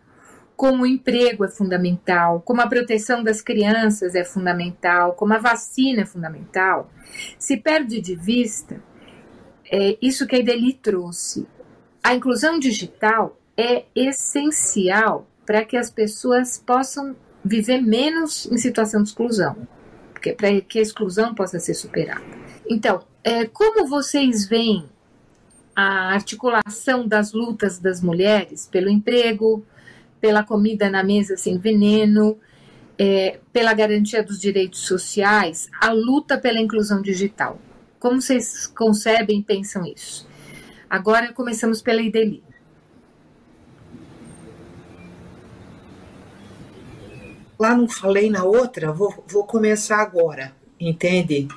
como 0.55 0.83
o 0.83 0.87
emprego 0.87 1.43
é 1.43 1.49
fundamental, 1.49 2.41
como 2.41 2.61
a 2.61 2.67
proteção 2.67 3.21
das 3.21 3.41
crianças 3.41 4.15
é 4.15 4.23
fundamental, 4.23 5.13
como 5.13 5.33
a 5.33 5.39
vacina 5.39 6.01
é 6.03 6.05
fundamental, 6.05 6.89
se 7.37 7.57
perde 7.57 8.01
de 8.01 8.15
vista 8.15 8.81
é 9.71 9.97
isso 10.01 10.25
que 10.25 10.35
a 10.35 10.39
Ideli 10.39 10.73
trouxe. 10.73 11.45
A 12.03 12.15
inclusão 12.15 12.57
digital 12.57 13.37
é 13.55 13.85
essencial 13.95 15.27
para 15.45 15.63
que 15.65 15.77
as 15.77 15.89
pessoas 15.89 16.57
possam 16.57 17.15
viver 17.43 17.81
menos 17.81 18.45
em 18.51 18.57
situação 18.57 19.01
de 19.01 19.09
exclusão, 19.09 19.55
porque 20.13 20.33
para 20.33 20.59
que 20.61 20.79
a 20.79 20.81
exclusão 20.81 21.33
possa 21.33 21.59
ser 21.59 21.73
superada. 21.73 22.23
Então, 22.69 23.03
é, 23.23 23.45
como 23.45 23.87
vocês 23.87 24.47
veem 24.47 24.85
a 25.75 26.13
articulação 26.13 27.07
das 27.07 27.33
lutas 27.33 27.79
das 27.79 28.01
mulheres 28.01 28.67
pelo 28.67 28.89
emprego, 28.89 29.65
pela 30.19 30.43
comida 30.43 30.89
na 30.89 31.03
mesa 31.03 31.37
sem 31.37 31.57
veneno, 31.57 32.37
é, 32.97 33.39
pela 33.53 33.73
garantia 33.73 34.23
dos 34.23 34.39
direitos 34.39 34.81
sociais, 34.81 35.69
a 35.79 35.91
luta 35.91 36.37
pela 36.37 36.59
inclusão 36.59 37.01
digital? 37.01 37.59
Como 37.99 38.21
vocês 38.21 38.67
concebem 38.67 39.39
e 39.39 39.43
pensam 39.43 39.85
isso? 39.85 40.27
Agora 40.89 41.33
começamos 41.33 41.81
pela 41.81 42.01
Ideli. 42.01 42.43
Lá 47.59 47.75
não 47.75 47.89
falei 47.89 48.29
na 48.29 48.43
outra, 48.43 48.91
vou, 48.91 49.23
vou 49.27 49.43
começar 49.43 49.97
agora, 49.97 50.55
entende? 50.79 51.47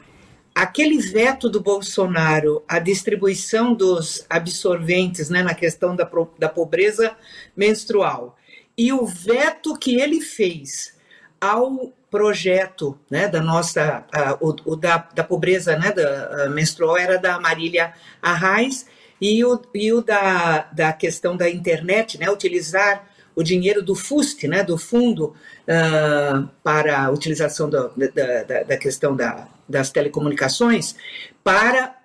Aquele 0.54 0.98
veto 0.98 1.48
do 1.48 1.60
Bolsonaro 1.60 2.62
à 2.66 2.78
distribuição 2.78 3.74
dos 3.74 4.24
absorventes 4.28 5.28
né, 5.28 5.42
na 5.42 5.54
questão 5.54 5.94
da, 5.94 6.10
da 6.38 6.48
pobreza 6.48 7.14
menstrual 7.54 8.36
e 8.76 8.92
o 8.94 9.04
veto 9.04 9.76
que 9.76 10.00
ele 10.00 10.22
fez 10.22 10.96
ao 11.38 11.92
projeto 12.10 12.98
né, 13.08 13.28
da 13.28 13.40
nossa, 13.40 14.04
o, 14.40 14.72
o, 14.72 14.76
da, 14.76 15.08
da 15.14 15.22
pobreza 15.22 15.76
né, 15.78 15.92
da, 15.92 16.48
menstrual 16.50 16.98
era 16.98 17.16
da 17.18 17.38
Marília 17.38 17.94
Arraes 18.20 18.86
e 19.20 19.44
o, 19.44 19.60
e 19.74 19.92
o 19.92 20.00
da, 20.02 20.68
da 20.72 20.92
questão 20.92 21.36
da 21.36 21.48
internet, 21.48 22.18
né, 22.18 22.28
utilizar 22.30 23.08
o 23.36 23.42
dinheiro 23.42 23.82
do 23.82 23.94
FUST, 23.94 24.48
né, 24.48 24.64
do 24.64 24.76
Fundo 24.76 25.34
uh, 25.66 26.48
para 26.64 27.04
a 27.04 27.10
utilização 27.10 27.70
da, 27.70 27.88
da, 27.88 28.62
da, 28.64 28.76
questão 28.76 29.14
da, 29.14 29.46
das 29.68 29.90
telecomunicações, 29.90 30.96
para 31.44 31.96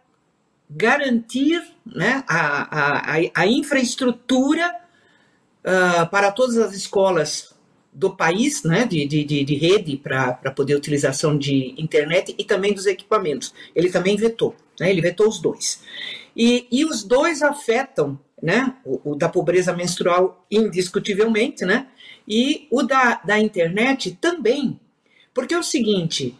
garantir 0.69 1.61
né, 1.85 2.23
a, 2.27 3.13
a, 3.13 3.15
a 3.33 3.47
infraestrutura 3.47 4.75
uh, 5.63 6.07
para 6.09 6.31
todas 6.31 6.57
as 6.57 6.73
escolas 6.73 7.54
do 7.95 8.13
país, 8.13 8.63
né, 8.63 8.85
de, 8.85 9.05
de, 9.05 9.23
de 9.23 9.55
rede 9.55 9.95
para 9.95 10.51
poder 10.53 10.75
utilização 10.75 11.37
de 11.37 11.73
internet 11.77 12.35
e 12.37 12.43
também 12.43 12.73
dos 12.73 12.85
equipamentos. 12.85 13.53
Ele 13.73 13.89
também 13.89 14.17
vetou, 14.17 14.53
né, 14.77 14.89
ele 14.89 15.01
vetou 15.01 15.29
os 15.29 15.39
dois. 15.39 15.81
E, 16.35 16.67
e 16.69 16.83
os 16.83 17.03
dois 17.03 17.41
afetam, 17.41 18.19
né, 18.43 18.75
o, 18.83 19.11
o, 19.11 19.15
da 19.15 19.29
pobreza 19.29 19.73
menstrual 19.73 20.45
indiscutivelmente, 20.51 21.63
né, 21.63 21.87
e 22.27 22.67
o 22.69 22.83
da, 22.83 23.21
da 23.23 23.39
internet 23.39 24.17
também. 24.19 24.77
Porque 25.33 25.53
é 25.53 25.57
o 25.57 25.63
seguinte, 25.63 26.37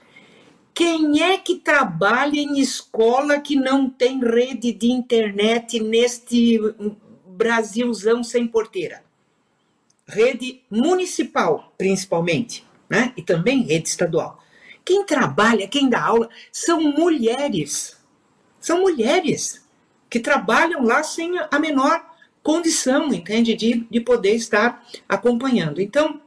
quem 0.73 1.23
é 1.23 1.37
que 1.37 1.55
trabalha 1.55 2.37
em 2.37 2.59
escola 2.59 3.39
que 3.39 3.55
não 3.55 3.89
tem 3.89 4.19
rede 4.19 4.73
de 4.73 4.91
internet 4.91 5.79
neste 5.79 6.59
Brasilzão 7.25 8.25
sem 8.25 8.45
porteira? 8.45 9.04
Rede 10.07 10.61
municipal, 10.69 11.73
principalmente, 11.77 12.65
né? 12.89 13.13
e 13.17 13.21
também 13.21 13.63
rede 13.63 13.89
estadual. 13.89 14.43
Quem 14.83 15.03
trabalha, 15.03 15.67
quem 15.67 15.89
dá 15.89 16.03
aula, 16.03 16.29
são 16.51 16.79
mulheres. 16.81 17.97
São 18.59 18.81
mulheres 18.81 19.65
que 20.09 20.19
trabalham 20.19 20.83
lá 20.83 21.03
sem 21.03 21.33
a 21.51 21.59
menor 21.59 22.05
condição, 22.43 23.11
entende, 23.11 23.55
de, 23.55 23.87
de 23.89 23.99
poder 23.99 24.35
estar 24.35 24.85
acompanhando. 25.09 25.81
Então, 25.81 26.21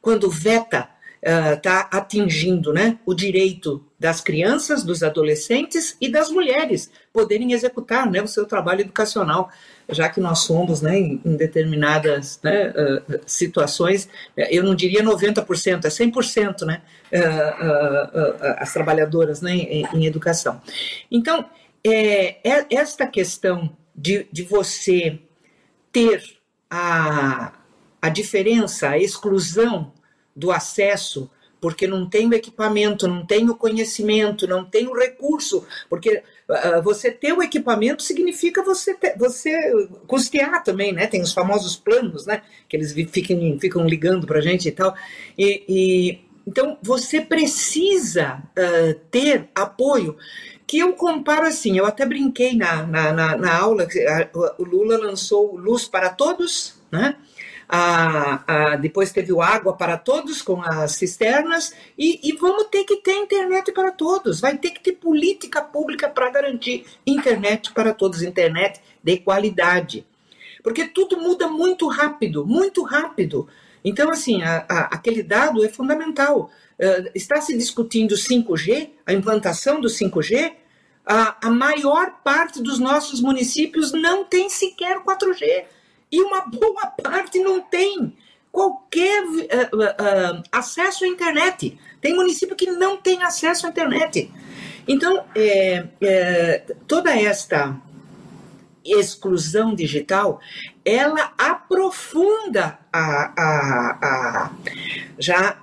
quando 0.00 0.30
veta 0.30 0.88
está 1.22 1.88
uh, 1.92 1.96
atingindo 1.96 2.72
né, 2.72 2.98
o 3.06 3.14
direito 3.14 3.84
das 3.96 4.20
crianças, 4.20 4.82
dos 4.82 5.04
adolescentes 5.04 5.96
e 6.00 6.10
das 6.10 6.30
mulheres 6.30 6.90
poderem 7.12 7.52
executar 7.52 8.10
né, 8.10 8.20
o 8.20 8.26
seu 8.26 8.44
trabalho 8.44 8.80
educacional, 8.80 9.48
já 9.92 10.08
que 10.08 10.20
nós 10.20 10.40
somos, 10.40 10.80
né, 10.80 10.98
em, 10.98 11.36
determinadas 11.36 12.40
né, 12.42 12.70
uh, 12.70 13.20
situações, 13.26 14.08
eu 14.36 14.62
não 14.62 14.74
diria 14.74 15.02
90%, 15.02 15.84
é 15.84 15.88
100%, 15.88 16.66
né, 16.66 16.82
uh, 17.12 18.56
as 18.58 18.72
trabalhadoras 18.72 19.40
né, 19.40 19.52
em, 19.52 20.06
educação. 20.06 20.60
Então, 21.10 21.44
é, 21.84 22.36
é, 22.48 22.66
esta 22.70 23.06
questão 23.06 23.76
de, 23.94 24.26
de 24.32 24.42
você 24.42 25.18
ter 25.90 26.22
a, 26.70 27.52
a 28.00 28.08
diferença, 28.08 28.88
a 28.88 28.98
exclusão 28.98 29.92
do 30.34 30.50
acesso, 30.50 31.30
porque 31.60 31.86
não 31.86 32.08
tem 32.08 32.28
o 32.28 32.34
equipamento, 32.34 33.06
não 33.06 33.24
tem 33.24 33.48
o 33.48 33.54
conhecimento, 33.54 34.48
não 34.48 34.64
tem 34.64 34.88
o 34.88 34.98
recurso, 34.98 35.64
porque 35.88 36.22
você 36.82 37.10
ter 37.10 37.32
o 37.32 37.42
equipamento 37.42 38.02
significa 38.02 38.62
você, 38.62 38.94
ter, 38.94 39.16
você 39.16 39.56
custear 40.06 40.62
também, 40.62 40.92
né? 40.92 41.06
Tem 41.06 41.22
os 41.22 41.32
famosos 41.32 41.76
planos, 41.76 42.26
né? 42.26 42.42
Que 42.68 42.76
eles 42.76 42.92
ficam, 42.92 43.58
ficam 43.60 43.86
ligando 43.86 44.26
para 44.26 44.38
a 44.38 44.42
gente 44.42 44.68
e 44.68 44.72
tal. 44.72 44.94
E, 45.38 45.64
e, 45.68 46.20
então 46.46 46.76
você 46.82 47.20
precisa 47.20 48.42
uh, 48.58 48.94
ter 49.10 49.48
apoio 49.54 50.16
que 50.66 50.78
eu 50.78 50.94
comparo 50.94 51.46
assim, 51.46 51.76
eu 51.76 51.84
até 51.84 52.06
brinquei 52.06 52.56
na, 52.56 52.86
na, 52.86 53.12
na, 53.12 53.36
na 53.36 53.58
aula, 53.58 53.86
o 54.58 54.64
Lula 54.64 54.96
lançou 54.96 55.54
Luz 55.54 55.86
para 55.86 56.08
Todos, 56.08 56.76
né? 56.90 57.16
A, 57.74 58.44
a, 58.46 58.76
depois 58.76 59.12
teve 59.12 59.32
o 59.32 59.40
água 59.40 59.74
para 59.74 59.96
todos 59.96 60.42
com 60.42 60.60
as 60.60 60.92
cisternas 60.92 61.72
e, 61.96 62.20
e, 62.22 62.36
vamos 62.36 62.64
ter 62.64 62.84
que 62.84 62.96
ter 62.96 63.14
internet 63.14 63.72
para 63.72 63.90
todos. 63.90 64.40
Vai 64.40 64.58
ter 64.58 64.72
que 64.72 64.82
ter 64.82 64.92
política 64.92 65.62
pública 65.62 66.06
para 66.06 66.28
garantir 66.28 66.84
internet 67.06 67.72
para 67.72 67.94
todos, 67.94 68.20
internet 68.20 68.78
de 69.02 69.16
qualidade. 69.16 70.04
Porque 70.62 70.86
tudo 70.86 71.18
muda 71.18 71.48
muito 71.48 71.88
rápido, 71.88 72.44
muito 72.44 72.82
rápido. 72.82 73.48
Então, 73.82 74.10
assim, 74.10 74.42
a, 74.42 74.58
aquele 74.92 75.22
dado 75.22 75.64
é 75.64 75.68
fundamental. 75.70 76.50
Uh, 76.78 77.10
está 77.14 77.40
se 77.40 77.56
discutindo 77.56 78.14
5G, 78.14 78.90
a 79.06 79.14
implantação 79.14 79.80
do 79.80 79.88
5G, 79.88 80.52
a, 81.06 81.48
a 81.48 81.50
maior 81.50 82.18
parte 82.22 82.62
dos 82.62 82.78
nossos 82.78 83.22
municípios 83.22 83.92
não 83.92 84.24
tem 84.24 84.50
sequer 84.50 84.98
4G. 84.98 85.64
E 86.12 86.20
uma 86.20 86.42
boa 86.42 86.86
parte 86.88 87.38
não 87.38 87.62
tem 87.62 88.14
qualquer 88.52 89.24
uh, 89.24 89.32
uh, 89.32 90.42
acesso 90.52 91.04
à 91.04 91.08
internet. 91.08 91.78
Tem 92.00 92.14
município 92.14 92.54
que 92.54 92.70
não 92.70 92.98
tem 92.98 93.22
acesso 93.22 93.66
à 93.66 93.70
internet. 93.70 94.30
Então, 94.86 95.24
é, 95.34 95.86
é, 96.00 96.58
toda 96.86 97.18
esta 97.18 97.80
exclusão 98.84 99.74
digital, 99.74 100.40
ela 100.84 101.32
aprofunda 101.38 102.78
a, 102.92 103.32
a, 103.40 103.98
a, 104.02 104.50
já 105.18 105.62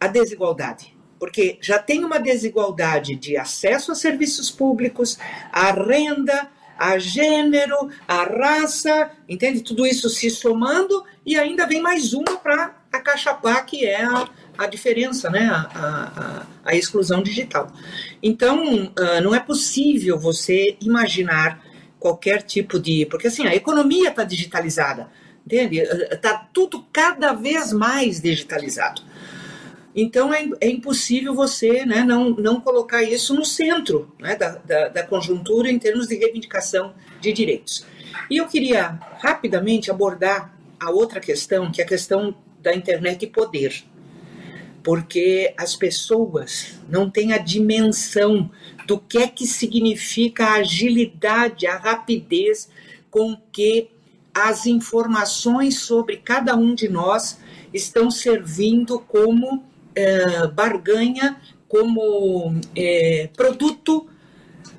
a 0.00 0.06
desigualdade 0.08 0.94
porque 1.24 1.56
já 1.62 1.78
tem 1.78 2.04
uma 2.04 2.18
desigualdade 2.18 3.14
de 3.14 3.34
acesso 3.34 3.92
a 3.92 3.94
serviços 3.94 4.50
públicos, 4.50 5.18
a 5.50 5.70
renda, 5.70 6.50
a 6.78 6.98
gênero, 6.98 7.88
a 8.06 8.24
raça, 8.24 9.10
entende? 9.28 9.62
Tudo 9.62 9.86
isso 9.86 10.08
se 10.08 10.30
somando 10.30 11.04
e 11.24 11.36
ainda 11.36 11.66
vem 11.66 11.80
mais 11.80 12.12
uma 12.12 12.36
para 12.36 12.74
acachapar, 12.92 13.64
que 13.64 13.84
é 13.84 14.04
a, 14.04 14.28
a 14.58 14.66
diferença, 14.66 15.30
né? 15.30 15.46
A, 15.46 15.66
a, 15.74 16.46
a 16.64 16.74
exclusão 16.74 17.22
digital. 17.22 17.72
Então, 18.22 18.86
uh, 18.86 19.20
não 19.22 19.34
é 19.34 19.40
possível 19.40 20.18
você 20.18 20.76
imaginar 20.80 21.62
qualquer 21.98 22.42
tipo 22.42 22.78
de. 22.78 23.06
Porque 23.06 23.28
assim, 23.28 23.46
a 23.46 23.54
economia 23.54 24.10
está 24.10 24.24
digitalizada, 24.24 25.08
entende? 25.44 25.78
Está 25.78 26.48
tudo 26.52 26.84
cada 26.92 27.32
vez 27.32 27.72
mais 27.72 28.20
digitalizado. 28.20 29.02
Então 29.94 30.34
é, 30.34 30.48
é 30.60 30.68
impossível 30.68 31.34
você 31.34 31.86
né, 31.86 32.02
não, 32.02 32.30
não 32.30 32.60
colocar 32.60 33.02
isso 33.02 33.32
no 33.34 33.44
centro 33.44 34.12
né, 34.18 34.34
da, 34.34 34.56
da, 34.56 34.88
da 34.88 35.02
conjuntura 35.04 35.70
em 35.70 35.78
termos 35.78 36.08
de 36.08 36.16
reivindicação 36.16 36.94
de 37.20 37.32
direitos. 37.32 37.86
E 38.28 38.36
eu 38.36 38.46
queria 38.48 38.98
rapidamente 39.20 39.90
abordar 39.90 40.56
a 40.80 40.90
outra 40.90 41.20
questão, 41.20 41.70
que 41.70 41.80
é 41.80 41.84
a 41.84 41.88
questão 41.88 42.34
da 42.60 42.74
internet 42.74 43.24
e 43.24 43.28
poder. 43.28 43.84
Porque 44.82 45.54
as 45.56 45.76
pessoas 45.76 46.78
não 46.88 47.08
têm 47.08 47.32
a 47.32 47.38
dimensão 47.38 48.50
do 48.86 48.98
que 48.98 49.18
é 49.18 49.28
que 49.28 49.46
significa 49.46 50.44
a 50.44 50.54
agilidade, 50.56 51.66
a 51.66 51.76
rapidez 51.76 52.68
com 53.10 53.36
que 53.52 53.90
as 54.34 54.66
informações 54.66 55.78
sobre 55.78 56.16
cada 56.16 56.56
um 56.56 56.74
de 56.74 56.88
nós 56.88 57.38
estão 57.72 58.10
servindo 58.10 58.98
como 58.98 59.64
é, 59.94 60.46
barganha 60.48 61.40
como 61.68 62.54
é, 62.76 63.28
produto. 63.36 64.08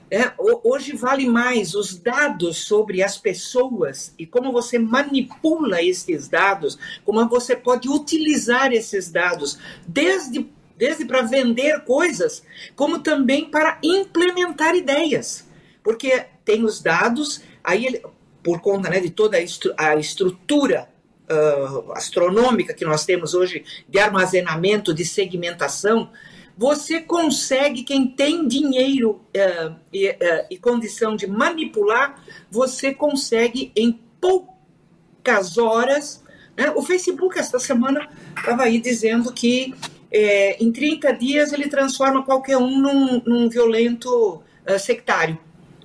É, 0.09 0.31
hoje 0.63 0.95
vale 0.95 1.27
mais 1.27 1.73
os 1.73 1.97
dados 1.97 2.63
sobre 2.63 3.01
as 3.01 3.17
pessoas 3.17 4.13
e 4.19 4.25
como 4.25 4.51
você 4.51 4.77
manipula 4.77 5.81
esses 5.81 6.27
dados, 6.27 6.77
como 7.03 7.27
você 7.27 7.55
pode 7.55 7.89
utilizar 7.89 8.71
esses 8.71 9.11
dados, 9.11 9.57
desde, 9.85 10.47
desde 10.77 11.05
para 11.05 11.23
vender 11.23 11.83
coisas, 11.83 12.43
como 12.75 12.99
também 12.99 13.49
para 13.49 13.79
implementar 13.83 14.75
ideias. 14.75 15.47
Porque 15.83 16.27
tem 16.45 16.63
os 16.63 16.81
dados, 16.81 17.41
aí 17.63 17.85
ele, 17.85 18.01
por 18.43 18.61
conta 18.61 18.89
né, 18.89 18.99
de 18.99 19.09
toda 19.09 19.37
a, 19.37 19.41
estru 19.41 19.73
a 19.75 19.95
estrutura 19.95 20.87
uh, 21.29 21.91
astronômica 21.93 22.73
que 22.73 22.85
nós 22.85 23.05
temos 23.05 23.33
hoje 23.33 23.63
de 23.87 23.99
armazenamento, 23.99 24.93
de 24.93 25.05
segmentação, 25.05 26.09
você 26.57 27.01
consegue, 27.01 27.83
quem 27.83 28.07
tem 28.07 28.47
dinheiro 28.47 29.21
uh, 29.35 29.75
e, 29.91 30.09
uh, 30.09 30.15
e, 30.49 30.57
condição 30.57 31.15
de 31.15 31.27
manipular, 31.27 32.23
você 32.49 32.93
consegue 32.93 33.71
em 33.75 33.99
poucas 34.21 35.57
horas. 35.57 36.23
Né? 36.55 36.71
O 36.75 36.81
Facebook, 36.81 37.37
esta 37.37 37.59
semana, 37.59 38.07
estava 38.37 38.63
aí 38.63 38.79
dizendo 38.79 39.33
que 39.33 39.73
é, 40.09 40.63
em 40.63 40.71
30 40.71 41.11
dias 41.13 41.51
ele 41.51 41.67
transforma 41.67 42.23
qualquer 42.23 42.57
um 42.57 42.79
num, 42.79 43.21
num 43.25 43.49
violento 43.49 44.41
uh, 44.65 44.79
sectário. 44.79 45.37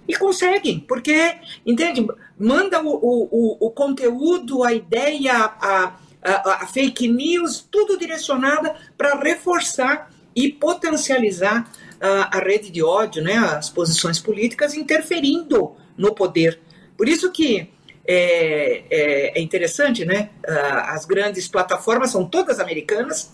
E 0.07 0.17
conseguem, 0.17 0.81
porque, 0.81 1.37
entende? 1.67 2.07
Manda 2.41 2.83
o, 2.83 2.89
o, 2.91 3.67
o 3.67 3.71
conteúdo, 3.71 4.65
a 4.65 4.73
ideia, 4.73 5.35
a, 5.35 5.97
a, 6.23 6.63
a 6.63 6.67
fake 6.67 7.07
news, 7.07 7.67
tudo 7.71 7.99
direcionada 7.99 8.75
para 8.97 9.15
reforçar 9.21 10.11
e 10.35 10.51
potencializar 10.51 11.71
a, 12.01 12.39
a 12.39 12.41
rede 12.41 12.71
de 12.71 12.83
ódio, 12.83 13.23
né, 13.23 13.35
as 13.37 13.69
posições 13.69 14.19
políticas, 14.19 14.75
interferindo 14.75 15.77
no 15.99 16.15
poder. 16.15 16.59
Por 16.97 17.09
isso 17.09 17.31
que 17.31 17.71
é, 18.07 18.85
é, 18.91 19.39
é, 19.39 19.41
interessante, 19.41 20.05
né? 20.05 20.31
As 20.43 21.05
grandes 21.05 21.47
plataformas 21.47 22.11
são 22.11 22.25
todas 22.25 22.59
americanas 22.59 23.33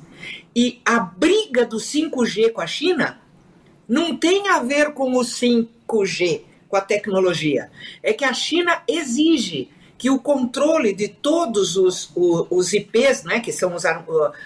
e 0.55 0.81
a 0.85 0.99
briga 0.99 1.65
do 1.65 1.77
5G 1.77 2.53
com 2.53 2.61
a 2.61 2.67
China 2.67 3.21
não 3.89 4.17
tem 4.17 4.49
a 4.49 4.59
ver 4.59 4.93
com 4.93 5.13
o 5.13 5.21
5G, 5.21 6.43
com 6.69 6.77
a 6.77 6.81
tecnologia. 6.81 7.71
É 8.03 8.13
que 8.13 8.25
a 8.25 8.33
China 8.33 8.83
exige 8.89 9.71
que 9.99 10.11
o 10.11 10.19
controle 10.19 10.95
de 10.95 11.09
todos 11.09 11.77
os, 11.77 12.11
os, 12.15 12.73
IPs, 12.73 13.25
né, 13.25 13.41
que 13.41 13.53
são 13.53 13.75
os, 13.75 13.85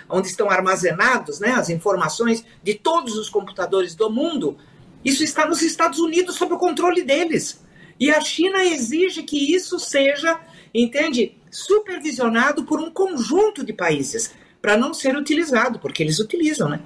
onde 0.08 0.28
estão 0.28 0.48
armazenados 0.48 1.40
né, 1.40 1.50
as 1.50 1.68
informações 1.68 2.44
de 2.62 2.74
todos 2.74 3.16
os 3.16 3.28
computadores 3.28 3.94
do 3.94 4.08
mundo, 4.08 4.56
isso 5.04 5.24
está 5.24 5.46
nos 5.46 5.62
Estados 5.62 5.98
Unidos 5.98 6.36
sob 6.36 6.54
o 6.54 6.58
controle 6.58 7.02
deles. 7.02 7.64
E 7.98 8.10
a 8.10 8.20
China 8.20 8.64
exige 8.64 9.22
que 9.22 9.54
isso 9.54 9.78
seja, 9.78 10.40
entende, 10.72 11.36
supervisionado 11.50 12.64
por 12.64 12.80
um 12.80 12.90
conjunto 12.90 13.64
de 13.64 13.72
países, 13.72 14.32
para 14.62 14.76
não 14.76 14.94
ser 14.94 15.16
utilizado, 15.16 15.78
porque 15.78 16.02
eles 16.02 16.18
utilizam, 16.18 16.68
né? 16.68 16.82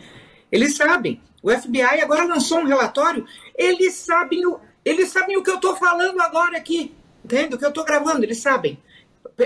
Eles 0.51 0.77
sabem. 0.77 1.21
O 1.43 1.51
FBI 1.51 2.01
agora 2.01 2.25
lançou 2.25 2.61
um 2.61 2.67
relatório, 2.67 3.27
eles 3.57 3.95
sabem 3.95 4.47
o, 4.47 4.59
eles 4.85 5.11
sabem 5.11 5.37
o 5.37 5.43
que 5.43 5.51
eu 5.51 5.57
estou 5.57 5.77
falando 5.77 6.21
agora 6.21 6.57
aqui, 6.57 6.95
entende? 7.25 7.55
O 7.55 7.59
que 7.59 7.65
eu 7.65 7.71
estou 7.71 7.85
gravando, 7.85 8.25
eles 8.25 8.39
sabem. 8.39 8.79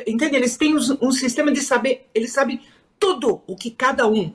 Entende? 0.06 0.36
Eles 0.36 0.56
têm 0.56 0.74
um 0.76 1.12
sistema 1.12 1.52
de 1.52 1.60
saber, 1.60 2.08
eles 2.14 2.32
sabem 2.32 2.60
tudo 2.98 3.42
o 3.46 3.56
que 3.56 3.70
cada 3.70 4.06
um, 4.06 4.32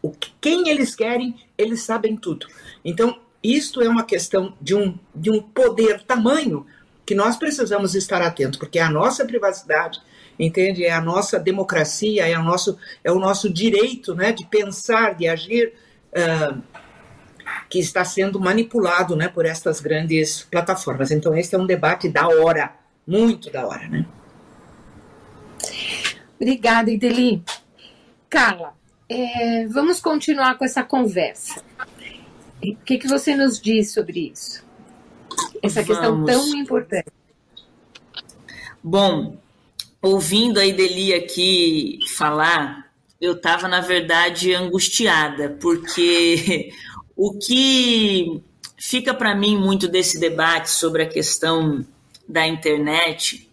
o 0.00 0.10
que, 0.10 0.32
quem 0.40 0.68
eles 0.68 0.94
querem, 0.94 1.34
eles 1.58 1.82
sabem 1.82 2.16
tudo. 2.16 2.46
Então, 2.84 3.18
isto 3.42 3.82
é 3.82 3.88
uma 3.88 4.04
questão 4.04 4.56
de 4.60 4.74
um, 4.74 4.98
de 5.14 5.30
um 5.30 5.42
poder 5.42 6.02
tamanho 6.02 6.66
que 7.04 7.14
nós 7.14 7.36
precisamos 7.36 7.94
estar 7.94 8.20
atentos, 8.22 8.58
porque 8.58 8.78
é 8.78 8.82
a 8.82 8.90
nossa 8.90 9.24
privacidade, 9.24 10.00
entende? 10.38 10.84
É 10.84 10.92
a 10.92 11.00
nossa 11.00 11.38
democracia, 11.38 12.26
é 12.26 12.36
o 12.36 12.42
nosso, 12.42 12.76
é 13.04 13.12
o 13.12 13.18
nosso 13.18 13.48
direito 13.48 14.14
né, 14.14 14.32
de 14.32 14.44
pensar, 14.44 15.14
de 15.14 15.28
agir, 15.28 15.72
uh, 16.12 16.62
que 17.68 17.78
está 17.78 18.04
sendo 18.04 18.40
manipulado 18.40 19.16
né, 19.16 19.28
por 19.28 19.46
estas 19.46 19.80
grandes 19.80 20.42
plataformas. 20.42 21.10
Então, 21.10 21.36
esse 21.36 21.54
é 21.54 21.58
um 21.58 21.66
debate 21.66 22.08
da 22.08 22.28
hora, 22.28 22.74
muito 23.06 23.50
da 23.50 23.66
hora. 23.66 23.88
Né? 23.88 24.06
Obrigada, 26.36 26.90
Ideli. 26.90 27.42
Carla, 28.28 28.74
é, 29.08 29.66
vamos 29.68 30.00
continuar 30.00 30.58
com 30.58 30.64
essa 30.64 30.82
conversa. 30.82 31.62
O 32.62 32.76
que, 32.84 32.98
que 32.98 33.08
você 33.08 33.36
nos 33.36 33.60
diz 33.60 33.92
sobre 33.92 34.30
isso? 34.32 34.64
Essa 35.62 35.82
vamos. 35.82 35.86
questão 35.86 36.24
tão 36.24 36.56
importante. 36.56 37.06
Bom, 38.82 39.36
ouvindo 40.00 40.60
a 40.60 40.66
Ideli 40.66 41.12
aqui 41.14 41.98
falar, 42.16 42.90
eu 43.20 43.32
estava, 43.32 43.66
na 43.68 43.80
verdade, 43.80 44.54
angustiada, 44.54 45.56
porque 45.60 46.70
o 47.16 47.38
que 47.38 48.42
fica 48.76 49.14
para 49.14 49.34
mim 49.34 49.56
muito 49.56 49.88
desse 49.88 50.20
debate 50.20 50.70
sobre 50.70 51.02
a 51.02 51.08
questão 51.08 51.84
da 52.28 52.46
internet 52.46 53.50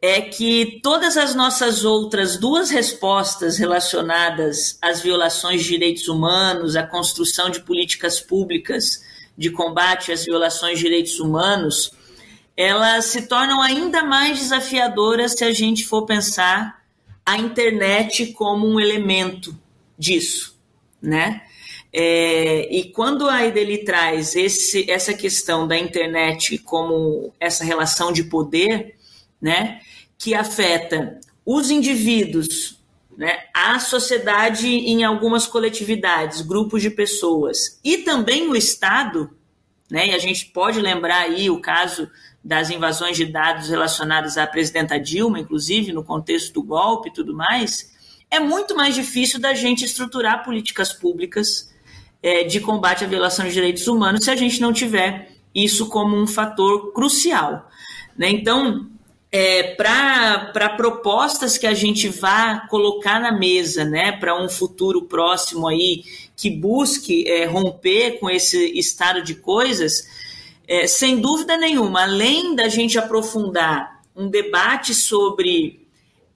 é 0.00 0.20
que 0.20 0.80
todas 0.82 1.16
as 1.16 1.34
nossas 1.34 1.84
outras 1.84 2.36
duas 2.36 2.70
respostas 2.70 3.56
relacionadas 3.56 4.76
às 4.82 5.00
violações 5.00 5.62
de 5.62 5.68
direitos 5.68 6.08
humanos, 6.08 6.74
à 6.74 6.82
construção 6.82 7.48
de 7.48 7.60
políticas 7.60 8.20
públicas 8.20 9.02
de 9.38 9.48
combate 9.50 10.12
às 10.12 10.24
violações 10.24 10.78
de 10.78 10.84
direitos 10.84 11.20
humanos, 11.20 11.92
elas 12.56 13.06
se 13.06 13.22
tornam 13.22 13.62
ainda 13.62 14.02
mais 14.02 14.38
desafiadoras 14.40 15.32
se 15.32 15.44
a 15.44 15.52
gente 15.52 15.86
for 15.86 16.04
pensar 16.04 16.82
a 17.24 17.38
internet 17.38 18.32
como 18.32 18.66
um 18.66 18.80
elemento 18.80 19.56
disso, 19.96 20.58
né? 21.00 21.42
É, 21.92 22.74
e 22.74 22.84
quando 22.84 23.28
a 23.28 23.44
Ideli 23.44 23.84
traz 23.84 24.34
esse, 24.34 24.90
essa 24.90 25.12
questão 25.12 25.68
da 25.68 25.76
internet 25.76 26.56
como 26.58 27.32
essa 27.38 27.64
relação 27.64 28.12
de 28.12 28.24
poder, 28.24 28.96
né? 29.40 29.80
que 30.22 30.34
afeta 30.34 31.18
os 31.44 31.68
indivíduos, 31.68 32.80
né, 33.18 33.40
a 33.52 33.80
sociedade 33.80 34.68
em 34.68 35.02
algumas 35.02 35.48
coletividades, 35.48 36.42
grupos 36.42 36.80
de 36.80 36.90
pessoas, 36.90 37.80
e 37.82 37.98
também 37.98 38.48
o 38.48 38.54
Estado, 38.54 39.30
né, 39.90 40.06
e 40.06 40.14
a 40.14 40.18
gente 40.18 40.46
pode 40.46 40.80
lembrar 40.80 41.22
aí 41.22 41.50
o 41.50 41.60
caso 41.60 42.08
das 42.42 42.70
invasões 42.70 43.16
de 43.16 43.24
dados 43.24 43.68
relacionadas 43.68 44.38
à 44.38 44.46
presidenta 44.46 44.98
Dilma, 44.98 45.40
inclusive 45.40 45.92
no 45.92 46.04
contexto 46.04 46.52
do 46.54 46.62
golpe 46.62 47.08
e 47.08 47.12
tudo 47.12 47.34
mais, 47.34 47.92
é 48.30 48.38
muito 48.38 48.76
mais 48.76 48.94
difícil 48.94 49.40
da 49.40 49.54
gente 49.54 49.84
estruturar 49.84 50.44
políticas 50.44 50.92
públicas 50.92 51.71
é, 52.22 52.44
de 52.44 52.60
combate 52.60 53.04
à 53.04 53.06
violação 53.06 53.46
de 53.46 53.52
direitos 53.52 53.86
humanos 53.88 54.24
se 54.24 54.30
a 54.30 54.36
gente 54.36 54.60
não 54.60 54.72
tiver 54.72 55.32
isso 55.54 55.88
como 55.88 56.16
um 56.16 56.26
fator 56.26 56.92
crucial. 56.92 57.68
Né? 58.16 58.30
Então, 58.30 58.86
é, 59.30 59.74
para 59.74 60.74
propostas 60.76 61.56
que 61.56 61.66
a 61.66 61.72
gente 61.72 62.08
vá 62.08 62.66
colocar 62.68 63.18
na 63.18 63.32
mesa, 63.32 63.84
né, 63.84 64.12
para 64.12 64.38
um 64.38 64.48
futuro 64.48 65.02
próximo 65.06 65.66
aí 65.66 66.04
que 66.36 66.50
busque 66.50 67.26
é, 67.26 67.46
romper 67.46 68.18
com 68.20 68.28
esse 68.28 68.78
estado 68.78 69.22
de 69.22 69.34
coisas, 69.34 70.06
é, 70.68 70.86
sem 70.86 71.18
dúvida 71.18 71.56
nenhuma, 71.56 72.02
além 72.02 72.54
da 72.54 72.68
gente 72.68 72.98
aprofundar 72.98 74.02
um 74.14 74.28
debate 74.28 74.94
sobre 74.94 75.81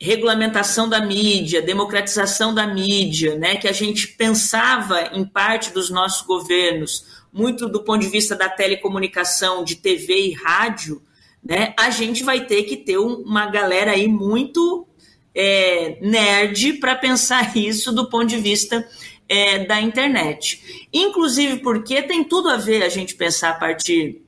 regulamentação 0.01 0.88
da 0.88 1.01
mídia, 1.01 1.62
democratização 1.62 2.55
da 2.55 2.66
mídia, 2.66 3.36
né, 3.36 3.57
que 3.57 3.66
a 3.66 3.72
gente 3.72 4.09
pensava 4.09 5.11
em 5.14 5.24
parte 5.24 5.72
dos 5.72 5.90
nossos 5.90 6.26
governos, 6.26 7.07
muito 7.32 7.68
do 7.68 7.82
ponto 7.82 8.03
de 8.03 8.09
vista 8.09 8.34
da 8.34 8.49
telecomunicação, 8.49 9.64
de 9.64 9.76
TV 9.76 10.28
e 10.28 10.32
rádio, 10.34 11.03
né, 11.42 11.74
a 11.78 11.90
gente 11.90 12.22
vai 12.22 12.44
ter 12.44 12.64
que 12.64 12.76
ter 12.76 12.99
uma 12.99 13.47
galera 13.47 13.92
aí 13.92 14.07
muito 14.07 14.86
é, 15.34 15.99
nerd 16.01 16.74
para 16.74 16.94
pensar 16.94 17.55
isso 17.57 17.92
do 17.92 18.09
ponto 18.09 18.26
de 18.26 18.38
vista 18.38 18.86
é, 19.28 19.64
da 19.64 19.80
internet. 19.80 20.88
Inclusive 20.92 21.59
porque 21.59 22.03
tem 22.03 22.24
tudo 22.24 22.49
a 22.49 22.57
ver 22.57 22.82
a 22.82 22.88
gente 22.88 23.14
pensar 23.14 23.51
a 23.51 23.55
partir 23.55 24.22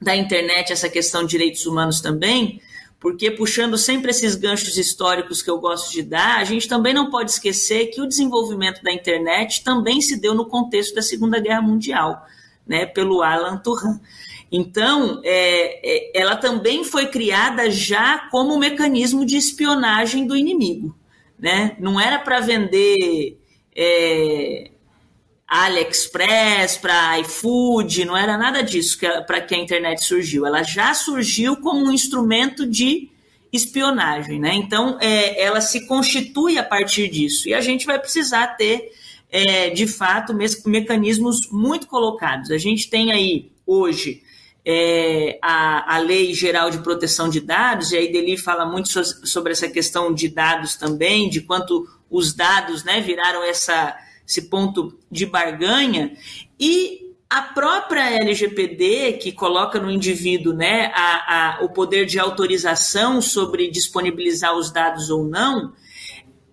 da 0.00 0.14
internet 0.14 0.72
essa 0.72 0.88
questão 0.88 1.22
de 1.22 1.30
direitos 1.30 1.66
humanos 1.66 2.00
também, 2.00 2.60
porque 2.98 3.30
puxando 3.30 3.76
sempre 3.76 4.10
esses 4.10 4.34
ganchos 4.34 4.76
históricos 4.76 5.42
que 5.42 5.50
eu 5.50 5.58
gosto 5.58 5.92
de 5.92 6.02
dar, 6.02 6.38
a 6.38 6.44
gente 6.44 6.68
também 6.68 6.94
não 6.94 7.10
pode 7.10 7.30
esquecer 7.30 7.86
que 7.86 8.00
o 8.00 8.06
desenvolvimento 8.06 8.82
da 8.82 8.92
internet 8.92 9.62
também 9.62 10.00
se 10.00 10.18
deu 10.18 10.34
no 10.34 10.46
contexto 10.46 10.94
da 10.94 11.02
Segunda 11.02 11.38
Guerra 11.38 11.62
Mundial, 11.62 12.24
né, 12.66 12.86
pelo 12.86 13.22
Alan 13.22 13.58
Turan. 13.58 14.00
Então, 14.50 15.20
é, 15.24 15.80
é, 15.82 16.20
ela 16.20 16.36
também 16.36 16.84
foi 16.84 17.06
criada 17.06 17.70
já 17.70 18.28
como 18.30 18.54
um 18.54 18.58
mecanismo 18.58 19.26
de 19.26 19.36
espionagem 19.36 20.26
do 20.26 20.36
inimigo. 20.36 20.96
Né? 21.38 21.76
Não 21.78 22.00
era 22.00 22.18
para 22.18 22.40
vender 22.40 23.38
é, 23.74 24.70
AliExpress, 25.48 26.78
para 26.78 27.20
iFood, 27.20 28.04
não 28.04 28.16
era 28.16 28.36
nada 28.36 28.62
disso 28.62 28.98
para 29.26 29.40
que 29.40 29.54
a 29.54 29.58
internet 29.58 30.04
surgiu. 30.04 30.44
Ela 30.44 30.62
já 30.62 30.92
surgiu 30.92 31.56
como 31.58 31.86
um 31.86 31.92
instrumento 31.92 32.66
de 32.66 33.10
espionagem. 33.52 34.40
Né? 34.40 34.54
Então, 34.54 34.98
é, 35.00 35.40
ela 35.40 35.60
se 35.60 35.86
constitui 35.86 36.58
a 36.58 36.64
partir 36.64 37.08
disso. 37.08 37.48
E 37.48 37.54
a 37.54 37.60
gente 37.60 37.86
vai 37.86 37.98
precisar 37.98 38.48
ter, 38.56 38.92
é, 39.30 39.70
de 39.70 39.86
fato, 39.86 40.34
me 40.34 40.46
mecanismos 40.66 41.48
muito 41.50 41.86
colocados. 41.86 42.50
A 42.50 42.58
gente 42.58 42.90
tem 42.90 43.12
aí, 43.12 43.52
hoje, 43.64 44.22
é, 44.64 45.38
a, 45.40 45.94
a 45.94 45.98
Lei 45.98 46.34
Geral 46.34 46.70
de 46.70 46.78
Proteção 46.78 47.28
de 47.28 47.40
Dados, 47.40 47.92
e 47.92 47.96
aí 47.96 48.10
Deli 48.10 48.36
fala 48.36 48.66
muito 48.66 48.88
so, 48.88 49.04
sobre 49.24 49.52
essa 49.52 49.68
questão 49.68 50.12
de 50.12 50.28
dados 50.28 50.74
também, 50.74 51.30
de 51.30 51.40
quanto 51.40 51.88
os 52.10 52.34
dados 52.34 52.82
né, 52.82 53.00
viraram 53.00 53.44
essa, 53.44 53.96
esse 54.26 54.42
ponto 54.42 54.98
de 55.10 55.26
barganha, 55.26 56.16
e 56.58 57.06
a 57.28 57.42
própria 57.42 58.08
LGPD, 58.20 59.14
que 59.14 59.32
coloca 59.32 59.80
no 59.80 59.90
indivíduo 59.90 60.52
né, 60.52 60.92
a, 60.94 61.58
a, 61.58 61.64
o 61.64 61.68
poder 61.68 62.06
de 62.06 62.18
autorização 62.18 63.20
sobre 63.20 63.68
disponibilizar 63.68 64.54
os 64.56 64.70
dados 64.70 65.10
ou 65.10 65.24
não, 65.24 65.72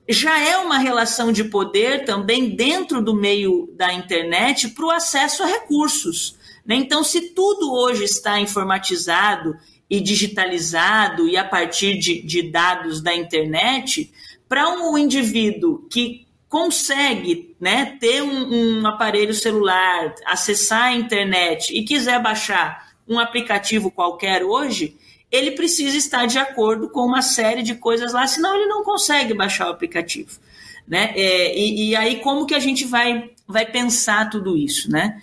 já 0.09 0.39
é 0.39 0.57
uma 0.57 0.78
relação 0.78 1.32
de 1.32 1.45
poder 1.45 2.05
também 2.05 2.55
dentro 2.55 3.01
do 3.01 3.13
meio 3.13 3.71
da 3.76 3.93
internet 3.93 4.69
para 4.69 4.86
o 4.86 4.91
acesso 4.91 5.43
a 5.43 5.47
recursos. 5.47 6.38
Né? 6.65 6.76
Então, 6.76 7.03
se 7.03 7.34
tudo 7.34 7.71
hoje 7.71 8.03
está 8.03 8.39
informatizado 8.39 9.55
e 9.89 10.01
digitalizado 10.01 11.28
e 11.28 11.38
a 11.38 11.43
partir 11.43 11.99
de, 11.99 12.21
de 12.21 12.41
dados 12.51 13.01
da 13.01 13.13
internet, 13.13 14.11
para 14.49 14.69
um 14.69 14.97
indivíduo 14.97 15.88
que 15.89 16.22
consegue 16.54 17.56
né, 17.60 17.97
ter 17.99 18.22
um, 18.22 18.82
um, 18.82 18.86
aparelho 18.86 19.34
celular, 19.34 20.14
acessar 20.24 20.84
a 20.84 20.93
internet 20.93 21.76
e 21.76 21.84
quiser 21.84 22.22
baixar 22.22 22.93
um 23.10 23.18
aplicativo 23.18 23.89
qualquer 23.89 24.43
hoje, 24.43 24.95
ele 25.32 25.49
precisa 25.49 25.97
estar 25.97 26.28
de 26.28 26.38
acordo 26.38 26.91
com 26.91 27.08
uma 27.08 27.24
série 27.24 27.64
de 27.64 27.74
coisas 27.74 28.14
lá, 28.14 28.28
senão 28.28 28.56
ele 28.56 28.68
não 28.68 28.84
consegue 28.84 29.34
baixar 29.34 29.66
o 29.66 29.72
aplicativo. 29.72 30.39
Né? 30.88 31.12
É, 31.16 31.58
e, 31.58 31.89
e, 31.89 31.95
aí, 31.95 32.20
como 32.20 32.45
que 32.45 32.54
a 32.54 32.60
gente 32.60 32.86
vai, 32.86 33.32
vai 33.47 33.66
pensar 33.66 34.30
tudo 34.30 34.56
isso? 34.56 34.91
Né? 34.91 35.20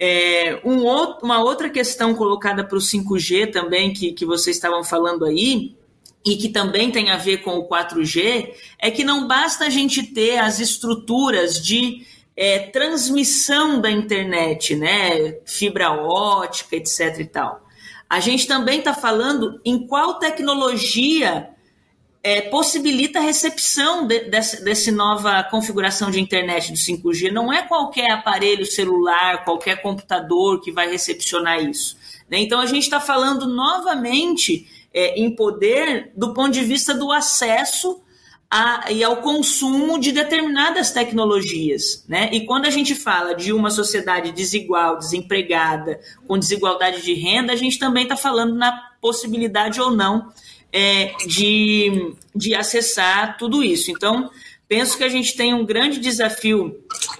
É, 0.00 0.60
um 0.64 0.82
outro, 0.82 1.24
uma 1.24 1.38
outra 1.38 1.70
questão 1.70 2.12
colocada 2.12 2.64
para 2.64 2.76
o 2.76 2.80
5G 2.80 3.52
também, 3.52 3.92
que, 3.92 4.10
que 4.10 4.26
vocês 4.26 4.56
estavam 4.56 4.82
falando 4.82 5.24
aí, 5.24 5.76
e 6.24 6.36
que 6.36 6.48
também 6.48 6.90
tem 6.90 7.10
a 7.10 7.16
ver 7.16 7.38
com 7.38 7.58
o 7.58 7.68
4G, 7.68 8.52
é 8.78 8.90
que 8.90 9.04
não 9.04 9.26
basta 9.26 9.64
a 9.66 9.70
gente 9.70 10.02
ter 10.02 10.38
as 10.38 10.60
estruturas 10.60 11.60
de 11.60 12.06
é, 12.36 12.58
transmissão 12.58 13.80
da 13.80 13.90
internet, 13.90 14.74
né? 14.76 15.38
Fibra 15.44 15.92
ótica, 15.92 16.76
etc. 16.76 17.18
e 17.20 17.24
tal. 17.24 17.66
A 18.08 18.20
gente 18.20 18.46
também 18.46 18.78
está 18.78 18.94
falando 18.94 19.60
em 19.64 19.86
qual 19.86 20.18
tecnologia 20.18 21.48
é, 22.22 22.42
possibilita 22.42 23.18
a 23.18 23.22
recepção 23.22 24.06
de, 24.06 24.30
dessa, 24.30 24.92
nova 24.92 25.42
configuração 25.44 26.10
de 26.10 26.20
internet 26.20 26.70
do 26.70 26.78
5G. 26.78 27.32
Não 27.32 27.52
é 27.52 27.62
qualquer 27.62 28.10
aparelho 28.12 28.64
celular, 28.64 29.44
qualquer 29.44 29.82
computador 29.82 30.60
que 30.60 30.70
vai 30.70 30.88
recepcionar 30.88 31.62
isso. 31.64 31.96
Né? 32.30 32.38
Então 32.38 32.60
a 32.60 32.66
gente 32.66 32.84
está 32.84 33.00
falando 33.00 33.46
novamente 33.46 34.68
é, 34.94 35.20
em 35.20 35.34
poder 35.34 36.12
do 36.16 36.32
ponto 36.34 36.50
de 36.50 36.62
vista 36.62 36.94
do 36.94 37.10
acesso 37.12 38.02
a, 38.50 38.92
e 38.92 39.02
ao 39.02 39.16
consumo 39.16 39.98
de 39.98 40.12
determinadas 40.12 40.90
tecnologias. 40.90 42.04
Né? 42.06 42.28
E 42.32 42.44
quando 42.44 42.66
a 42.66 42.70
gente 42.70 42.94
fala 42.94 43.34
de 43.34 43.50
uma 43.52 43.70
sociedade 43.70 44.30
desigual, 44.30 44.98
desempregada, 44.98 45.98
com 46.28 46.38
desigualdade 46.38 47.00
de 47.00 47.14
renda, 47.14 47.54
a 47.54 47.56
gente 47.56 47.78
também 47.78 48.02
está 48.02 48.16
falando 48.16 48.54
na 48.54 48.72
possibilidade 49.00 49.80
ou 49.80 49.90
não 49.90 50.30
é, 50.72 51.14
de, 51.26 52.14
de 52.34 52.54
acessar 52.54 53.38
tudo 53.38 53.62
isso. 53.62 53.90
Então, 53.90 54.30
penso 54.68 54.96
que 54.96 55.04
a 55.04 55.08
gente 55.08 55.36
tem 55.36 55.54
um 55.54 55.64
grande 55.64 55.98
desafio 55.98 56.78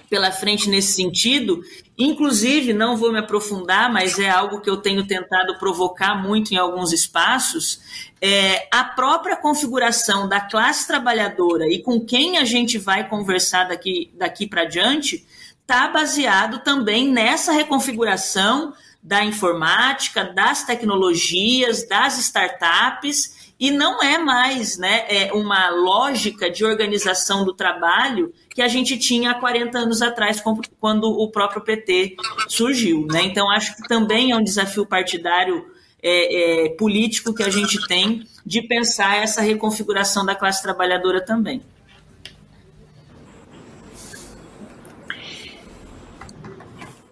pela 0.09 0.31
frente 0.31 0.69
nesse 0.69 0.93
sentido. 0.93 1.63
Inclusive, 1.97 2.73
não 2.73 2.97
vou 2.97 3.11
me 3.11 3.19
aprofundar, 3.19 3.91
mas 3.91 4.17
é 4.17 4.27
algo 4.27 4.61
que 4.61 4.69
eu 4.69 4.77
tenho 4.77 5.05
tentado 5.05 5.57
provocar 5.59 6.15
muito 6.15 6.51
em 6.51 6.57
alguns 6.57 6.91
espaços, 6.91 7.79
é, 8.19 8.67
a 8.71 8.83
própria 8.83 9.35
configuração 9.35 10.27
da 10.27 10.41
classe 10.41 10.87
trabalhadora 10.87 11.67
e 11.67 11.83
com 11.83 12.01
quem 12.01 12.37
a 12.39 12.45
gente 12.45 12.79
vai 12.79 13.07
conversar 13.07 13.65
daqui, 13.65 14.11
daqui 14.15 14.47
para 14.47 14.65
diante 14.65 15.23
está 15.61 15.87
baseado 15.87 16.59
também 16.59 17.09
nessa 17.09 17.51
reconfiguração 17.51 18.73
da 19.01 19.23
informática, 19.23 20.23
das 20.23 20.63
tecnologias, 20.63 21.87
das 21.87 22.17
startups, 22.17 23.42
e 23.63 23.71
não 23.71 24.03
é 24.03 24.17
mais 24.17 24.77
né, 24.77 25.05
é 25.07 25.31
uma 25.31 25.69
lógica 25.69 26.51
de 26.51 26.65
organização 26.65 27.45
do 27.45 27.53
trabalho 27.53 28.33
que 28.49 28.61
a 28.61 28.67
gente 28.67 28.99
tinha 28.99 29.31
há 29.31 29.35
40 29.35 29.77
anos 29.77 30.01
atrás, 30.01 30.43
quando 30.81 31.05
o 31.05 31.31
próprio 31.31 31.61
PT 31.61 32.17
surgiu. 32.49 33.07
Né? 33.09 33.21
Então, 33.23 33.49
acho 33.49 33.73
que 33.77 33.87
também 33.87 34.31
é 34.31 34.35
um 34.35 34.43
desafio 34.43 34.85
partidário 34.85 35.65
é, 36.01 36.65
é, 36.65 36.69
político 36.71 37.33
que 37.33 37.41
a 37.41 37.49
gente 37.49 37.87
tem 37.87 38.27
de 38.45 38.61
pensar 38.63 39.23
essa 39.23 39.41
reconfiguração 39.41 40.25
da 40.25 40.35
classe 40.35 40.61
trabalhadora 40.61 41.23
também. 41.23 41.61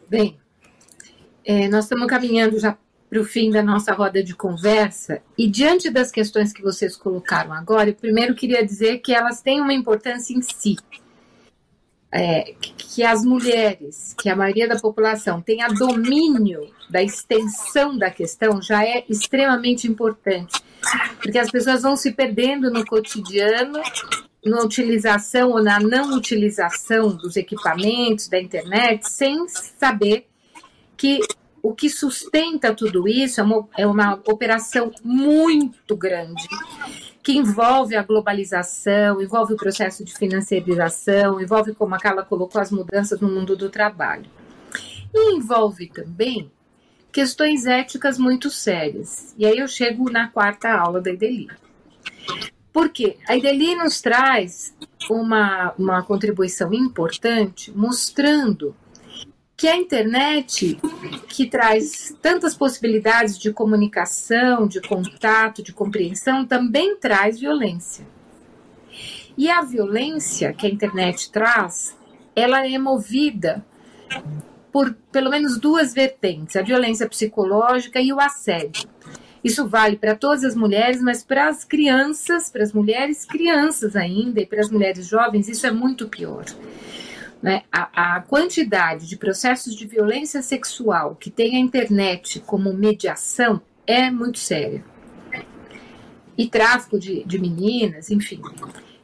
Bem, 0.10 0.38
é, 1.45 1.70
nós 1.70 1.86
estamos 1.86 2.08
caminhando 2.08 2.60
já 2.60 2.78
para 3.12 3.20
o 3.20 3.26
fim 3.26 3.51
da 3.51 3.62
nossa 3.62 3.91
roda 3.91 4.24
de 4.24 4.34
conversa 4.34 5.22
e 5.38 5.45
diante 5.45 5.89
das 5.89 6.09
questões 6.09 6.53
que 6.53 6.62
vocês 6.62 6.95
colocaram 6.95 7.51
agora, 7.51 7.89
eu 7.89 7.93
primeiro 7.93 8.34
queria 8.34 8.66
dizer 8.66 8.99
que 8.99 9.14
elas 9.14 9.41
têm 9.41 9.59
uma 9.59 9.74
importância 9.74 10.34
em 10.34 10.41
si. 10.41 10.78
É, 12.09 12.55
que 12.78 13.03
as 13.03 13.24
mulheres, 13.24 14.16
que 14.18 14.30
a 14.30 14.36
maioria 14.36 14.68
da 14.68 14.80
população 14.80 15.41
tenha 15.41 15.68
domínio 15.68 16.70
da 16.89 17.03
extensão 17.03 17.97
da 17.97 18.09
questão 18.09 18.62
já 18.62 18.86
é 18.86 19.03
extremamente 19.09 19.88
importante, 19.88 20.62
porque 21.22 21.38
as 21.38 21.51
pessoas 21.51 21.82
vão 21.82 21.97
se 21.97 22.14
perdendo 22.14 22.72
no 22.72 22.86
cotidiano, 22.86 23.82
na 24.43 24.62
utilização 24.62 25.51
ou 25.51 25.62
na 25.62 25.82
não 25.82 26.16
utilização 26.16 27.16
dos 27.16 27.36
equipamentos, 27.36 28.30
da 28.30 28.39
internet, 28.41 29.09
sem 29.09 29.47
saber 29.49 30.28
que 30.95 31.20
o 31.62 31.74
que 31.74 31.89
sustenta 31.89 32.74
tudo 32.74 33.07
isso 33.07 33.39
é 33.39 33.43
uma, 33.43 33.68
é 33.78 33.88
uma 33.88 34.16
operação 34.26 34.91
muito 35.03 35.95
grande 35.95 36.47
que 37.24 37.34
envolve 37.34 37.95
a 37.95 38.03
globalização, 38.03 39.22
envolve 39.22 39.53
o 39.53 39.57
processo 39.57 40.03
de 40.03 40.14
financiarização, 40.14 41.39
envolve, 41.39 41.74
como 41.74 41.93
a 41.93 41.99
Carla 41.99 42.24
colocou, 42.24 42.59
as 42.59 42.72
mudanças 42.72 43.20
no 43.20 43.30
mundo 43.30 43.55
do 43.55 43.70
trabalho. 43.70 44.26
E 45.14 45.36
envolve 45.36 45.88
também 45.88 46.51
questões 47.12 47.66
éticas 47.66 48.18
muito 48.18 48.49
sérias. 48.49 49.36
E 49.38 49.45
aí 49.45 49.57
eu 49.57 49.68
chego 49.68 50.09
na 50.09 50.30
quarta 50.30 50.72
aula 50.72 50.99
da 50.99 51.12
IDELI. 51.12 51.47
Porque 52.74 53.18
a 53.28 53.36
IDELI 53.36 53.76
nos 53.76 54.01
traz 54.01 54.74
uma, 55.09 55.74
uma 55.78 56.01
contribuição 56.03 56.74
importante 56.74 57.72
mostrando 57.76 58.76
que 59.62 59.68
a 59.68 59.76
internet, 59.76 60.76
que 61.28 61.45
traz 61.45 62.18
tantas 62.20 62.55
possibilidades 62.55 63.38
de 63.38 63.53
comunicação, 63.53 64.66
de 64.66 64.82
contato, 64.82 65.62
de 65.62 65.72
compreensão, 65.72 66.43
também 66.43 66.95
traz 66.95 67.39
violência. 67.39 68.03
E 69.38 69.51
a 69.51 69.62
violência 69.62 70.51
que 70.51 70.66
a 70.66 70.70
internet 70.72 71.32
traz, 71.32 71.95
ela 72.36 72.68
é 72.68 72.76
movida 72.80 73.64
por 74.72 74.95
pelo 75.12 75.30
menos 75.30 75.59
duas 75.59 75.93
vertentes: 75.93 76.55
a 76.55 76.64
violência 76.64 77.07
psicológica 77.07 78.01
e 78.01 78.12
o 78.12 78.20
assédio. 78.20 78.89
Isso 79.43 79.68
vale 79.68 79.95
para 79.95 80.16
todas 80.16 80.43
as 80.43 80.55
mulheres, 80.55 80.99
mas 81.03 81.24
para 81.24 81.47
as 81.47 81.64
crianças, 81.64 82.49
para 82.49 82.64
as 82.64 82.74
mulheres 82.74 83.26
crianças 83.26 83.95
ainda 83.95 84.41
e 84.41 84.45
para 84.47 84.62
as 84.62 84.72
mulheres 84.72 85.05
jovens, 85.05 85.47
isso 85.47 85.68
é 85.68 85.72
muito 85.72 86.09
pior. 86.09 86.45
Né? 87.42 87.64
A, 87.72 88.18
a 88.18 88.22
quantidade 88.22 89.08
de 89.08 89.18
processos 89.18 89.76
de 89.76 89.88
violência 89.88 90.42
sexual 90.42 91.16
que 91.16 91.32
tem 91.32 91.56
a 91.56 91.60
internet 91.60 92.39
como 92.42 92.74
mediação 92.74 93.62
é 93.88 94.12
muito 94.12 94.38
séria. 94.38 94.84
E 96.38 96.48
tráfico 96.48 97.00
de, 97.00 97.24
de 97.24 97.39
meninas, 97.39 98.10
enfim. 98.10 98.42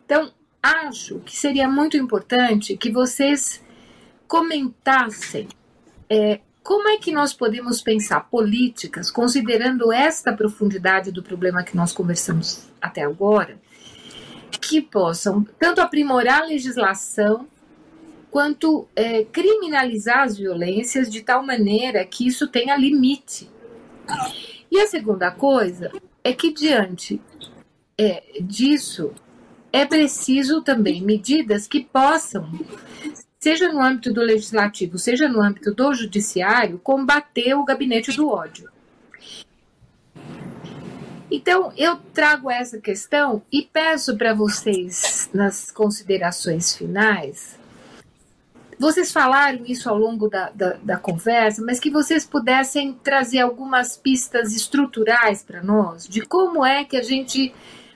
Então, 0.05 0.31
acho 0.61 1.19
que 1.19 1.35
seria 1.35 1.67
muito 1.67 1.97
importante 1.97 2.77
que 2.77 2.91
vocês 2.91 3.61
comentassem 4.27 5.47
é, 6.09 6.39
como 6.63 6.89
é 6.89 6.97
que 6.97 7.13
nós 7.13 7.33
podemos 7.33 7.81
pensar 7.81 8.29
políticas, 8.29 9.09
considerando 9.09 9.91
esta 9.91 10.33
profundidade 10.33 11.11
do 11.11 11.23
problema 11.23 11.63
que 11.63 11.77
nós 11.77 11.93
conversamos 11.93 12.67
até 12.81 13.03
agora, 13.03 13.57
que 14.51 14.81
possam 14.81 15.45
tanto 15.57 15.79
aprimorar 15.79 16.41
a 16.41 16.45
legislação 16.45 17.47
quanto 18.29 18.87
é, 18.95 19.23
criminalizar 19.23 20.23
as 20.23 20.37
violências 20.37 21.09
de 21.09 21.21
tal 21.21 21.43
maneira 21.43 22.05
que 22.05 22.27
isso 22.27 22.47
tenha 22.47 22.75
limite. 22.75 23.49
E 24.69 24.79
a 24.79 24.87
segunda 24.87 25.31
coisa 25.31 25.91
é 26.23 26.33
que, 26.33 26.53
diante 26.53 27.21
é, 27.97 28.23
disso, 28.41 29.13
é 29.71 29.85
preciso 29.85 30.61
também 30.61 31.01
medidas 31.01 31.67
que 31.67 31.83
possam, 31.83 32.49
seja 33.39 33.71
no 33.71 33.81
âmbito 33.81 34.13
do 34.13 34.21
legislativo, 34.21 34.97
seja 34.97 35.27
no 35.27 35.41
âmbito 35.41 35.73
do 35.73 35.93
judiciário, 35.93 36.79
combater 36.79 37.53
o 37.53 37.65
gabinete 37.65 38.11
do 38.15 38.29
ódio. 38.29 38.69
Então, 41.29 41.73
eu 41.75 41.97
trago 42.13 42.49
essa 42.49 42.79
questão 42.79 43.41
e 43.51 43.61
peço 43.61 44.17
para 44.17 44.33
vocês, 44.33 45.29
nas 45.33 45.69
considerações 45.71 46.73
finais, 46.75 47.56
vocês 48.79 49.11
falaram 49.11 49.65
isso 49.65 49.89
ao 49.89 49.97
longo 49.97 50.29
da, 50.29 50.51
da, 50.51 50.77
da 50.83 50.97
conversa, 50.97 51.63
mas 51.65 51.79
que 51.79 51.89
vocês 51.89 52.25
pudessem 52.25 52.93
trazer 52.93 53.39
algumas 53.39 53.97
pistas 53.97 54.55
estruturais 54.55 55.43
para 55.43 55.63
nós 55.63 56.07
de 56.07 56.21
como 56.21 56.63
é 56.63 56.83
que 56.83 56.95
a 56.95 57.01
gente 57.01 57.53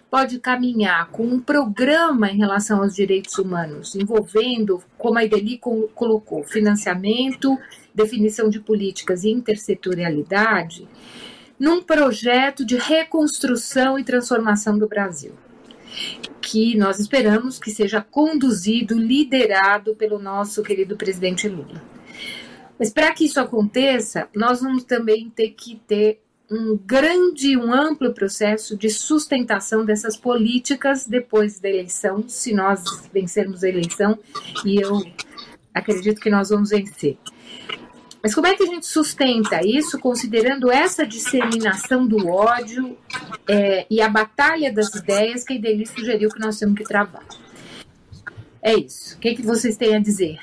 pode 0.10 0.40
caminhar 0.40 1.08
com 1.10 1.24
um 1.24 1.40
programa 1.40 2.30
em 2.30 2.38
relação 2.38 2.82
aos 2.82 2.96
direitos 2.96 3.38
humanos, 3.38 3.96
envolvendo, 3.96 4.84
como 4.98 5.18
a 5.18 5.24
Ideli 5.24 5.58
colocou, 5.94 6.44
financiamento, 6.44 7.58
definição 7.94 8.50
de 8.50 8.60
políticas 8.60 9.24
e 9.24 9.30
intersetorialidade, 9.30 10.88
num 11.58 11.82
projeto 11.82 12.66
de 12.66 12.76
reconstrução 12.76 13.98
e 13.98 14.04
transformação 14.04 14.78
do 14.78 14.88
Brasil 14.88 15.34
que 16.42 16.76
nós 16.78 17.00
esperamos 17.00 17.60
que 17.60 17.72
seja 17.72 18.02
conduzido, 18.02 18.98
liderado 18.98 19.96
pelo 19.96 20.20
nosso 20.20 20.64
querido 20.64 20.98
presidente 20.98 21.48
Lula. 21.48 21.82
Mas 22.78 22.90
para 22.90 23.14
que 23.14 23.26
isso 23.26 23.40
aconteça, 23.40 24.28
nós 24.36 24.62
vamos 24.62 24.84
também 24.84 25.30
ter 25.30 25.52
que 25.52 25.80
ter 25.88 26.20
um 26.50 26.78
grande, 26.78 27.56
um 27.56 27.72
amplo 27.72 28.14
processo 28.14 28.76
de 28.76 28.90
sustentação 28.90 29.86
dessas 29.86 30.18
políticas 30.18 31.08
depois 31.08 31.60
da 31.60 31.70
eleição, 31.70 32.28
se 32.28 32.54
nós 32.54 32.84
vencermos 33.14 33.64
a 33.64 33.70
eleição, 33.70 34.20
e 34.66 34.82
eu 34.82 35.02
acredito 35.74 36.20
que 36.20 36.30
nós 36.30 36.50
vamos 36.50 36.72
vencer. 36.72 37.18
Mas 38.22 38.36
como 38.36 38.46
é 38.46 38.56
que 38.56 38.64
a 38.64 38.68
gente 38.68 38.86
sustenta 38.86 39.66
isso 39.66 39.98
considerando 39.98 40.72
essa 40.72 41.06
disseminação 41.06 42.08
do 42.08 42.28
ódio 42.28 42.96
é, 43.48 43.86
e 43.90 44.00
a 44.00 44.08
batalha 44.08 44.72
das 44.72 44.94
ideias 44.94 45.44
que 45.44 45.54
a 45.54 45.56
Ideli 45.56 45.88
sugeriu 45.88 46.30
que 46.30 46.40
nós 46.40 46.60
temos 46.60 46.76
que 46.76 46.84
travar? 46.84 47.26
É 48.62 48.76
isso. 48.76 49.16
O 49.16 49.20
que, 49.20 49.30
é 49.30 49.36
que 49.36 49.42
vocês 49.42 49.76
têm 49.76 49.96
a 49.96 50.00
dizer? 50.00 50.38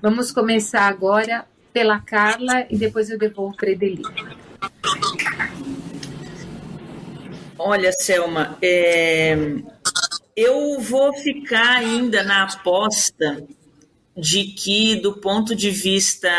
Vamos 0.00 0.30
começar 0.30 0.82
agora 0.82 1.44
pela 1.72 1.98
Carla 1.98 2.64
e 2.70 2.76
depois 2.76 3.10
eu 3.10 3.18
devolvo 3.18 3.56
para 3.56 3.68
a 3.68 3.72
Ideli. 3.72 4.02
Olha, 7.58 7.90
Selma, 7.92 8.56
é... 8.62 9.36
eu 10.36 10.78
vou 10.80 11.12
ficar 11.12 11.78
ainda 11.78 12.22
na 12.22 12.44
aposta 12.44 13.44
de 14.20 14.44
que, 14.44 14.96
do 14.96 15.14
ponto 15.14 15.54
de 15.56 15.70
vista 15.70 16.30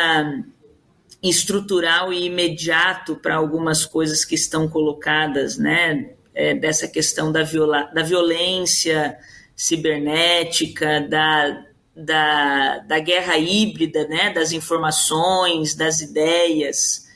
estrutural 1.21 2.13
e 2.13 2.25
imediato 2.25 3.15
para 3.15 3.36
algumas 3.36 3.86
coisas 3.86 4.23
que 4.23 4.36
estão 4.36 4.67
colocadas, 4.67 5.57
né, 5.57 6.11
é, 6.34 6.53
dessa 6.53 6.88
questão 6.88 7.32
da, 7.32 7.43
viola, 7.43 7.84
da 7.93 8.03
violência 8.03 9.17
cibernética, 9.55 11.01
da, 11.01 11.65
da, 11.95 12.79
da 12.79 12.99
guerra 12.99 13.38
híbrida, 13.38 14.07
né, 14.07 14.32
das 14.32 14.51
informações, 14.51 15.75
das 15.75 16.01
ideias, 16.01 17.07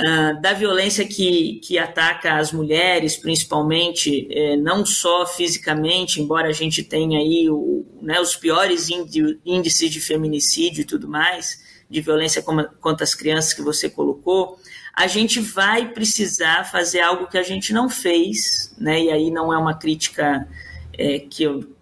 uh, 0.00 0.40
da 0.40 0.52
violência 0.52 1.06
que, 1.06 1.60
que 1.62 1.78
ataca 1.78 2.34
as 2.34 2.52
mulheres, 2.52 3.16
principalmente, 3.16 4.26
é, 4.30 4.56
não 4.56 4.84
só 4.84 5.26
fisicamente, 5.26 6.20
embora 6.20 6.48
a 6.48 6.52
gente 6.52 6.82
tenha 6.82 7.18
aí 7.18 7.48
o, 7.48 7.86
né, 8.00 8.20
os 8.20 8.34
piores 8.34 8.88
índices 9.44 9.90
de 9.90 10.00
feminicídio 10.00 10.82
e 10.82 10.84
tudo 10.84 11.08
mais, 11.08 11.60
de 11.88 12.00
violência 12.00 12.42
contra 12.42 13.04
as 13.04 13.14
crianças 13.14 13.52
que 13.52 13.62
você 13.62 13.90
colocou, 13.90 14.58
a 14.94 15.06
gente 15.06 15.40
vai 15.40 15.92
precisar 15.92 16.64
fazer 16.64 17.00
algo 17.00 17.26
que 17.26 17.38
a 17.38 17.42
gente 17.42 17.72
não 17.72 17.88
fez, 17.88 18.74
né? 18.78 19.04
E 19.04 19.10
aí 19.10 19.30
não 19.30 19.52
é 19.52 19.58
uma 19.58 19.74
crítica 19.74 20.46
é, 20.92 21.18
que 21.18 21.42
eu 21.42 21.79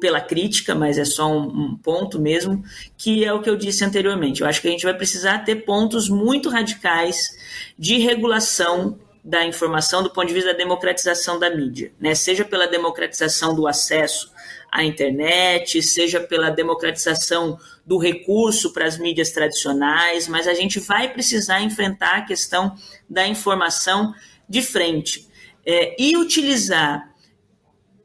pela 0.00 0.20
crítica, 0.20 0.74
mas 0.74 0.98
é 0.98 1.04
só 1.04 1.30
um, 1.30 1.46
um, 1.46 1.76
ponto 1.76 2.20
mesmo, 2.20 2.64
que 2.96 3.24
é 3.24 3.32
o 3.32 3.40
que 3.40 3.48
eu 3.48 3.56
disse 3.56 3.84
anteriormente. 3.84 4.40
Eu 4.40 4.48
acho 4.48 4.60
que 4.60 4.68
a 4.68 4.70
gente 4.70 4.84
vai 4.84 4.94
precisar 4.94 5.38
ter 5.44 5.64
pontos 5.64 6.08
muito 6.08 6.48
radicais 6.48 7.36
de 7.78 7.98
regulação 7.98 8.98
da 9.22 9.44
informação 9.44 10.02
do 10.02 10.10
ponto 10.10 10.26
de 10.26 10.34
vista 10.34 10.52
da 10.52 10.58
democratização 10.58 11.38
da 11.38 11.50
mídia, 11.54 11.92
né? 12.00 12.14
seja 12.14 12.44
pela 12.44 12.66
democratização 12.66 13.54
do 13.54 13.66
acesso 13.66 14.32
à 14.72 14.84
internet, 14.84 15.82
seja 15.82 16.20
pela 16.20 16.50
democratização 16.50 17.58
do 17.86 17.98
recurso 17.98 18.72
para 18.72 18.86
as 18.86 18.98
mídias 18.98 19.30
tradicionais, 19.30 20.28
mas 20.28 20.48
a 20.48 20.54
gente 20.54 20.80
vai 20.80 21.12
precisar 21.12 21.60
enfrentar 21.60 22.16
a 22.16 22.22
questão 22.22 22.74
da 23.08 23.26
informação 23.26 24.14
de 24.48 24.62
frente 24.62 25.28
é, 25.64 25.94
e 26.02 26.16
utilizar 26.16 27.12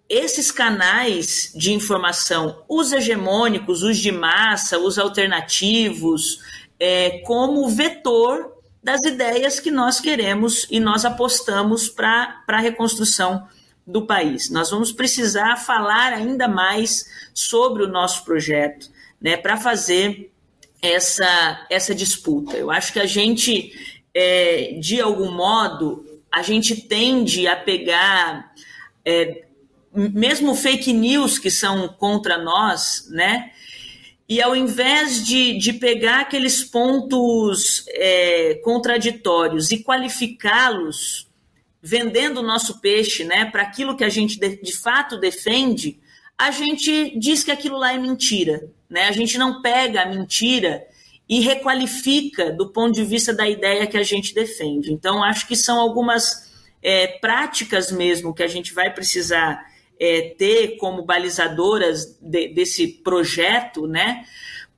esses 0.09 0.51
canais 0.51 1.51
de 1.55 1.73
informação, 1.73 2.63
os 2.67 2.91
hegemônicos, 2.91 3.83
os 3.83 3.97
de 3.97 4.11
massa, 4.11 4.77
os 4.77 4.99
alternativos, 4.99 6.39
é, 6.79 7.19
como 7.19 7.67
vetor 7.69 8.53
das 8.83 9.01
ideias 9.05 9.59
que 9.59 9.71
nós 9.71 9.99
queremos 9.99 10.67
e 10.69 10.79
nós 10.79 11.05
apostamos 11.05 11.87
para 11.87 12.43
a 12.47 12.59
reconstrução 12.59 13.47
do 13.87 14.05
país. 14.05 14.49
Nós 14.49 14.69
vamos 14.69 14.91
precisar 14.91 15.55
falar 15.57 16.13
ainda 16.13 16.47
mais 16.47 17.05
sobre 17.33 17.83
o 17.83 17.87
nosso 17.87 18.25
projeto, 18.25 18.89
né, 19.21 19.37
para 19.37 19.55
fazer 19.55 20.31
essa, 20.81 21.65
essa 21.69 21.95
disputa. 21.95 22.57
Eu 22.57 22.69
acho 22.69 22.91
que 22.91 22.99
a 22.99 23.05
gente, 23.05 23.71
é, 24.13 24.77
de 24.79 24.99
algum 24.99 25.31
modo, 25.31 26.05
a 26.29 26.41
gente 26.41 26.75
tende 26.75 27.47
a 27.47 27.55
pegar 27.55 28.53
é, 29.05 29.45
mesmo 29.95 30.55
fake 30.55 30.91
news 30.91 31.37
que 31.37 31.51
são 31.51 31.87
contra 31.87 32.37
nós, 32.37 33.07
né? 33.09 33.51
E 34.27 34.41
ao 34.41 34.55
invés 34.55 35.23
de, 35.23 35.57
de 35.57 35.73
pegar 35.73 36.21
aqueles 36.21 36.63
pontos 36.63 37.85
é, 37.89 38.55
contraditórios 38.63 39.71
e 39.71 39.83
qualificá-los, 39.83 41.27
vendendo 41.81 42.39
o 42.39 42.43
nosso 42.43 42.79
peixe 42.79 43.25
né, 43.25 43.45
para 43.45 43.61
aquilo 43.61 43.97
que 43.97 44.03
a 44.03 44.09
gente 44.09 44.39
de, 44.39 44.55
de, 44.61 44.71
fato 44.71 45.19
defende, 45.19 45.99
a 46.37 46.49
gente 46.49 47.17
diz 47.19 47.43
que 47.43 47.51
aquilo 47.51 47.77
lá 47.77 47.93
é 47.93 47.97
mentira. 47.97 48.69
Né? 48.89 49.07
A 49.07 49.11
gente 49.11 49.37
não 49.37 49.61
pega 49.61 50.03
a 50.03 50.05
mentira 50.05 50.87
e 51.27 51.41
requalifica 51.41 52.51
do 52.51 52.69
ponto 52.69 52.95
de 52.95 53.03
vista 53.03 53.33
da 53.33 53.47
ideia 53.47 53.85
que 53.85 53.97
a 53.97 54.03
gente 54.03 54.33
defende. 54.33 54.93
Então, 54.93 55.21
acho 55.21 55.47
que 55.47 55.55
são 55.55 55.79
algumas 55.79 56.51
é, 56.81 57.07
práticas 57.07 57.91
mesmo 57.91 58.33
que 58.33 58.43
a 58.43 58.47
gente 58.47 58.73
vai 58.73 58.93
precisar 58.93 59.72
é, 60.03 60.35
ter 60.37 60.75
como 60.75 61.03
balizadoras 61.03 62.17
de, 62.21 62.49
desse 62.49 62.89
projeto, 62.89 63.87
né? 63.87 64.25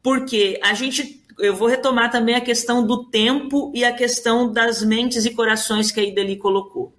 Porque 0.03 0.59
a 0.61 0.75
gente, 0.75 1.19
eu 1.39 1.55
vou 1.55 1.67
retomar 1.67 2.11
também 2.11 2.35
a 2.35 2.41
questão 2.41 2.85
do 2.85 3.05
tempo 3.05 3.71
e 3.73 3.83
a 3.83 3.91
questão 3.91 4.53
das 4.53 4.83
mentes 4.83 5.25
e 5.25 5.31
corações 5.31 5.89
que 5.89 5.99
a 5.99 6.03
Ideli 6.03 6.35
colocou. 6.35 6.93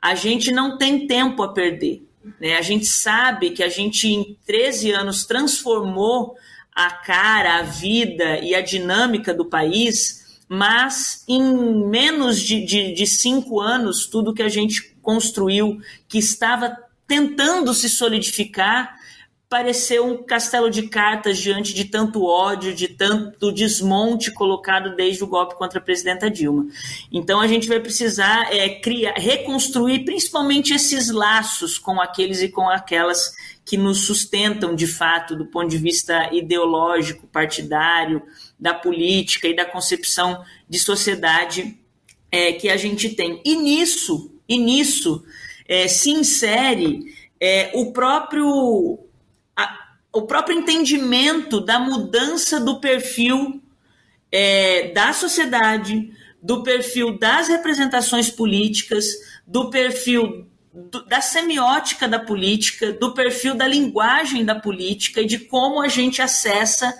A 0.00 0.14
gente 0.14 0.52
não 0.52 0.76
tem 0.76 1.06
tempo 1.06 1.42
a 1.42 1.54
perder. 1.54 2.06
Né? 2.38 2.58
A 2.58 2.60
gente 2.60 2.84
sabe 2.84 3.48
que 3.48 3.62
a 3.62 3.68
gente, 3.70 4.06
em 4.08 4.36
13 4.44 4.90
anos, 4.90 5.24
transformou 5.24 6.34
a 6.74 6.90
cara, 6.90 7.60
a 7.60 7.62
vida 7.62 8.40
e 8.40 8.54
a 8.54 8.60
dinâmica 8.60 9.32
do 9.32 9.46
país, 9.46 10.38
mas 10.46 11.24
em 11.26 11.42
menos 11.88 12.38
de, 12.42 12.62
de, 12.62 12.92
de 12.92 13.06
cinco 13.06 13.58
anos, 13.58 14.06
tudo 14.06 14.34
que 14.34 14.42
a 14.42 14.50
gente 14.50 14.94
construiu, 15.00 15.80
que 16.06 16.18
estava 16.18 16.76
tentando 17.10 17.74
se 17.74 17.88
solidificar, 17.88 18.96
pareceu 19.48 20.06
um 20.06 20.22
castelo 20.22 20.70
de 20.70 20.82
cartas 20.82 21.38
diante 21.38 21.74
de 21.74 21.86
tanto 21.86 22.24
ódio, 22.24 22.72
de 22.72 22.86
tanto 22.86 23.50
desmonte 23.50 24.30
colocado 24.30 24.94
desde 24.94 25.24
o 25.24 25.26
golpe 25.26 25.56
contra 25.56 25.80
a 25.80 25.82
presidenta 25.82 26.30
Dilma. 26.30 26.68
Então 27.10 27.40
a 27.40 27.48
gente 27.48 27.66
vai 27.66 27.80
precisar 27.80 28.54
é, 28.54 28.68
criar, 28.78 29.14
reconstruir 29.16 30.04
principalmente 30.04 30.72
esses 30.72 31.10
laços 31.10 31.78
com 31.78 32.00
aqueles 32.00 32.42
e 32.42 32.48
com 32.48 32.68
aquelas 32.68 33.34
que 33.64 33.76
nos 33.76 34.06
sustentam 34.06 34.76
de 34.76 34.86
fato 34.86 35.34
do 35.34 35.46
ponto 35.46 35.68
de 35.68 35.78
vista 35.78 36.32
ideológico, 36.32 37.26
partidário, 37.26 38.22
da 38.56 38.72
política 38.72 39.48
e 39.48 39.56
da 39.56 39.64
concepção 39.64 40.44
de 40.68 40.78
sociedade 40.78 41.76
é, 42.30 42.52
que 42.52 42.68
a 42.68 42.76
gente 42.76 43.08
tem. 43.08 43.42
E 43.44 43.56
nisso, 43.56 44.32
e 44.48 44.56
nisso 44.56 45.24
é, 45.70 45.86
se 45.86 46.10
insere 46.10 47.14
é, 47.40 47.70
o 47.74 47.92
próprio 47.92 48.98
a, 49.56 49.94
o 50.12 50.22
próprio 50.22 50.58
entendimento 50.58 51.60
da 51.60 51.78
mudança 51.78 52.58
do 52.58 52.80
perfil 52.80 53.62
é, 54.32 54.88
da 54.88 55.12
sociedade, 55.12 56.10
do 56.42 56.64
perfil 56.64 57.16
das 57.16 57.46
representações 57.46 58.28
políticas, 58.28 59.06
do 59.46 59.70
perfil 59.70 60.48
da 61.06 61.20
semiótica 61.20 62.08
da 62.08 62.18
política, 62.18 62.92
do 62.92 63.14
perfil 63.14 63.54
da 63.54 63.66
linguagem 63.66 64.44
da 64.44 64.56
política 64.56 65.20
e 65.20 65.26
de 65.26 65.38
como 65.38 65.80
a 65.80 65.88
gente 65.88 66.20
acessa 66.20 66.96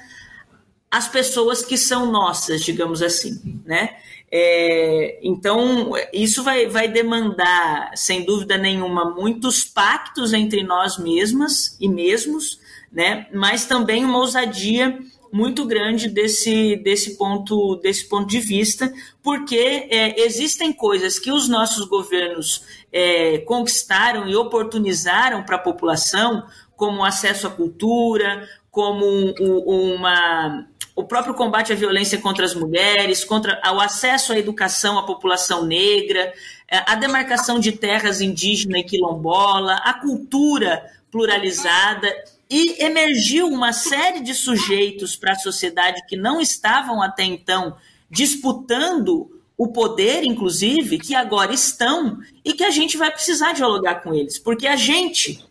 as 0.89 1.09
pessoas 1.09 1.65
que 1.65 1.77
são 1.77 2.11
nossas, 2.11 2.63
digamos 2.63 3.03
assim, 3.03 3.61
né? 3.65 3.97
É, 4.33 5.19
então, 5.23 5.93
isso 6.13 6.43
vai, 6.45 6.67
vai 6.67 6.87
demandar, 6.87 7.91
sem 7.97 8.25
dúvida 8.25 8.57
nenhuma, 8.57 9.11
muitos 9.11 9.65
pactos 9.65 10.33
entre 10.33 10.63
nós 10.63 10.99
mesmas 10.99 11.77
e 11.81 11.89
mesmos, 11.89 12.61
né? 12.93 13.27
mas 13.33 13.65
também 13.65 14.05
uma 14.05 14.19
ousadia 14.19 14.99
muito 15.33 15.65
grande 15.65 16.09
desse, 16.09 16.77
desse, 16.77 17.17
ponto, 17.17 17.77
desse 17.77 18.09
ponto 18.09 18.29
de 18.29 18.41
vista, 18.41 18.93
porque 19.23 19.89
é, 19.91 20.21
existem 20.21 20.73
coisas 20.73 21.19
que 21.19 21.31
os 21.31 21.49
nossos 21.49 21.87
governos 21.87 22.65
é, 22.93 23.39
conquistaram 23.39 24.29
e 24.29 24.35
oportunizaram 24.35 25.45
para 25.45 25.57
a 25.57 25.61
população, 25.61 26.45
como 26.77 27.05
acesso 27.05 27.47
à 27.47 27.51
cultura, 27.51 28.49
como 28.71 29.05
um, 29.41 29.95
uma 29.95 30.67
o 31.01 31.05
próprio 31.05 31.35
combate 31.35 31.73
à 31.73 31.77
violência 31.77 32.19
contra 32.19 32.45
as 32.45 32.55
mulheres, 32.55 33.25
contra 33.25 33.61
o 33.75 33.81
acesso 33.81 34.33
à 34.33 34.39
educação 34.39 34.99
à 34.99 35.03
população 35.03 35.65
negra, 35.65 36.33
é, 36.69 36.83
a 36.87 36.95
demarcação 36.95 37.59
de 37.59 37.73
terras 37.73 38.21
indígena 38.21 38.79
e 38.79 38.85
quilombola, 38.85 39.75
a 39.77 39.95
cultura 39.95 40.85
pluralizada 41.11 42.09
e 42.49 42.85
emergiu 42.85 43.47
uma 43.47 43.73
série 43.73 44.21
de 44.21 44.35
sujeitos 44.35 45.17
para 45.17 45.33
a 45.33 45.39
sociedade 45.39 46.05
que 46.07 46.17
não 46.17 46.41
estavam 46.41 47.03
até 47.03 47.25
então 47.25 47.77
disputando 48.11 49.41
o 49.57 49.69
poder, 49.69 50.25
inclusive, 50.25 50.99
que 50.99 51.15
agora 51.15 51.53
estão 51.53 52.19
e 52.45 52.53
que 52.53 52.65
a 52.65 52.71
gente 52.71 52.97
vai 52.97 53.11
precisar 53.11 53.53
dialogar 53.53 53.97
com 53.97 54.15
eles, 54.15 54.39
porque 54.39 54.67
a 54.67 54.77
gente 54.77 55.45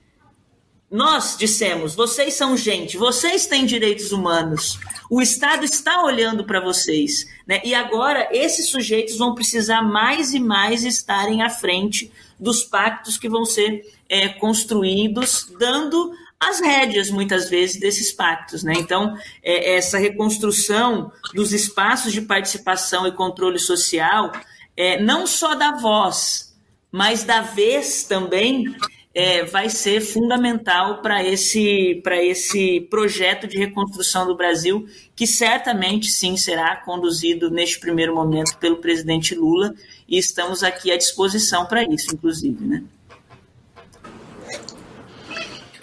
nós 0.91 1.35
dissemos: 1.37 1.95
vocês 1.95 2.33
são 2.33 2.57
gente, 2.57 2.97
vocês 2.97 3.45
têm 3.45 3.65
direitos 3.65 4.11
humanos, 4.11 4.79
o 5.09 5.21
Estado 5.21 5.63
está 5.63 6.03
olhando 6.03 6.43
para 6.43 6.59
vocês. 6.59 7.27
Né? 7.47 7.61
E 7.63 7.73
agora 7.73 8.27
esses 8.31 8.67
sujeitos 8.67 9.17
vão 9.17 9.35
precisar 9.35 9.81
mais 9.81 10.33
e 10.33 10.39
mais 10.39 10.83
estarem 10.83 11.41
à 11.41 11.49
frente 11.49 12.11
dos 12.39 12.63
pactos 12.63 13.17
que 13.17 13.29
vão 13.29 13.45
ser 13.45 13.83
é, 14.07 14.29
construídos, 14.29 15.51
dando 15.59 16.11
as 16.39 16.61
rédeas, 16.61 17.09
muitas 17.09 17.49
vezes, 17.49 17.79
desses 17.79 18.13
pactos. 18.13 18.63
Né? 18.63 18.73
Então, 18.77 19.17
é, 19.43 19.75
essa 19.75 19.97
reconstrução 19.97 21.11
dos 21.33 21.51
espaços 21.51 22.13
de 22.13 22.21
participação 22.21 23.05
e 23.05 23.11
controle 23.11 23.59
social, 23.59 24.31
é, 24.77 25.01
não 25.01 25.27
só 25.27 25.53
da 25.53 25.73
voz, 25.73 26.55
mas 26.91 27.23
da 27.23 27.41
vez 27.41 28.03
também, 28.03 28.73
é, 29.19 29.43
vai 29.43 29.69
ser 29.69 29.99
fundamental 29.99 31.01
para 31.01 31.21
esse, 31.21 32.01
esse 32.21 32.79
projeto 32.89 33.47
de 33.47 33.57
reconstrução 33.57 34.25
do 34.25 34.33
Brasil, 34.33 34.87
que 35.13 35.27
certamente 35.27 36.09
sim 36.09 36.37
será 36.37 36.77
conduzido 36.77 37.51
neste 37.51 37.81
primeiro 37.81 38.15
momento 38.15 38.57
pelo 38.57 38.77
presidente 38.77 39.35
Lula, 39.35 39.75
e 40.07 40.17
estamos 40.17 40.63
aqui 40.63 40.89
à 40.89 40.97
disposição 40.97 41.65
para 41.65 41.83
isso, 41.83 42.15
inclusive. 42.15 42.63
Né? 42.63 42.81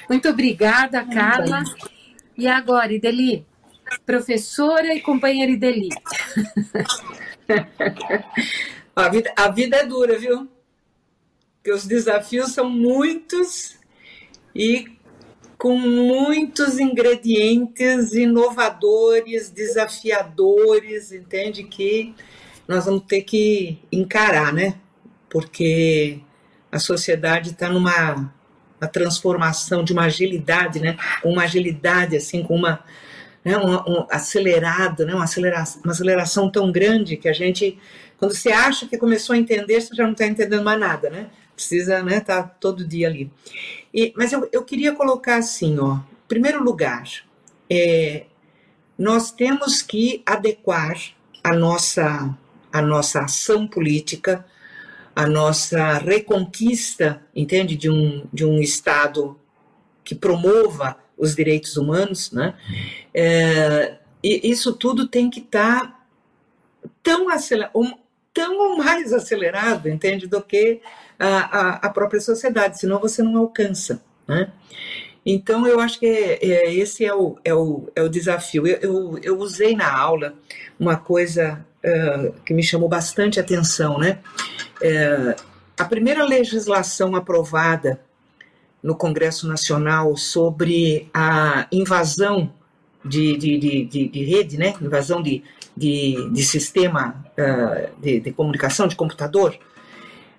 Muito 0.08 0.30
obrigada, 0.30 1.04
Carla. 1.04 1.62
E 2.38 2.48
agora, 2.48 2.90
Ideli, 2.90 3.44
professora 4.06 4.94
e 4.94 5.00
companheira 5.02 5.52
Ideli. 5.52 5.90
a, 8.96 9.08
vida, 9.10 9.32
a 9.36 9.48
vida 9.50 9.76
é 9.76 9.84
dura, 9.84 10.18
viu? 10.18 10.55
Porque 11.66 11.76
os 11.76 11.84
desafios 11.84 12.52
são 12.52 12.70
muitos 12.70 13.74
e 14.54 14.86
com 15.58 15.76
muitos 15.76 16.78
ingredientes 16.78 18.12
inovadores, 18.12 19.50
desafiadores, 19.50 21.10
entende? 21.10 21.64
Que 21.64 22.14
nós 22.68 22.84
vamos 22.84 23.02
ter 23.02 23.22
que 23.22 23.80
encarar, 23.90 24.52
né? 24.52 24.76
Porque 25.28 26.20
a 26.70 26.78
sociedade 26.78 27.50
está 27.50 27.68
numa 27.68 28.32
uma 28.80 28.88
transformação 28.88 29.82
de 29.82 29.92
uma 29.92 30.04
agilidade, 30.04 30.78
né? 30.78 30.96
Uma 31.24 31.42
agilidade 31.42 32.14
assim, 32.14 32.44
com 32.44 32.54
uma, 32.54 32.78
né? 33.44 33.58
um, 33.58 34.06
acelerado, 34.08 35.04
né? 35.04 35.12
Uma 35.12 35.24
aceleração, 35.24 35.82
uma 35.82 35.92
aceleração 35.92 36.48
tão 36.48 36.70
grande 36.70 37.16
que 37.16 37.28
a 37.28 37.32
gente, 37.32 37.76
quando 38.18 38.36
você 38.36 38.52
acha 38.52 38.86
que 38.86 38.96
começou 38.96 39.34
a 39.34 39.36
entender, 39.36 39.80
você 39.80 39.96
já 39.96 40.04
não 40.04 40.12
está 40.12 40.28
entendendo 40.28 40.62
mais 40.62 40.78
nada, 40.78 41.10
né? 41.10 41.26
Precisa, 41.56 42.02
né? 42.02 42.20
Tá 42.20 42.42
todo 42.42 42.86
dia 42.86 43.08
ali. 43.08 43.32
E, 43.92 44.12
mas 44.14 44.32
eu, 44.32 44.48
eu 44.52 44.62
queria 44.62 44.94
colocar 44.94 45.36
assim, 45.36 45.78
ó. 45.78 45.94
Em 45.96 46.28
primeiro 46.28 46.62
lugar, 46.62 47.08
é, 47.68 48.26
nós 48.98 49.32
temos 49.32 49.82
que 49.82 50.22
adequar 50.24 50.96
a 51.42 51.52
nossa 51.54 52.36
a 52.72 52.82
nossa 52.82 53.22
ação 53.22 53.66
política, 53.66 54.44
a 55.14 55.26
nossa 55.26 55.94
reconquista, 55.94 57.22
entende, 57.34 57.74
de 57.74 57.88
um, 57.88 58.26
de 58.30 58.44
um 58.44 58.60
Estado 58.60 59.40
que 60.04 60.14
promova 60.14 60.98
os 61.16 61.34
direitos 61.34 61.78
humanos, 61.78 62.30
né? 62.32 62.54
É, 63.14 63.96
e 64.22 64.50
isso 64.50 64.74
tudo 64.74 65.08
tem 65.08 65.30
que 65.30 65.40
estar 65.40 65.86
tá 65.86 66.06
tão 67.02 67.30
acelerado, 67.30 67.72
tão 68.34 68.76
mais 68.76 69.14
acelerado, 69.14 69.88
entende, 69.88 70.26
do 70.26 70.42
que 70.42 70.82
a, 71.18 71.26
a, 71.26 71.70
a, 71.76 71.90
própria 71.90 72.20
sociedade, 72.20 72.78
senão 72.78 73.00
você 73.00 73.22
não 73.22 73.36
alcança, 73.38 74.02
né? 74.26 74.50
Então, 75.24 75.66
eu 75.66 75.80
acho 75.80 75.98
que 75.98 76.06
é, 76.06 76.38
é, 76.40 76.74
esse 76.74 77.04
é 77.04 77.12
o, 77.12 77.36
é 77.44 77.52
o, 77.52 77.88
é 77.96 78.02
o 78.02 78.08
desafio. 78.08 78.64
Eu, 78.64 78.78
eu, 78.80 79.18
eu 79.20 79.38
usei 79.38 79.74
na 79.74 79.92
aula 79.92 80.34
uma 80.78 80.96
coisa 80.96 81.66
uh, 81.84 82.32
que 82.42 82.54
me 82.54 82.62
chamou 82.62 82.88
bastante 82.88 83.40
atenção, 83.40 83.98
né? 83.98 84.20
Uh, 84.80 85.42
a 85.76 85.84
primeira 85.84 86.24
legislação 86.24 87.16
aprovada 87.16 88.00
no 88.82 88.94
Congresso 88.94 89.48
Nacional 89.48 90.16
sobre 90.16 91.10
a 91.12 91.66
invasão 91.72 92.52
de, 93.04 93.36
de, 93.36 93.58
de, 93.58 93.84
de, 93.84 94.08
de 94.08 94.24
rede, 94.24 94.56
né? 94.56 94.74
invasão 94.80 95.20
de, 95.22 95.42
de, 95.76 96.30
de 96.30 96.44
sistema 96.44 97.24
uh, 97.32 98.00
de, 98.00 98.20
de 98.20 98.32
comunicação, 98.32 98.86
de 98.86 98.96
computador, 98.96 99.58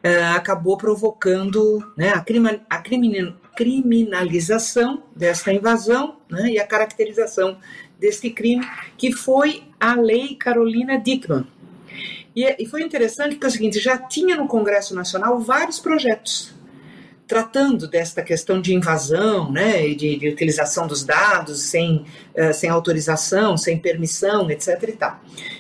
uh, 0.04 0.36
acabou 0.36 0.78
provocando 0.78 1.84
né, 1.96 2.10
a, 2.10 2.24
a 2.70 2.84
criminalização 3.56 5.04
desta 5.16 5.52
invasão 5.52 6.18
né, 6.30 6.50
e 6.50 6.60
a 6.60 6.68
caracterização 6.68 7.58
deste 8.00 8.30
crime, 8.30 8.66
que 8.98 9.12
foi 9.12 9.64
a 9.80 9.96
Lei 9.96 10.36
Carolina 10.36 11.00
Dickmann. 11.00 11.46
E, 12.36 12.64
e 12.64 12.66
foi 12.68 12.84
interessante 12.84 13.32
porque 13.36 13.48
é 13.48 13.50
o 13.50 13.52
seguinte, 13.52 13.80
já 13.80 13.98
tinha 13.98 14.36
no 14.36 14.48
Congresso 14.48 14.94
Nacional 14.94 15.40
vários 15.40 15.80
projetos 15.80 16.56
tratando 17.28 17.88
desta 17.88 18.24
questão 18.24 18.62
de 18.62 18.74
invasão, 18.74 19.52
né, 19.52 19.90
de, 19.90 20.18
de 20.18 20.30
utilização 20.30 20.88
dos 20.88 21.04
dados 21.04 21.64
sem, 21.64 22.06
uh, 22.34 22.54
sem 22.54 22.70
autorização, 22.70 23.58
sem 23.58 23.78
permissão, 23.78 24.50
etc. 24.50 24.82
E 24.84 24.92
tal. 24.94 25.20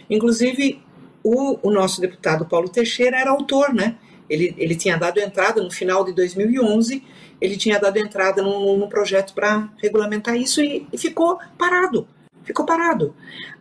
Inclusive, 0.09 0.81
o, 1.21 1.59
o 1.61 1.69
nosso 1.69 1.99
deputado 1.99 2.45
Paulo 2.45 2.69
Teixeira 2.69 3.19
era 3.19 3.31
autor, 3.31 3.73
né? 3.73 3.97
Ele, 4.29 4.53
ele 4.57 4.75
tinha 4.75 4.97
dado 4.97 5.19
entrada 5.19 5.61
no 5.61 5.71
final 5.71 6.03
de 6.03 6.13
2011, 6.13 7.03
ele 7.39 7.57
tinha 7.57 7.79
dado 7.79 7.97
entrada 7.97 8.41
num, 8.41 8.77
num 8.77 8.89
projeto 8.89 9.33
para 9.33 9.69
regulamentar 9.77 10.35
isso 10.35 10.61
e, 10.61 10.87
e 10.91 10.97
ficou 10.97 11.39
parado. 11.57 12.07
Ficou 12.43 12.65
parado. 12.65 13.15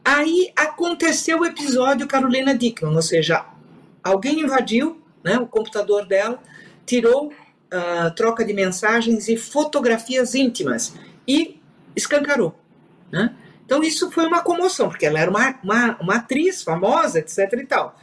Aí 0.04 0.52
aconteceu 0.56 1.40
o 1.40 1.44
episódio 1.44 2.06
Carolina 2.06 2.56
Dickman, 2.56 2.94
ou 2.94 3.02
seja, 3.02 3.44
alguém 4.02 4.40
invadiu 4.40 5.02
né, 5.24 5.38
o 5.38 5.46
computador 5.46 6.06
dela, 6.06 6.40
tirou 6.84 7.26
uh, 7.28 8.14
troca 8.14 8.44
de 8.44 8.52
mensagens 8.52 9.28
e 9.28 9.36
fotografias 9.36 10.34
íntimas 10.34 10.94
e 11.26 11.60
escancarou. 11.96 12.54
Né? 13.10 13.34
Então 13.64 13.82
isso 13.82 14.10
foi 14.12 14.26
uma 14.26 14.42
comoção, 14.42 14.88
porque 14.88 15.04
ela 15.04 15.18
era 15.18 15.30
uma, 15.30 15.58
uma, 15.62 15.96
uma 16.00 16.14
atriz 16.16 16.62
famosa, 16.62 17.18
etc. 17.18 17.52
e 17.54 17.66
tal. 17.66 17.98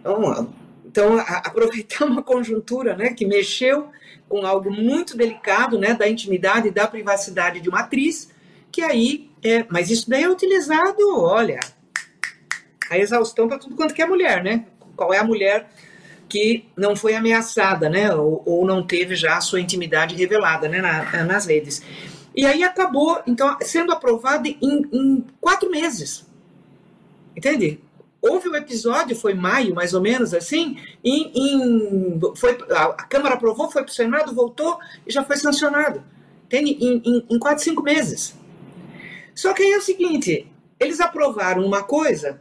Então, 0.00 0.50
então 0.96 1.18
aproveitar 1.18 2.06
uma 2.08 2.22
conjuntura 2.22 2.96
né, 2.96 3.12
que 3.12 3.26
mexeu 3.26 3.90
com 4.28 4.46
algo 4.46 4.70
muito 4.72 5.16
delicado 5.16 5.78
né, 5.78 5.94
da 5.94 6.08
intimidade 6.08 6.68
e 6.68 6.70
da 6.70 6.88
privacidade 6.88 7.60
de 7.60 7.68
uma 7.68 7.80
atriz, 7.80 8.30
que 8.72 8.82
aí, 8.82 9.30
é, 9.44 9.64
mas 9.68 9.90
isso 9.90 10.08
daí 10.08 10.24
é 10.24 10.28
utilizado, 10.28 10.98
olha, 11.20 11.60
a 12.90 12.98
exaustão 12.98 13.46
para 13.46 13.58
tudo 13.58 13.76
quanto 13.76 13.94
que 13.94 14.02
é 14.02 14.06
mulher, 14.06 14.42
né? 14.42 14.66
Qual 14.96 15.14
é 15.14 15.18
a 15.18 15.24
mulher 15.24 15.68
que 16.28 16.64
não 16.76 16.96
foi 16.96 17.14
ameaçada, 17.14 17.88
né, 17.88 18.12
ou, 18.12 18.42
ou 18.44 18.66
não 18.66 18.84
teve 18.84 19.14
já 19.14 19.36
a 19.36 19.40
sua 19.40 19.60
intimidade 19.60 20.16
revelada, 20.16 20.68
né, 20.68 20.80
na, 20.80 21.22
nas 21.24 21.46
redes. 21.46 21.80
E 22.34 22.44
aí 22.44 22.64
acabou, 22.64 23.22
então, 23.28 23.56
sendo 23.60 23.92
aprovado 23.92 24.48
em, 24.48 24.58
em 24.92 25.24
quatro 25.40 25.70
meses, 25.70 26.26
entende? 27.36 27.80
Houve 28.28 28.48
um 28.48 28.54
episódio, 28.54 29.16
foi 29.16 29.34
maio, 29.34 29.74
mais 29.74 29.94
ou 29.94 30.00
menos 30.00 30.34
assim, 30.34 30.78
em, 31.04 31.32
em 31.34 32.20
foi, 32.36 32.58
a, 32.70 32.84
a, 32.84 33.04
Câmara 33.04 33.34
aprovou, 33.34 33.70
foi 33.70 33.82
para 33.82 33.90
o 33.90 33.94
Senado, 33.94 34.34
voltou 34.34 34.78
e 35.06 35.12
já 35.12 35.24
foi 35.24 35.36
sancionado. 35.36 36.02
Entende? 36.44 36.72
Em, 36.72 37.02
em, 37.04 37.26
em 37.30 37.38
quatro, 37.38 37.62
cinco 37.62 37.82
meses. 37.82 38.34
Só 39.34 39.52
que 39.52 39.62
aí 39.62 39.72
é 39.72 39.78
o 39.78 39.82
seguinte, 39.82 40.50
eles 40.78 41.00
aprovaram 41.00 41.64
uma 41.64 41.82
coisa 41.82 42.40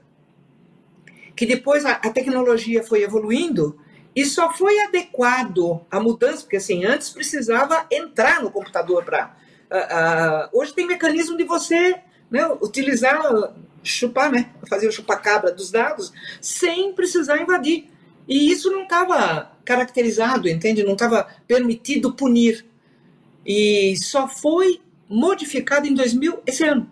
que 1.35 1.45
depois 1.45 1.85
a, 1.85 1.91
a 1.91 2.09
tecnologia 2.09 2.83
foi 2.83 3.03
evoluindo 3.03 3.77
e 4.15 4.25
só 4.25 4.51
foi 4.51 4.79
adequado 4.79 5.81
à 5.91 5.99
mudança, 5.99 6.43
porque 6.43 6.55
assim, 6.55 6.85
antes 6.85 7.09
precisava 7.09 7.85
entrar 7.91 8.41
no 8.41 8.49
computador 8.49 9.03
para. 9.03 9.35
Uh, 9.69 10.55
uh, 10.55 10.59
hoje 10.59 10.73
tem 10.73 10.87
mecanismo 10.87 11.35
de 11.35 11.43
você 11.43 11.95
né, 12.31 12.47
utilizar, 12.61 13.19
chupar, 13.85 14.31
né, 14.31 14.49
fazer 14.67 14.87
o 14.87 14.91
chupacabra 14.91 15.51
dos 15.51 15.71
dados 15.71 16.11
sem 16.41 16.93
precisar 16.93 17.41
invadir. 17.41 17.87
E 18.27 18.51
isso 18.51 18.71
não 18.71 18.83
estava 18.83 19.51
caracterizado, 19.63 20.49
entende? 20.49 20.83
Não 20.83 20.93
estava 20.93 21.27
permitido 21.47 22.13
punir. 22.13 22.65
E 23.45 23.95
só 23.97 24.27
foi 24.27 24.81
modificado 25.07 25.87
em 25.87 25.93
2000, 25.93 26.39
esse 26.45 26.63
ano. 26.63 26.91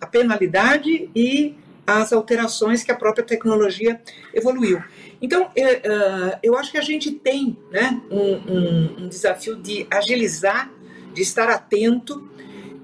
A 0.00 0.06
penalidade 0.06 1.10
e 1.14 1.54
as 1.86 2.12
alterações 2.12 2.82
que 2.82 2.90
a 2.90 2.96
própria 2.96 3.24
tecnologia 3.24 4.00
evoluiu. 4.32 4.82
Então, 5.20 5.50
é, 5.56 6.38
eu 6.42 6.56
acho 6.56 6.72
que 6.72 6.78
a 6.78 6.82
gente 6.82 7.12
tem 7.12 7.56
né, 7.70 8.00
um, 8.10 9.04
um, 9.04 9.08
desafio 9.08 9.56
de 9.56 9.86
agilizar, 9.90 10.70
de 11.12 11.22
estar 11.22 11.48
atento, 11.48 12.28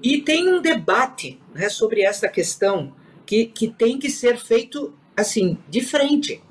e 0.01 0.21
tem 0.21 0.47
um 0.47 0.61
debate 0.61 1.39
né, 1.53 1.67
sobre 1.67 2.01
essa 2.01 2.29
questão 2.29 2.93
que, 3.29 3.45
que 3.45 3.67
tem 3.67 3.99
que 3.99 4.09
ser 4.09 4.39
feito 4.39 4.91
assim, 5.15 5.59
de 5.69 5.81
frente. 5.81 6.41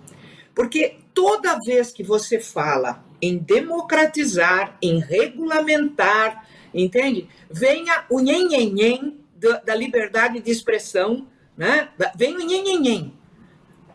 Porque 0.54 0.98
toda 1.12 1.58
vez 1.58 1.90
que 1.90 2.04
você 2.04 2.38
fala 2.38 3.04
em 3.20 3.36
democratizar, 3.36 4.78
em 4.80 5.00
regulamentar, 5.00 6.46
entende? 6.72 7.28
Venha 7.50 8.04
o 8.08 8.20
nhen, 8.20 9.18
da, 9.34 9.58
da 9.58 9.74
liberdade 9.74 10.38
de 10.38 10.50
expressão 10.52 11.26
né? 11.58 11.88
Vem 12.14 12.36
o 12.36 12.38
nhenhenhen. 12.38 13.12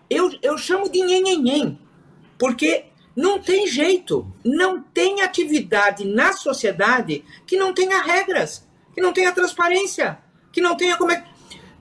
Eu, 0.09 0.29
eu 0.41 0.57
chamo 0.57 0.89
de 0.89 1.01
nhenhenhen, 1.01 1.79
porque 2.37 2.87
não 3.15 3.39
tem 3.39 3.65
jeito, 3.65 4.29
não 4.43 4.81
tem 4.81 5.21
atividade 5.21 6.03
na 6.03 6.33
sociedade 6.33 7.23
que 7.47 7.55
não 7.55 7.73
tenha 7.73 8.01
regras, 8.01 8.67
que 8.93 8.99
não 8.99 9.13
tenha 9.13 9.31
transparência, 9.31 10.19
que 10.51 10.59
não 10.59 10.75
tenha 10.75 10.97
como 10.97 11.11
é... 11.11 11.25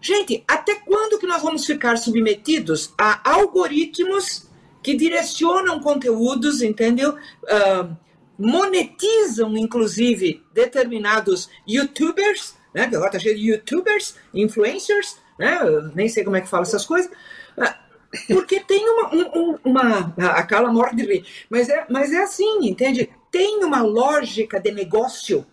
Gente, 0.02 0.42
até 0.48 0.74
quando 0.74 1.16
que 1.16 1.26
nós 1.28 1.40
vamos 1.40 1.64
ficar 1.64 1.96
submetidos 1.96 2.92
a 2.98 3.30
algoritmos 3.30 4.50
que 4.82 4.96
direcionam 4.96 5.78
conteúdos, 5.78 6.60
entendeu? 6.60 7.14
Uh, 7.44 7.96
monetizam, 8.36 9.56
inclusive, 9.56 10.42
determinados 10.52 11.48
youtubers, 11.64 12.56
né? 12.74 12.88
Que 12.88 12.96
agora 12.96 13.12
tá 13.12 13.18
cheio 13.20 13.36
de 13.36 13.52
youtubers, 13.52 14.16
influencers, 14.34 15.18
né? 15.38 15.60
Eu 15.62 15.82
nem 15.94 16.08
sei 16.08 16.24
como 16.24 16.34
é 16.34 16.40
que 16.40 16.48
fala 16.48 16.64
essas 16.64 16.84
coisas. 16.84 17.08
Ah, 17.56 17.78
porque 18.26 18.58
tem 18.58 18.84
uma. 18.88 19.14
Um, 19.14 19.58
uma 19.64 20.14
a 20.18 20.42
Carla 20.42 20.72
morre 20.72 20.96
de 20.96 21.04
rir. 21.04 21.26
Mas 21.48 21.68
é, 21.68 21.86
mas 21.88 22.12
é 22.12 22.24
assim, 22.24 22.66
entende? 22.66 23.08
Tem 23.30 23.62
uma 23.62 23.82
lógica 23.82 24.58
de 24.58 24.72
negócio 24.72 25.46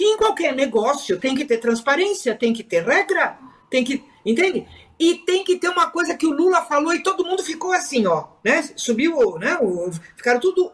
que 0.00 0.04
em 0.06 0.16
qualquer 0.16 0.56
negócio 0.56 1.20
tem 1.20 1.34
que 1.34 1.44
ter 1.44 1.58
transparência, 1.58 2.34
tem 2.34 2.54
que 2.54 2.64
ter 2.64 2.82
regra, 2.82 3.36
tem 3.68 3.84
que. 3.84 4.02
Entende? 4.24 4.66
E 4.98 5.16
tem 5.16 5.44
que 5.44 5.58
ter 5.58 5.68
uma 5.68 5.90
coisa 5.90 6.16
que 6.16 6.26
o 6.26 6.32
Lula 6.32 6.62
falou 6.62 6.94
e 6.94 7.02
todo 7.02 7.22
mundo 7.22 7.42
ficou 7.42 7.70
assim, 7.70 8.06
ó, 8.06 8.28
né? 8.42 8.62
Subiu, 8.76 9.36
né? 9.38 9.58
O, 9.60 9.92
ficaram 10.16 10.40
tudo 10.40 10.72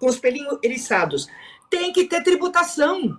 com 0.00 0.08
os 0.08 0.18
pelinhos 0.18 0.58
eriçados. 0.60 1.28
Tem 1.70 1.92
que 1.92 2.06
ter 2.06 2.20
tributação. 2.24 3.16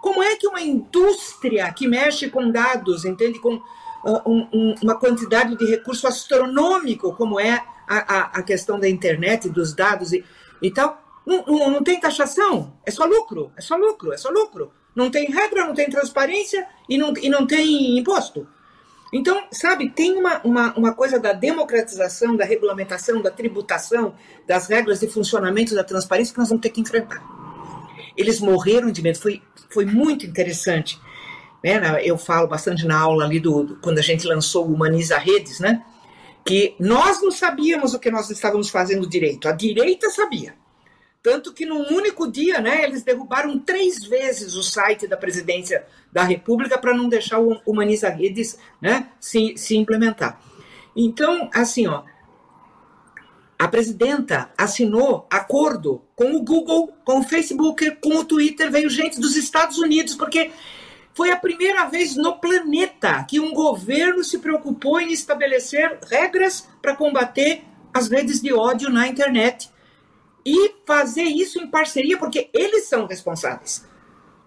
Como 0.00 0.22
é 0.22 0.34
que 0.36 0.48
uma 0.48 0.62
indústria 0.62 1.70
que 1.70 1.86
mexe 1.86 2.30
com 2.30 2.50
dados, 2.50 3.04
entende? 3.04 3.38
Com 3.40 3.56
uh, 3.56 4.22
um, 4.24 4.48
um, 4.50 4.74
uma 4.82 4.98
quantidade 4.98 5.58
de 5.58 5.66
recurso 5.66 6.08
astronômico, 6.08 7.12
como 7.12 7.38
é 7.38 7.62
a, 7.86 7.98
a, 7.98 8.20
a 8.38 8.42
questão 8.42 8.80
da 8.80 8.88
internet, 8.88 9.50
dos 9.50 9.74
dados 9.74 10.14
e, 10.14 10.24
e 10.62 10.70
tal, 10.70 11.02
não, 11.28 11.70
não, 11.70 11.82
tem 11.82 12.00
taxação, 12.00 12.72
é 12.86 12.90
só 12.90 13.04
lucro, 13.04 13.52
é 13.54 13.60
só 13.60 13.76
lucro, 13.76 14.12
é 14.12 14.16
só 14.16 14.30
lucro. 14.30 14.72
Não 14.96 15.10
tem 15.10 15.30
regra, 15.30 15.66
não 15.66 15.74
tem 15.74 15.88
transparência 15.88 16.66
e 16.88 16.96
não, 16.96 17.12
e 17.20 17.28
não 17.28 17.46
tem 17.46 17.98
imposto. 17.98 18.48
Então, 19.12 19.46
sabe, 19.52 19.90
tem 19.90 20.16
uma, 20.16 20.40
uma, 20.42 20.74
uma 20.74 20.94
coisa 20.94 21.18
da 21.18 21.32
democratização, 21.32 22.34
da 22.34 22.44
regulamentação, 22.44 23.20
da 23.20 23.30
tributação, 23.30 24.14
das 24.46 24.68
regras 24.68 25.00
de 25.00 25.06
funcionamento 25.06 25.74
da 25.74 25.84
transparência 25.84 26.32
que 26.32 26.40
nós 26.40 26.48
vamos 26.48 26.62
ter 26.62 26.70
que 26.70 26.80
enfrentar. 26.80 27.22
Eles 28.16 28.40
morreram 28.40 28.90
de 28.90 29.02
medo, 29.02 29.18
foi, 29.18 29.42
foi 29.70 29.84
muito 29.84 30.26
interessante. 30.26 30.98
Né? 31.62 31.80
Eu 32.04 32.16
falo 32.16 32.48
bastante 32.48 32.86
na 32.86 32.98
aula 32.98 33.24
ali 33.24 33.38
do, 33.38 33.64
do 33.64 33.76
quando 33.76 33.98
a 33.98 34.02
gente 34.02 34.26
lançou 34.26 34.66
o 34.66 34.72
Humaniza 34.72 35.18
Redes, 35.18 35.60
né? 35.60 35.84
Que 36.44 36.74
nós 36.78 37.20
não 37.20 37.30
sabíamos 37.30 37.92
o 37.94 37.98
que 37.98 38.10
nós 38.10 38.30
estávamos 38.30 38.70
fazendo 38.70 39.06
direito, 39.06 39.48
a 39.48 39.52
direita 39.52 40.08
sabia. 40.08 40.54
Tanto 41.22 41.52
que 41.52 41.66
num 41.66 41.82
único 41.92 42.30
dia, 42.30 42.60
né, 42.60 42.84
eles 42.84 43.02
derrubaram 43.02 43.58
três 43.58 44.04
vezes 44.04 44.54
o 44.54 44.62
site 44.62 45.06
da 45.06 45.16
presidência 45.16 45.84
da 46.12 46.22
República 46.22 46.78
para 46.78 46.94
não 46.94 47.08
deixar 47.08 47.40
o 47.40 47.60
Humaniza 47.66 48.08
Redes 48.08 48.58
né, 48.80 49.08
se, 49.18 49.54
se 49.56 49.76
implementar. 49.76 50.40
Então, 50.94 51.50
assim, 51.52 51.88
ó, 51.88 52.04
a 53.58 53.66
presidenta 53.66 54.50
assinou 54.56 55.26
acordo 55.28 56.02
com 56.14 56.36
o 56.36 56.42
Google, 56.42 56.94
com 57.04 57.18
o 57.18 57.24
Facebook, 57.24 57.90
com 57.96 58.18
o 58.18 58.24
Twitter, 58.24 58.70
veio 58.70 58.88
gente 58.88 59.20
dos 59.20 59.36
Estados 59.36 59.78
Unidos, 59.78 60.14
porque 60.14 60.52
foi 61.12 61.32
a 61.32 61.36
primeira 61.36 61.84
vez 61.86 62.14
no 62.14 62.38
planeta 62.38 63.24
que 63.24 63.40
um 63.40 63.52
governo 63.52 64.22
se 64.22 64.38
preocupou 64.38 65.00
em 65.00 65.12
estabelecer 65.12 65.98
regras 66.08 66.68
para 66.80 66.94
combater 66.94 67.64
as 67.92 68.08
redes 68.08 68.40
de 68.40 68.52
ódio 68.52 68.88
na 68.88 69.08
internet 69.08 69.68
e 70.44 70.74
fazer 70.86 71.24
isso 71.24 71.60
em 71.60 71.66
parceria, 71.66 72.18
porque 72.18 72.48
eles 72.52 72.84
são 72.84 73.06
responsáveis. 73.06 73.86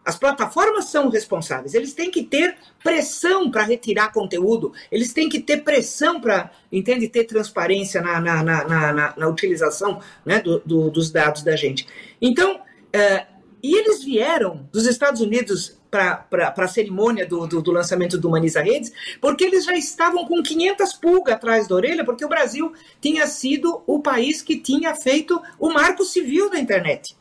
As 0.03 0.17
plataformas 0.17 0.85
são 0.85 1.09
responsáveis, 1.09 1.75
eles 1.75 1.93
têm 1.93 2.09
que 2.09 2.23
ter 2.23 2.57
pressão 2.83 3.51
para 3.51 3.63
retirar 3.63 4.11
conteúdo, 4.11 4.73
eles 4.91 5.13
têm 5.13 5.29
que 5.29 5.39
ter 5.39 5.57
pressão 5.57 6.19
para, 6.19 6.49
entende, 6.71 7.07
ter 7.07 7.25
transparência 7.25 8.01
na, 8.01 8.19
na, 8.19 8.43
na, 8.43 8.93
na, 8.93 9.13
na 9.15 9.27
utilização 9.27 10.01
né, 10.25 10.39
do, 10.39 10.59
do, 10.65 10.89
dos 10.89 11.11
dados 11.11 11.43
da 11.43 11.55
gente. 11.55 11.87
Então, 12.19 12.55
uh, 12.55 13.31
e 13.63 13.75
eles 13.75 14.03
vieram 14.03 14.67
dos 14.71 14.85
Estados 14.85 15.21
Unidos 15.21 15.79
para 15.89 16.53
a 16.57 16.67
cerimônia 16.67 17.27
do, 17.27 17.45
do, 17.45 17.61
do, 17.61 17.71
lançamento 17.71 18.17
do 18.17 18.29
Humaniza 18.29 18.61
Redes, 18.61 18.91
porque 19.19 19.43
eles 19.43 19.65
já 19.65 19.75
estavam 19.75 20.25
com 20.25 20.41
500 20.41 20.93
pulgas 20.93 21.35
atrás 21.35 21.67
da 21.67 21.75
orelha, 21.75 22.05
porque 22.05 22.23
o 22.23 22.29
Brasil 22.29 22.71
tinha 23.01 23.27
sido 23.27 23.83
o 23.85 23.99
país 23.99 24.41
que 24.41 24.57
tinha 24.57 24.95
feito 24.95 25.39
o 25.59 25.69
marco 25.69 26.03
civil 26.05 26.49
da 26.49 26.57
internet. 26.57 27.15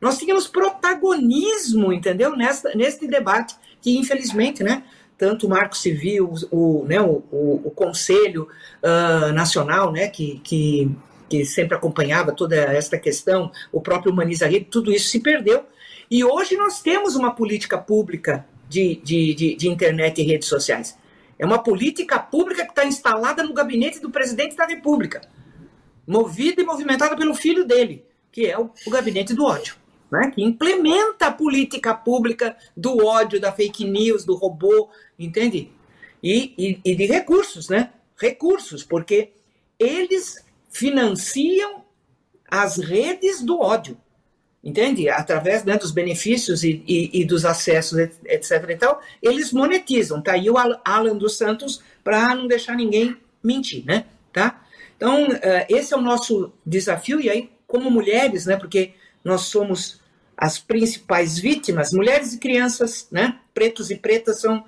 Nós 0.00 0.18
tínhamos 0.18 0.48
protagonismo, 0.48 1.92
entendeu? 1.92 2.34
Nesta, 2.36 2.74
neste 2.74 3.06
debate, 3.06 3.54
que 3.80 3.96
infelizmente, 3.96 4.62
né? 4.62 4.82
Tanto 5.18 5.46
o 5.46 5.50
Marco 5.50 5.74
Civil, 5.74 6.34
o, 6.50 6.84
né, 6.86 7.00
o, 7.00 7.22
o, 7.32 7.62
o 7.64 7.70
Conselho 7.70 8.48
uh, 8.82 9.32
Nacional, 9.32 9.90
né, 9.90 10.08
que, 10.08 10.42
que, 10.44 10.94
que 11.26 11.42
sempre 11.46 11.74
acompanhava 11.74 12.32
toda 12.32 12.54
esta 12.54 12.98
questão, 12.98 13.50
o 13.72 13.80
próprio 13.80 14.12
Humaniza 14.12 14.46
Rede, 14.46 14.66
tudo 14.66 14.92
isso 14.92 15.08
se 15.08 15.20
perdeu 15.20 15.64
e 16.10 16.24
hoje 16.24 16.56
nós 16.56 16.80
temos 16.80 17.16
uma 17.16 17.34
política 17.34 17.76
pública 17.76 18.46
de, 18.68 18.96
de, 18.96 19.34
de, 19.34 19.56
de 19.56 19.68
internet 19.68 20.20
e 20.20 20.24
redes 20.24 20.48
sociais. 20.48 20.96
É 21.38 21.44
uma 21.44 21.62
política 21.62 22.18
pública 22.18 22.64
que 22.64 22.70
está 22.70 22.84
instalada 22.84 23.42
no 23.42 23.52
gabinete 23.52 24.00
do 24.00 24.10
presidente 24.10 24.56
da 24.56 24.64
República, 24.64 25.20
movida 26.06 26.62
e 26.62 26.64
movimentada 26.64 27.16
pelo 27.16 27.34
filho 27.34 27.64
dele, 27.64 28.04
que 28.30 28.46
é 28.46 28.58
o, 28.58 28.70
o 28.86 28.90
gabinete 28.90 29.34
do 29.34 29.44
ódio, 29.44 29.74
né? 30.10 30.30
que 30.34 30.42
implementa 30.42 31.26
a 31.26 31.32
política 31.32 31.94
pública 31.94 32.56
do 32.76 33.04
ódio, 33.04 33.40
da 33.40 33.52
fake 33.52 33.84
news, 33.84 34.24
do 34.24 34.34
robô, 34.34 34.88
entende? 35.18 35.70
E, 36.22 36.54
e, 36.56 36.80
e 36.84 36.94
de 36.94 37.06
recursos, 37.06 37.68
né? 37.68 37.90
Recursos, 38.16 38.82
porque 38.82 39.32
eles 39.78 40.42
financiam 40.70 41.84
as 42.50 42.78
redes 42.78 43.42
do 43.42 43.60
ódio 43.60 43.98
entende? 44.66 45.08
Através 45.08 45.62
né, 45.62 45.78
dos 45.78 45.92
benefícios 45.92 46.64
e, 46.64 46.82
e, 46.88 47.20
e, 47.20 47.24
dos 47.24 47.44
acessos, 47.44 47.96
etc. 48.24 48.68
e 48.68 48.76
tal, 48.76 49.00
eles 49.22 49.52
monetizam. 49.52 50.20
Tá 50.20 50.32
aí 50.32 50.50
o 50.50 50.56
Alan 50.84 51.16
dos 51.16 51.38
Santos 51.38 51.80
para 52.02 52.34
não 52.34 52.48
deixar 52.48 52.74
ninguém 52.74 53.16
mentir, 53.40 53.84
né? 53.86 54.06
Tá? 54.32 54.60
Então, 54.96 55.28
uh, 55.28 55.38
esse 55.68 55.94
é 55.94 55.96
o 55.96 56.00
nosso 56.00 56.52
desafio, 56.64 57.20
e 57.20 57.30
aí, 57.30 57.48
como 57.64 57.88
mulheres, 57.92 58.44
né? 58.44 58.56
Porque 58.56 58.94
nós 59.24 59.42
somos 59.42 60.00
as 60.36 60.58
principais 60.58 61.38
vítimas, 61.38 61.92
mulheres 61.92 62.34
e 62.34 62.38
crianças, 62.38 63.06
né? 63.12 63.38
Pretos 63.54 63.92
e 63.92 63.96
pretas 63.96 64.40
são 64.40 64.58
uh, 64.58 64.64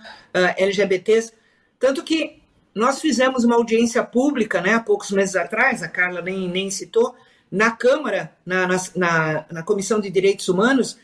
LGBTs. 0.57 1.33
Tanto 1.77 2.05
que 2.05 2.41
nós 2.73 3.01
fizemos 3.01 3.43
uma 3.43 3.57
audiência 3.57 4.05
pública, 4.05 4.61
né? 4.61 4.75
Há 4.75 4.81
poucos 4.81 5.11
meses 5.11 5.35
atrás, 5.35 5.83
a 5.83 5.89
Carla 5.89 6.23
nem, 6.23 6.49
nem 6.49 6.71
citou, 6.71 7.17
na 7.51 7.71
Câmara, 7.71 8.33
na, 8.45 8.67
na, 8.95 9.45
na 9.51 9.63
Comissão 9.63 10.01
de 10.01 10.11
Direitos 10.11 10.49
Humanos, 10.49 10.99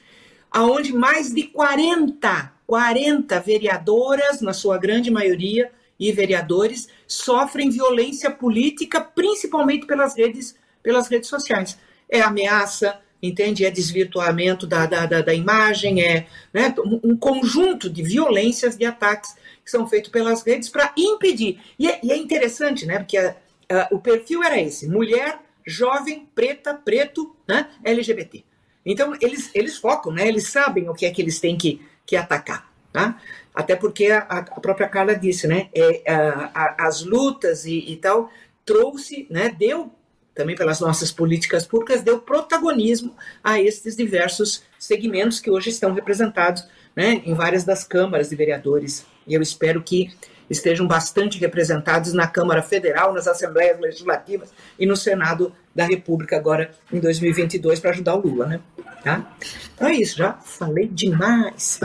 aonde 0.51 0.93
mais 0.93 1.33
de 1.33 1.45
40, 1.45 2.53
40 2.67 3.41
vereadoras, 3.41 4.41
na 4.41 4.53
sua 4.53 4.79
grande 4.79 5.11
maioria, 5.11 5.71
e 5.99 6.11
vereadores, 6.13 6.89
sofrem 7.07 7.71
violência 7.71 8.31
política, 8.31 9.01
principalmente 9.01 9.87
pelas 9.87 10.17
redes, 10.17 10.57
pelas 10.83 11.09
redes 11.09 11.29
sociais. 11.29 11.79
É 12.09 12.21
ameaça, 12.21 12.99
entende? 13.23 13.65
É 13.65 13.71
desvirtuamento 13.71 14.67
da, 14.67 14.87
da, 14.87 15.07
da, 15.07 15.23
da 15.23 15.35
imagem, 15.35 16.03
é 16.03 16.27
né, 16.53 16.75
um 17.03 17.17
conjunto 17.17 17.89
de 17.89 18.03
violências, 18.03 18.77
de 18.77 18.85
ataques 18.85 19.35
que 19.65 19.71
são 19.71 19.87
feitos 19.87 20.11
pelas 20.11 20.43
redes 20.43 20.69
para 20.69 20.93
impedir. 20.97 21.59
E 21.79 21.89
é, 21.89 22.01
e 22.03 22.13
é, 22.13 22.17
interessante, 22.17 22.85
né? 22.85 22.99
Porque 22.99 23.17
a, 23.17 23.35
a, 23.71 23.89
o 23.91 23.99
perfil 23.99 24.43
era 24.43 24.61
esse: 24.61 24.87
mulher 24.87 25.39
jovem, 25.67 26.29
preta, 26.35 26.75
preto, 26.75 27.35
né, 27.49 27.71
LGBT. 27.85 28.45
Então, 28.85 29.17
eles, 29.21 29.51
eles 29.55 29.77
focam, 29.78 30.12
né, 30.12 30.28
eles 30.28 30.49
sabem 30.49 30.89
o 30.89 30.95
que 30.95 31.07
é 31.07 31.11
que 31.11 31.23
eles 31.23 31.41
têm 31.41 31.57
que, 31.57 31.81
que 32.07 32.16
atacar. 32.16 32.70
Tá? 32.93 33.20
Até 33.55 33.74
porque 33.74 34.07
a, 34.07 34.19
a 34.19 34.43
própria 34.61 34.89
Carla 34.89 35.16
disse, 35.16 35.47
né, 35.47 35.69
é, 35.74 36.03
a, 36.11 36.51
a, 36.55 36.86
as 36.86 37.03
lutas 37.03 37.65
e, 37.65 37.78
e, 37.91 37.97
tal 37.97 38.31
trouxe, 38.65 39.27
né, 39.31 39.49
deu 39.49 39.93
também 40.35 40.57
pelas 40.57 40.81
nossas 40.81 41.12
políticas 41.12 41.66
públicas, 41.66 42.03
deu 42.03 42.19
protagonismo 42.19 43.15
a 43.43 43.61
estes 43.61 43.97
diversos 43.97 44.65
segmentos 44.78 45.39
que 45.39 45.51
hoje 45.51 45.70
estão 45.70 45.93
representados 45.93 46.66
né, 46.95 47.23
em 47.24 47.35
várias 47.35 47.65
das 47.65 47.85
câmaras 47.85 48.31
de 48.31 48.36
vereadores. 48.36 49.07
E 49.27 49.35
eu 49.35 49.43
espero 49.43 49.83
que 49.83 50.11
estejam 50.49 50.87
bastante 50.87 51.39
representados 51.39 52.13
na 52.13 52.27
Câmara 52.27 52.63
Federal, 52.63 53.13
nas 53.13 53.27
Assembleias 53.27 53.81
Legislativas 53.81 54.53
e 54.79 54.87
no 54.87 54.97
Senado 54.97 55.53
da 55.75 55.85
República 55.85 56.37
agora 56.37 56.71
em 56.93 57.01
2022 57.01 57.81
para 57.81 57.91
ajudar 57.91 58.15
o 58.15 58.21
Lula, 58.21 58.47
né? 58.47 58.61
Tá? 59.03 59.35
Então 59.75 59.89
é 59.89 59.95
isso, 59.95 60.19
já 60.19 60.35
falei 60.35 60.89
demais. 60.89 61.81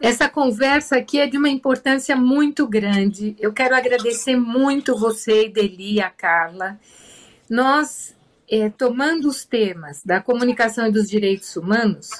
Essa 0.00 0.28
conversa 0.28 0.96
aqui 0.96 1.18
é 1.18 1.26
de 1.26 1.36
uma 1.36 1.48
importância 1.48 2.14
muito 2.14 2.66
grande. 2.68 3.34
Eu 3.38 3.52
quero 3.52 3.74
agradecer 3.74 4.36
muito 4.36 4.96
você, 4.96 5.52
e 5.56 6.00
a 6.00 6.08
Carla. 6.08 6.78
Nós, 7.50 8.14
é, 8.48 8.70
tomando 8.70 9.28
os 9.28 9.44
temas 9.44 10.02
da 10.04 10.20
comunicação 10.20 10.86
e 10.86 10.92
dos 10.92 11.08
direitos 11.08 11.56
humanos, 11.56 12.10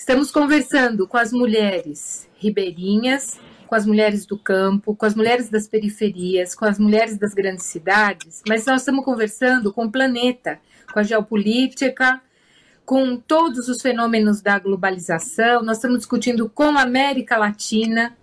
estamos 0.00 0.30
conversando 0.30 1.06
com 1.06 1.18
as 1.18 1.30
mulheres 1.30 2.26
ribeirinhas, 2.38 3.38
com 3.66 3.74
as 3.74 3.84
mulheres 3.84 4.24
do 4.24 4.38
campo, 4.38 4.96
com 4.96 5.04
as 5.04 5.14
mulheres 5.14 5.50
das 5.50 5.68
periferias, 5.68 6.54
com 6.54 6.64
as 6.64 6.78
mulheres 6.78 7.18
das 7.18 7.34
grandes 7.34 7.66
cidades, 7.66 8.42
mas 8.48 8.64
nós 8.64 8.80
estamos 8.80 9.04
conversando 9.04 9.70
com 9.74 9.84
o 9.84 9.92
planeta, 9.92 10.58
com 10.90 11.00
a 11.00 11.02
geopolítica, 11.02 12.18
com 12.82 13.14
todos 13.14 13.68
os 13.68 13.82
fenômenos 13.82 14.40
da 14.40 14.58
globalização, 14.58 15.62
nós 15.62 15.76
estamos 15.76 15.98
discutindo 15.98 16.48
com 16.48 16.78
a 16.78 16.82
América 16.82 17.36
Latina 17.36 18.16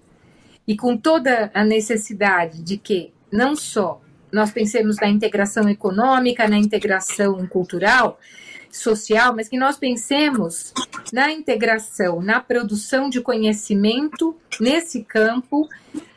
e 0.68 0.76
com 0.76 0.98
toda 0.98 1.52
a 1.54 1.64
necessidade 1.64 2.64
de 2.64 2.78
que 2.78 3.14
não 3.32 3.56
só 3.56 4.02
nós 4.34 4.50
pensemos 4.50 4.98
na 4.98 5.08
integração 5.08 5.70
econômica, 5.70 6.48
na 6.48 6.58
integração 6.58 7.46
cultural, 7.46 8.20
social, 8.78 9.36
mas 9.36 9.48
que 9.48 9.58
nós 9.58 9.78
pensemos 9.78 10.74
na 11.12 11.32
integração, 11.32 12.22
na 12.22 12.40
produção 12.40 13.10
de 13.10 13.22
conhecimento 13.22 14.36
nesse 14.60 15.04
campo, 15.04 15.68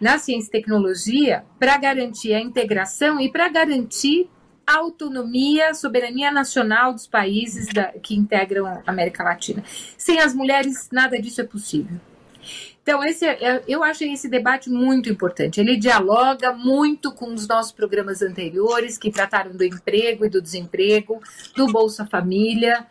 na 0.00 0.18
ciência 0.18 0.48
e 0.48 0.52
tecnologia, 0.52 1.44
para 1.58 1.76
garantir 1.76 2.34
a 2.34 2.40
integração 2.40 3.20
e 3.20 3.30
para 3.30 3.48
garantir 3.48 4.28
a 4.66 4.78
autonomia, 4.78 5.74
soberania 5.74 6.30
nacional 6.30 6.92
dos 6.92 7.06
países 7.06 7.66
da, 7.72 7.86
que 7.86 8.14
integram 8.14 8.66
a 8.66 8.82
América 8.86 9.24
Latina. 9.24 9.64
Sem 9.98 10.20
as 10.20 10.34
mulheres, 10.34 10.88
nada 10.92 11.20
disso 11.20 11.40
é 11.40 11.44
possível. 11.44 11.98
Então, 12.90 13.04
esse 13.04 13.24
é, 13.24 13.38
é, 13.40 13.62
eu 13.68 13.84
achei 13.84 14.12
esse 14.12 14.28
debate 14.28 14.68
muito 14.68 15.08
importante. 15.08 15.60
Ele 15.60 15.76
dialoga 15.76 16.52
muito 16.52 17.12
com 17.12 17.32
os 17.32 17.46
nossos 17.46 17.70
programas 17.70 18.20
anteriores, 18.20 18.98
que 18.98 19.12
trataram 19.12 19.52
do 19.52 19.62
emprego 19.62 20.24
e 20.24 20.28
do 20.28 20.42
desemprego, 20.42 21.22
do 21.56 21.68
Bolsa 21.68 22.04
Família, 22.04 22.84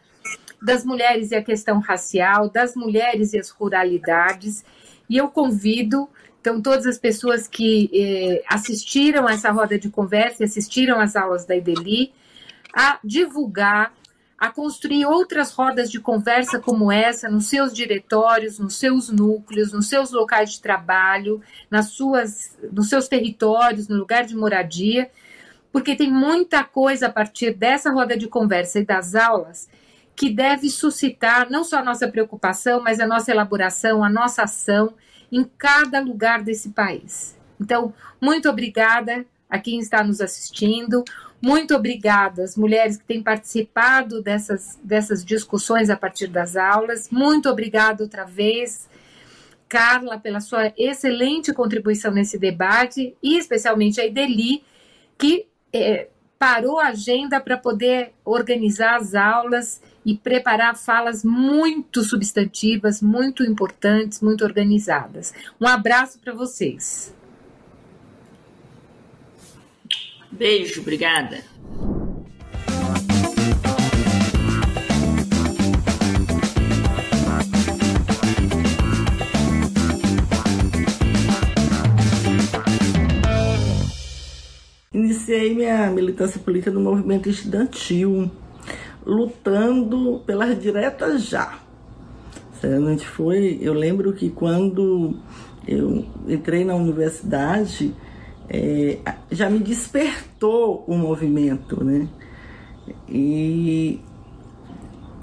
das 0.62 0.86
mulheres 0.86 1.32
e 1.32 1.36
a 1.36 1.44
questão 1.44 1.80
racial, 1.82 2.50
das 2.50 2.78
mulheres 2.78 3.34
e 3.34 3.40
as 3.40 3.50
ruralidades. 3.50 4.64
E 5.10 5.18
eu 5.18 5.28
convido, 5.28 6.08
então, 6.40 6.62
todas 6.62 6.88
as 6.88 6.98
pessoas 6.98 7.46
que 7.46 7.90
eh, 7.94 8.42
assistiram 8.48 9.28
a 9.28 9.34
essa 9.34 9.52
roda 9.52 9.78
de 9.78 9.90
conversa 9.90 10.46
assistiram 10.46 11.02
às 11.02 11.18
aulas 11.18 11.46
da 11.46 11.58
IDELI, 11.58 12.14
a 12.74 13.00
divulgar 13.04 13.94
a 14.40 14.50
construir 14.50 15.06
outras 15.06 15.52
rodas 15.52 15.92
de 15.92 16.00
conversa 16.00 16.60
como 16.60 16.90
essa 16.92 17.30
nos 17.30 17.48
seus 17.48 17.74
diretórios, 17.74 18.58
nos 18.58 18.78
seus 18.78 19.10
núcleos, 19.10 19.74
nos 19.74 19.90
seus 19.90 20.12
locais 20.12 20.54
de 20.54 20.62
trabalho, 20.62 21.42
nas 21.70 21.90
suas, 21.90 22.58
nos 22.72 22.88
seus 22.88 23.10
territórios, 23.10 23.90
no 23.90 23.98
lugar 23.98 24.26
de 24.26 24.36
moradia, 24.36 25.12
porque 25.74 25.96
tem 25.96 26.10
muita 26.10 26.64
coisa 26.64 27.08
a 27.08 27.12
partir 27.12 27.54
dessa 27.54 27.92
roda 27.92 28.16
de 28.16 28.28
conversa 28.28 28.80
e 28.80 28.86
das 28.86 29.14
aulas 29.14 29.68
que 30.16 30.30
deve 30.30 30.70
suscitar 30.70 31.50
não 31.50 31.64
só 31.64 31.80
a 31.80 31.84
nossa 31.84 32.08
preocupação, 32.08 32.82
mas 32.82 33.00
a 33.00 33.08
nossa 33.08 33.32
elaboração, 33.32 34.04
a 34.04 34.10
nossa 34.10 34.44
ação 34.44 34.94
em 35.32 35.44
cada 35.58 36.00
lugar 36.00 36.44
desse 36.44 36.70
país. 36.70 37.38
Então, 37.60 37.94
muito 38.22 38.50
obrigada 38.50 39.26
a 39.50 39.60
quem 39.60 39.80
está 39.80 40.04
nos 40.04 40.22
assistindo. 40.22 41.04
Muito 41.42 41.74
obrigada 41.74 42.44
às 42.44 42.58
mulheres 42.58 42.98
que 42.98 43.06
têm 43.06 43.24
participado 43.24 44.22
dessas, 44.22 44.78
dessas 44.84 45.24
discussões 45.24 45.90
a 45.90 45.96
partir 45.96 46.28
das 46.28 46.58
aulas. 46.58 47.10
Muito 47.10 47.50
obrigada 47.50 48.04
outra 48.04 48.26
vez, 48.26 48.90
Carla, 49.70 50.20
pela 50.20 50.42
sua 50.42 50.74
excelente 50.78 51.54
contribuição 51.54 52.12
nesse 52.12 52.38
debate 52.38 53.16
e 53.24 53.38
especialmente 53.38 54.02
a 54.02 54.06
Ideli, 54.06 54.64
que 55.18 55.48
é, 55.72 56.10
parou 56.38 56.80
a 56.80 56.88
agenda 56.88 57.40
para 57.40 57.58
poder 57.58 58.14
organizar 58.26 58.98
as 58.98 59.14
aulas 59.16 59.82
e 60.06 60.18
preparar 60.18 60.76
falas 60.76 61.24
muito 61.24 62.04
substantivas, 62.04 63.02
muito 63.02 63.44
importantes, 63.44 64.22
muito 64.22 64.44
organizadas. 64.44 65.34
Um 65.60 65.68
abraço 65.68 66.18
para 66.20 66.34
vocês. 66.34 67.14
Beijo, 70.40 70.80
obrigada. 70.80 71.40
Iniciei 84.94 85.54
minha 85.54 85.92
militância 85.92 86.40
política 86.40 86.72
no 86.72 86.80
movimento 86.80 87.28
estudantil, 87.28 88.32
lutando 89.06 90.24
pelas 90.26 90.58
diretas 90.58 91.26
já. 91.26 91.60
A 92.64 92.90
gente 92.90 93.06
foi, 93.06 93.60
eu 93.62 93.74
lembro 93.74 94.14
que 94.14 94.30
quando 94.30 95.20
eu 95.68 96.06
entrei 96.30 96.64
na 96.64 96.76
universidade, 96.76 97.94
é, 98.50 98.98
já 99.32 99.50
me 99.50 99.60
despertou 99.60 100.84
o 100.88 100.96
movimento, 100.98 101.84
né? 101.84 102.08
E, 103.08 104.02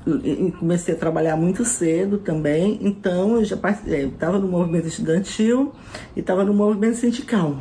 e, 0.06 0.52
comecei 0.58 0.94
a 0.94 0.98
trabalhar 0.98 1.36
muito 1.36 1.64
cedo 1.64 2.18
também, 2.18 2.78
então 2.80 3.36
eu 3.36 3.44
já 3.44 3.56
estava 3.56 4.36
é, 4.36 4.40
no 4.40 4.46
movimento 4.46 4.86
estudantil 4.86 5.72
e 6.14 6.20
estava 6.20 6.44
no 6.44 6.54
movimento 6.54 6.96
sindical. 6.96 7.58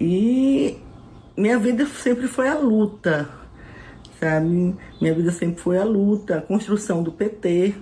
E 0.00 0.76
minha 1.36 1.56
vida 1.58 1.86
sempre 1.86 2.26
foi 2.26 2.48
a 2.48 2.58
luta, 2.58 3.28
sabe? 4.18 4.74
Minha 5.00 5.14
vida 5.14 5.30
sempre 5.30 5.62
foi 5.62 5.78
a 5.78 5.84
luta, 5.84 6.38
a 6.38 6.42
construção 6.42 7.04
do 7.04 7.12
PT, 7.12 7.76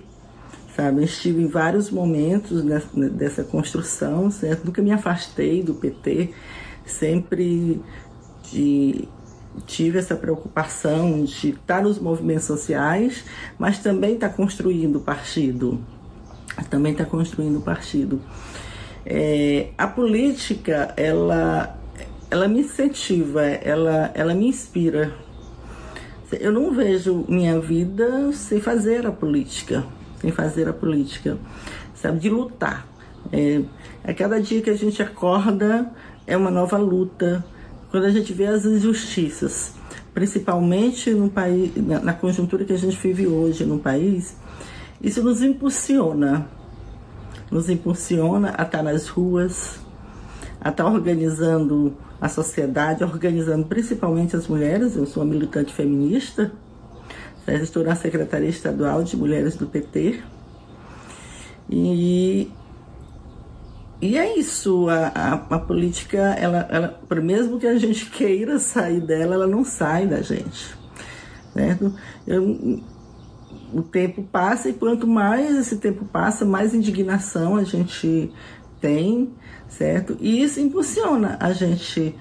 sabe? 0.75 0.99
Eu 0.99 1.03
estive 1.03 1.41
em 1.41 1.47
vários 1.47 1.89
momentos 1.89 2.63
dessa 3.11 3.43
construção, 3.43 4.29
certo? 4.31 4.65
Nunca 4.65 4.81
me 4.81 4.91
afastei 4.91 5.63
do 5.63 5.73
PT, 5.73 6.33
sempre 6.85 7.81
de, 8.51 9.07
tive 9.65 9.99
essa 9.99 10.15
preocupação 10.15 11.23
de 11.23 11.49
estar 11.49 11.81
nos 11.81 11.99
movimentos 11.99 12.45
sociais, 12.45 13.23
mas 13.57 13.79
também 13.79 14.15
estar 14.15 14.29
tá 14.29 14.35
construindo 14.35 14.97
o 14.97 15.01
partido, 15.01 15.79
também 16.69 16.91
está 16.93 17.05
construindo 17.05 17.57
o 17.57 17.61
partido. 17.61 18.21
É, 19.05 19.69
a 19.77 19.87
política, 19.87 20.93
ela, 20.95 21.77
ela 22.29 22.47
me 22.47 22.61
incentiva, 22.61 23.43
ela, 23.43 24.11
ela 24.13 24.33
me 24.33 24.47
inspira. 24.47 25.13
Eu 26.39 26.53
não 26.53 26.71
vejo 26.71 27.25
minha 27.27 27.59
vida 27.59 28.31
sem 28.31 28.61
fazer 28.61 29.05
a 29.05 29.11
política 29.11 29.83
em 30.23 30.31
fazer 30.31 30.67
a 30.67 30.73
política, 30.73 31.37
sabe? 31.93 32.19
De 32.19 32.29
lutar. 32.29 32.87
É, 33.31 33.61
a 34.03 34.13
cada 34.13 34.39
dia 34.41 34.61
que 34.61 34.69
a 34.69 34.75
gente 34.75 35.01
acorda 35.01 35.91
é 36.25 36.35
uma 36.35 36.51
nova 36.51 36.77
luta. 36.77 37.43
Quando 37.89 38.05
a 38.05 38.09
gente 38.09 38.33
vê 38.33 38.47
as 38.47 38.65
injustiças, 38.65 39.73
principalmente 40.13 41.11
no 41.11 41.29
país, 41.29 41.71
na, 41.75 41.99
na 41.99 42.13
conjuntura 42.13 42.63
que 42.63 42.73
a 42.73 42.77
gente 42.77 42.97
vive 42.97 43.27
hoje 43.27 43.65
no 43.65 43.79
país, 43.79 44.37
isso 45.01 45.21
nos 45.23 45.41
impulsiona, 45.41 46.47
nos 47.49 47.69
impulsiona 47.69 48.53
a 48.57 48.63
estar 48.63 48.83
nas 48.83 49.07
ruas, 49.07 49.79
a 50.59 50.69
estar 50.69 50.85
organizando 50.85 51.97
a 52.19 52.29
sociedade, 52.29 53.03
organizando 53.03 53.65
principalmente 53.65 54.35
as 54.35 54.47
mulheres. 54.47 54.95
Eu 54.95 55.05
sou 55.05 55.23
uma 55.23 55.33
militante 55.33 55.73
feminista, 55.73 56.51
estou 57.47 57.83
na 57.83 57.95
Secretaria 57.95 58.49
Estadual 58.49 59.03
de 59.03 59.17
Mulheres 59.17 59.55
do 59.55 59.67
PT. 59.67 60.21
E, 61.69 62.51
e 64.01 64.17
é 64.17 64.37
isso, 64.37 64.89
a, 64.89 65.07
a, 65.07 65.33
a, 65.55 65.59
política, 65.59 66.17
ela, 66.17 66.67
ela, 66.69 66.99
mesmo 67.21 67.59
que 67.59 67.67
a 67.67 67.77
gente 67.77 68.09
queira 68.09 68.59
sair 68.59 68.99
dela, 68.99 69.35
ela 69.35 69.47
não 69.47 69.63
sai 69.63 70.07
da 70.07 70.21
gente. 70.21 70.75
Certo? 71.53 71.93
Eu, 72.27 72.81
o 73.73 73.81
tempo 73.81 74.23
passa 74.23 74.69
e 74.69 74.73
quanto 74.73 75.07
mais 75.07 75.55
esse 75.55 75.77
tempo 75.77 76.05
passa, 76.05 76.45
mais 76.45 76.73
indignação 76.73 77.55
a 77.55 77.63
gente 77.63 78.31
tem, 78.79 79.29
certo? 79.69 80.17
E 80.19 80.43
isso 80.43 80.59
impulsiona 80.59 81.37
a 81.39 81.53
gente 81.53 82.15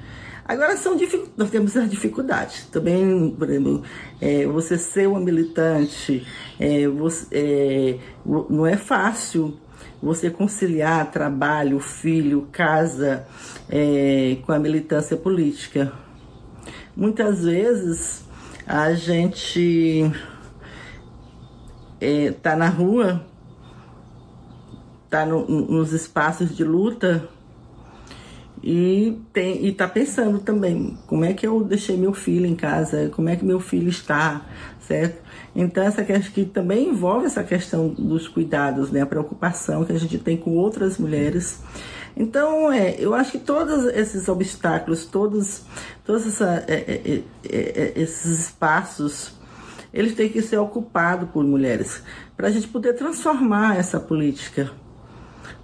Agora 0.51 0.77
são 0.77 0.99
nós 1.37 1.49
temos 1.49 1.77
as 1.77 1.89
dificuldades. 1.89 2.65
Também, 2.73 3.31
por 3.39 3.49
exemplo, 3.49 3.85
é, 4.21 4.45
você 4.47 4.77
ser 4.77 5.07
uma 5.07 5.21
militante, 5.21 6.27
é, 6.59 6.89
você, 6.89 7.29
é, 7.31 7.99
não 8.27 8.67
é 8.67 8.77
fácil 8.77 9.57
você 10.03 10.29
conciliar 10.29 11.09
trabalho, 11.13 11.79
filho, 11.79 12.49
casa 12.51 13.25
é, 13.69 14.39
com 14.45 14.51
a 14.51 14.59
militância 14.59 15.17
política. 15.17 15.93
Muitas 16.97 17.45
vezes 17.45 18.25
a 18.67 18.93
gente 18.93 20.11
está 22.01 22.55
é, 22.55 22.57
na 22.57 22.69
rua, 22.69 23.25
está 25.05 25.25
no, 25.25 25.47
nos 25.47 25.93
espaços 25.93 26.57
de 26.57 26.65
luta 26.65 27.29
e 28.63 29.19
tem 29.33 29.65
e 29.67 29.73
tá 29.73 29.89
pensando 29.89 30.39
também 30.39 30.99
como 31.07 31.25
é 31.25 31.33
que 31.33 31.47
eu 31.47 31.65
deixei 31.65 31.97
meu 31.97 32.13
filho 32.13 32.47
em 32.47 32.55
casa, 32.55 33.11
como 33.15 33.29
é 33.29 33.37
que 33.37 33.45
meu 33.45 33.59
filho 33.59 33.89
está, 33.89 34.43
certo? 34.87 35.23
Então 35.57 35.83
essa 35.83 36.05
questão 36.05 36.33
que 36.33 36.45
também 36.45 36.89
envolve 36.89 37.27
essa 37.27 37.43
questão 37.43 37.89
dos 37.89 38.29
cuidados, 38.29 38.91
né, 38.91 39.01
a 39.01 39.07
preocupação 39.07 39.85
que 39.85 39.93
a 39.93 39.99
gente 39.99 40.19
tem 40.19 40.37
com 40.37 40.57
outras 40.57 40.99
mulheres. 40.99 41.63
Então, 42.17 42.71
é, 42.73 42.97
eu 42.99 43.15
acho 43.15 43.33
que 43.33 43.39
todos 43.39 43.85
esses 43.87 44.29
obstáculos, 44.29 45.07
todos, 45.07 45.63
todos 46.05 46.27
essa, 46.27 46.65
é, 46.67 46.75
é, 46.75 47.23
é, 47.49 47.83
é 47.83 47.93
esses 47.97 48.47
espaços, 48.47 49.33
eles 49.95 50.15
têm 50.15 50.29
que 50.29 50.43
ser 50.43 50.59
ocupados 50.59 51.31
por 51.31 51.45
mulheres, 51.45 52.03
para 52.37 52.49
a 52.49 52.51
gente 52.51 52.67
poder 52.67 52.95
transformar 52.95 53.79
essa 53.79 53.99
política. 53.99 54.71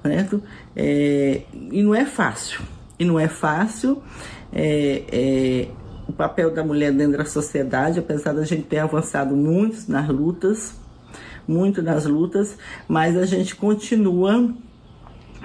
Certo? 0.02 0.40
É, 0.74 1.43
e 1.52 1.82
não 1.82 1.93
é 1.93 2.06
fácil 2.06 2.62
e 2.98 3.05
não 3.05 3.18
é 3.18 3.28
fácil. 3.28 4.02
É, 4.52 5.02
é, 5.12 5.68
o 6.09 6.12
papel 6.12 6.52
da 6.52 6.62
mulher 6.62 6.93
dentro 6.93 7.18
da 7.18 7.24
sociedade, 7.24 7.98
apesar 7.98 8.32
da 8.32 8.44
gente 8.44 8.62
ter 8.62 8.78
avançado 8.78 9.36
muito 9.36 9.90
nas 9.90 10.09
lutas, 10.09 10.74
muito 11.47 11.82
nas 11.82 12.06
lutas, 12.06 12.56
mas 12.89 13.16
a 13.16 13.27
gente 13.27 13.56
continua 13.56 14.55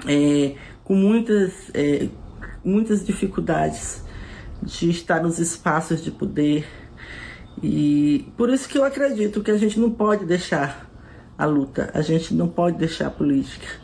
é, 0.06 0.54
com 0.84 0.94
muitas, 0.94 1.52
é, 1.74 2.08
muitas 2.64 3.04
dificuldades 3.04 4.04
de 4.62 4.90
estar 4.90 5.22
nos 5.22 5.38
espaços 5.38 6.02
de 6.02 6.10
poder. 6.10 6.66
E 7.62 8.26
por 8.36 8.50
isso 8.50 8.68
que 8.68 8.78
eu 8.78 8.84
acredito 8.84 9.42
que 9.42 9.50
a 9.50 9.58
gente 9.58 9.78
não 9.78 9.90
pode 9.90 10.24
deixar 10.24 10.88
a 11.36 11.44
luta, 11.44 11.90
a 11.92 12.00
gente 12.00 12.34
não 12.34 12.48
pode 12.48 12.78
deixar 12.78 13.08
a 13.08 13.10
política. 13.10 13.81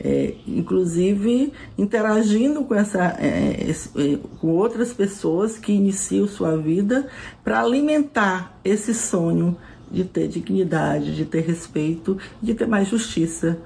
É, 0.00 0.34
inclusive 0.46 1.52
interagindo 1.76 2.62
com, 2.64 2.72
essa, 2.72 3.16
é, 3.18 3.68
esse, 3.68 3.90
é, 4.00 4.18
com 4.40 4.48
outras 4.48 4.92
pessoas 4.92 5.58
que 5.58 5.72
iniciam 5.72 6.28
sua 6.28 6.56
vida 6.56 7.08
para 7.42 7.60
alimentar 7.60 8.56
esse 8.64 8.94
sonho 8.94 9.56
de 9.90 10.04
ter 10.04 10.28
dignidade, 10.28 11.16
de 11.16 11.24
ter 11.24 11.40
respeito, 11.40 12.16
de 12.40 12.54
ter 12.54 12.66
mais 12.66 12.86
justiça 12.86 13.58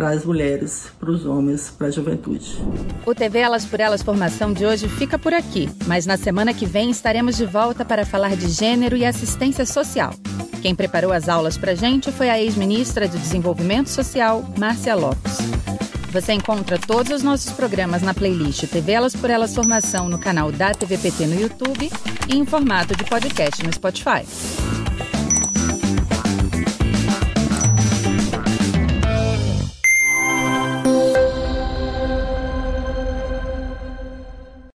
para 0.00 0.12
as 0.12 0.24
mulheres, 0.24 0.86
para 0.98 1.10
os 1.10 1.26
homens, 1.26 1.68
para 1.68 1.88
a 1.88 1.90
juventude. 1.90 2.56
O 3.04 3.14
TV 3.14 3.40
Elas 3.40 3.66
por 3.66 3.80
Elas 3.80 4.00
Formação 4.00 4.50
de 4.50 4.64
hoje 4.64 4.88
fica 4.88 5.18
por 5.18 5.34
aqui, 5.34 5.68
mas 5.86 6.06
na 6.06 6.16
semana 6.16 6.54
que 6.54 6.64
vem 6.64 6.90
estaremos 6.90 7.36
de 7.36 7.44
volta 7.44 7.84
para 7.84 8.06
falar 8.06 8.34
de 8.34 8.48
gênero 8.48 8.96
e 8.96 9.04
assistência 9.04 9.66
social. 9.66 10.14
Quem 10.62 10.74
preparou 10.74 11.12
as 11.12 11.28
aulas 11.28 11.58
para 11.58 11.74
gente 11.74 12.10
foi 12.10 12.30
a 12.30 12.40
ex-ministra 12.40 13.06
de 13.06 13.18
Desenvolvimento 13.18 13.90
Social, 13.90 14.42
Márcia 14.58 14.94
Lopes. 14.94 15.36
Você 16.10 16.32
encontra 16.32 16.78
todos 16.78 17.12
os 17.12 17.22
nossos 17.22 17.52
programas 17.52 18.00
na 18.00 18.14
playlist 18.14 18.64
TV 18.68 18.92
Elas 18.92 19.14
por 19.14 19.28
Elas 19.28 19.54
Formação 19.54 20.08
no 20.08 20.18
canal 20.18 20.50
da 20.50 20.72
TVPT 20.72 21.26
no 21.26 21.38
YouTube 21.38 21.90
e 22.26 22.38
em 22.38 22.46
formato 22.46 22.96
de 22.96 23.04
podcast 23.04 23.62
no 23.62 23.70
Spotify. 23.70 24.24